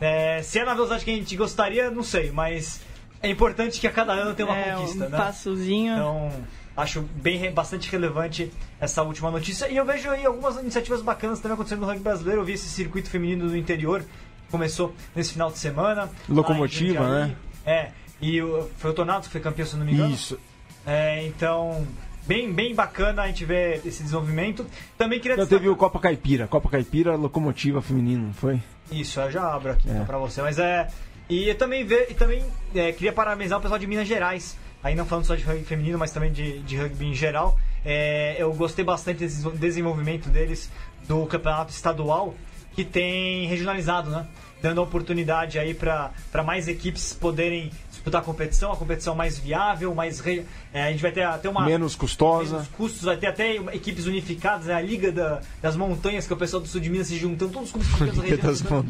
É, 0.00 0.42
se 0.42 0.58
é 0.58 0.64
na 0.64 0.74
velocidade 0.74 1.04
que 1.04 1.10
a 1.10 1.14
gente 1.14 1.34
gostaria, 1.36 1.90
não 1.90 2.02
sei, 2.02 2.30
mas 2.30 2.82
é 3.22 3.30
importante 3.30 3.80
que 3.80 3.86
a 3.86 3.90
cada 3.90 4.12
ano 4.12 4.34
tenha 4.34 4.48
uma 4.48 4.58
é, 4.58 4.74
conquista, 4.74 5.06
um 5.06 5.08
né? 5.08 5.16
passozinho. 5.16 5.94
Então, 5.94 6.30
acho 6.76 7.02
bem 7.02 7.50
bastante 7.52 7.90
relevante 7.90 8.52
essa 8.78 9.02
última 9.02 9.30
notícia. 9.30 9.68
E 9.68 9.76
eu 9.76 9.84
vejo 9.84 10.10
aí 10.10 10.26
algumas 10.26 10.56
iniciativas 10.56 11.00
bacanas 11.00 11.40
também 11.40 11.54
acontecendo 11.54 11.80
no 11.80 11.86
rugby 11.86 12.02
brasileiro. 12.02 12.42
Eu 12.42 12.44
vi 12.44 12.52
esse 12.52 12.68
circuito 12.68 13.08
feminino 13.08 13.48
do 13.48 13.56
interior, 13.56 14.02
que 14.02 14.50
começou 14.50 14.94
nesse 15.14 15.32
final 15.32 15.50
de 15.50 15.58
semana. 15.58 16.10
Locomotiva, 16.28 17.08
né? 17.08 17.36
É, 17.64 17.90
e 18.20 18.42
o, 18.42 18.68
foi 18.76 18.90
o 18.90 18.94
Tornados 18.94 19.28
que 19.28 19.32
foi 19.32 19.40
campeão, 19.40 19.66
se 19.66 19.76
não 19.76 19.86
me 19.86 19.92
engano. 19.92 20.12
Isso. 20.12 20.38
É, 20.86 21.24
então, 21.26 21.86
bem, 22.26 22.52
bem 22.52 22.74
bacana 22.74 23.22
a 23.22 23.26
gente 23.26 23.44
ver 23.44 23.80
esse 23.84 24.02
desenvolvimento. 24.02 24.66
Também 24.98 25.20
queria 25.20 25.34
Então 25.34 25.46
teve 25.46 25.68
o 25.68 25.76
Copa 25.76 25.98
Caipira. 25.98 26.46
Copa 26.46 26.68
Caipira, 26.68 27.14
locomotiva 27.16 27.80
feminino, 27.80 28.26
não 28.26 28.34
foi? 28.34 28.60
Isso, 28.90 29.20
eu 29.20 29.30
já 29.30 29.54
abro 29.54 29.72
aqui 29.72 29.88
então, 29.88 30.04
pra 30.04 30.18
você. 30.18 30.42
Mas 30.42 30.58
é. 30.58 30.88
E 31.28 31.48
eu 31.48 31.54
também, 31.54 31.84
ver, 31.84 32.08
e 32.10 32.14
também 32.14 32.44
é, 32.74 32.92
queria 32.92 33.12
parabenizar 33.12 33.58
o 33.58 33.62
pessoal 33.62 33.78
de 33.78 33.86
Minas 33.86 34.06
Gerais. 34.08 34.56
Aí 34.82 34.94
não 34.94 35.06
falando 35.06 35.24
só 35.24 35.34
de 35.36 35.44
rugby 35.44 35.64
feminino, 35.64 35.96
mas 35.96 36.10
também 36.10 36.32
de, 36.32 36.58
de 36.60 36.76
rugby 36.76 37.06
em 37.06 37.14
geral. 37.14 37.56
É, 37.84 38.36
eu 38.38 38.52
gostei 38.52 38.84
bastante 38.84 39.20
desse 39.20 39.48
desenvolvimento 39.50 40.28
deles 40.28 40.70
do 41.06 41.24
campeonato 41.26 41.72
estadual, 41.72 42.34
que 42.74 42.84
tem 42.84 43.46
regionalizado, 43.46 44.10
né? 44.10 44.26
Dando 44.60 44.82
oportunidade 44.82 45.58
aí 45.58 45.74
para 45.74 46.12
mais 46.44 46.68
equipes 46.68 47.12
poderem 47.12 47.70
disputar 48.02 48.20
a 48.20 48.24
competição, 48.24 48.72
a 48.72 48.76
competição 48.76 49.14
mais 49.14 49.38
viável, 49.38 49.94
mais 49.94 50.18
re... 50.18 50.44
é, 50.74 50.82
a 50.84 50.90
gente 50.90 51.00
vai 51.00 51.12
ter 51.12 51.22
até 51.22 51.48
uma 51.48 51.64
Menos 51.64 51.94
custosa. 51.94 52.54
menos 52.56 52.68
custos, 52.68 53.02
vai 53.04 53.16
ter 53.16 53.28
até 53.28 53.54
equipes 53.74 54.06
unificadas, 54.06 54.66
né? 54.66 54.74
a 54.74 54.80
Liga 54.80 55.12
da- 55.12 55.40
das 55.62 55.76
Montanhas, 55.76 56.26
que 56.26 56.32
é 56.32 56.36
o 56.36 56.38
pessoal 56.38 56.60
do 56.60 56.68
sul 56.68 56.80
de 56.80 56.90
Minas 56.90 57.06
se 57.06 57.16
juntando, 57.16 57.52
todos 57.52 57.68
os 57.68 57.72
clubes 57.72 57.88
pequenos 57.94 58.16
da 58.16 58.22
região 58.22 58.38
das 58.48 58.58
juntando 58.58 58.84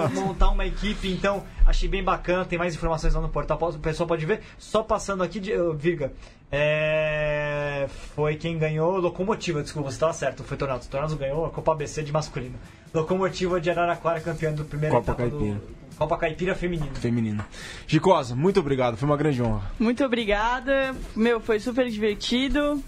Montanhas. 0.00 0.12
montar 0.14 0.50
uma 0.50 0.64
equipe, 0.64 1.10
então 1.12 1.42
achei 1.66 1.88
bem 1.88 2.02
bacana, 2.04 2.44
tem 2.44 2.56
mais 2.58 2.74
informações 2.76 3.12
lá 3.14 3.20
no 3.20 3.28
portal, 3.28 3.58
o 3.60 3.78
pessoal 3.78 4.06
pode 4.06 4.24
ver. 4.24 4.40
Só 4.56 4.82
passando 4.84 5.24
aqui, 5.24 5.40
de, 5.40 5.52
uh, 5.52 5.74
Virga, 5.74 6.12
é, 6.52 7.86
foi 8.14 8.36
quem 8.36 8.56
ganhou 8.56 8.98
Locomotiva, 8.98 9.62
desculpa, 9.62 9.90
você 9.90 9.96
estava 9.96 10.12
certo, 10.12 10.44
foi 10.44 10.56
Tornados. 10.56 10.86
Tornados 10.86 11.16
ganhou 11.16 11.44
a 11.44 11.50
Copa 11.50 11.72
ABC 11.72 12.02
de 12.04 12.12
masculino. 12.12 12.54
Locomotiva 12.92 13.60
de 13.60 13.68
Araraquara, 13.70 14.20
campeã 14.20 14.52
do 14.52 14.64
primeiro 14.64 14.94
etapa 14.96 15.14
Caipira. 15.16 15.54
do 15.56 15.83
Copa 15.98 16.16
Caipira 16.16 16.54
feminino. 16.54 16.94
Feminino. 16.94 17.44
Gicosa, 17.86 18.34
muito 18.34 18.60
obrigado, 18.60 18.96
foi 18.96 19.08
uma 19.08 19.16
grande 19.16 19.42
honra. 19.42 19.70
Muito 19.78 20.04
obrigada. 20.04 20.94
Meu, 21.14 21.40
foi 21.40 21.60
super 21.60 21.88
divertido. 21.88 22.82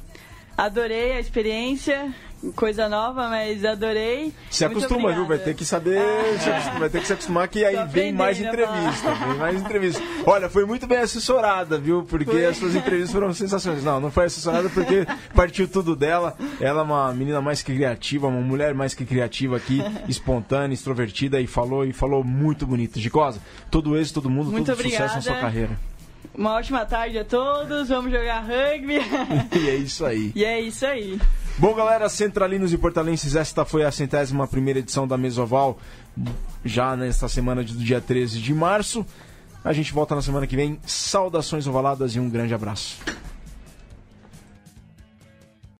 Adorei 0.57 1.13
a 1.13 1.21
experiência. 1.21 2.13
Coisa 2.55 2.87
nova, 2.89 3.29
mas 3.31 3.65
adorei. 3.65 4.33
Se 4.51 4.65
Muito 4.67 4.79
acostuma, 4.79 5.09
viu? 5.09 5.25
Vai 5.27 5.37
obrigada. 5.39 5.45
ter 5.45 5.55
que 5.55 5.65
saber, 5.65 5.99
acostuma- 5.99 6.79
vai 6.81 6.91
ter 6.91 7.01
que 7.01 7.07
se 7.07 7.13
acostumar 7.15 7.49
que 7.49 7.65
aí 7.65 7.77
vem 7.89 8.13
mais 8.13 8.39
a 8.41 8.47
entrevista, 8.47 9.15
vem 9.15 9.35
mais 9.39 9.57
entrevista. 9.61 10.03
Olha, 10.27 10.49
foi 10.51 10.67
muito 10.67 10.87
bem 10.87 10.99
assessorada, 10.99 11.79
viu? 11.79 12.03
Porque 12.05 12.27
Foi. 12.31 12.45
as 12.47 12.59
suas 12.59 12.75
entrevistas 12.77 13.11
foram 13.11 13.33
sensacionais. 13.33 13.83
Não, 13.83 13.99
não 14.01 14.11
foi 14.11 14.27
assessorada 14.27 14.69
porque 14.69 15.07
partiu 15.35 15.67
tudo 15.67 15.97
dela. 15.97 16.37
Ela 16.61 16.81
é 16.81 16.85
uma 16.85 17.13
menina 17.15 17.41
mais 17.41 17.63
que 17.63 17.75
criativa, 17.75 18.27
uma 18.29 18.41
mulher 18.43 18.75
mais 18.75 18.93
que 18.95 19.07
criativa 19.07 19.57
aqui, 19.57 19.81
espontânea, 20.07 20.75
extrovertida 20.75 21.41
e 21.41 21.47
falou 21.47 21.87
e 21.87 21.93
falou 21.93 22.23
muito 22.23 22.67
bonito. 22.67 23.01
Gicosa, 23.01 23.41
todo 23.71 23.97
êxito, 23.97 24.21
todo 24.21 24.31
mundo, 24.31 24.51
Muito 24.53 24.67
todo 24.67 24.77
sucesso 24.77 24.99
na 24.99 25.05
obrigada. 25.07 25.21
sua 25.23 25.35
carreira. 25.37 25.71
Uma 26.37 26.53
ótima 26.55 26.84
tarde 26.84 27.18
a 27.18 27.24
todos. 27.24 27.89
Vamos 27.89 28.12
jogar 28.12 28.41
rugby. 28.41 28.97
E 29.59 29.68
é 29.68 29.74
isso 29.76 30.05
aí. 30.05 30.32
e 30.34 30.45
é 30.45 30.61
isso 30.61 30.84
aí. 30.84 31.18
Bom, 31.59 31.74
galera, 31.74 32.09
centralinos 32.09 32.72
e 32.72 32.78
portalenses, 32.78 33.34
esta 33.34 33.64
foi 33.64 33.84
a 33.84 33.91
centésima 33.91 34.47
primeira 34.47 34.80
edição 34.80 35.09
da 35.09 35.16
Mesoval, 35.16 35.78
já 36.62 36.95
nesta 36.95 37.28
semana 37.28 37.64
do 37.64 37.72
dia 37.72 37.99
13 38.01 38.39
de 38.39 38.53
março. 38.53 39.07
A 39.64 39.72
gente 39.72 39.93
volta 39.93 40.14
na 40.14 40.20
semana 40.20 40.47
que 40.47 40.55
vem. 40.55 40.78
Saudações 40.87 41.66
ovaladas 41.66 42.14
e 42.14 42.20
um 42.20 42.28
grande 42.28 42.53
abraço. 42.53 42.99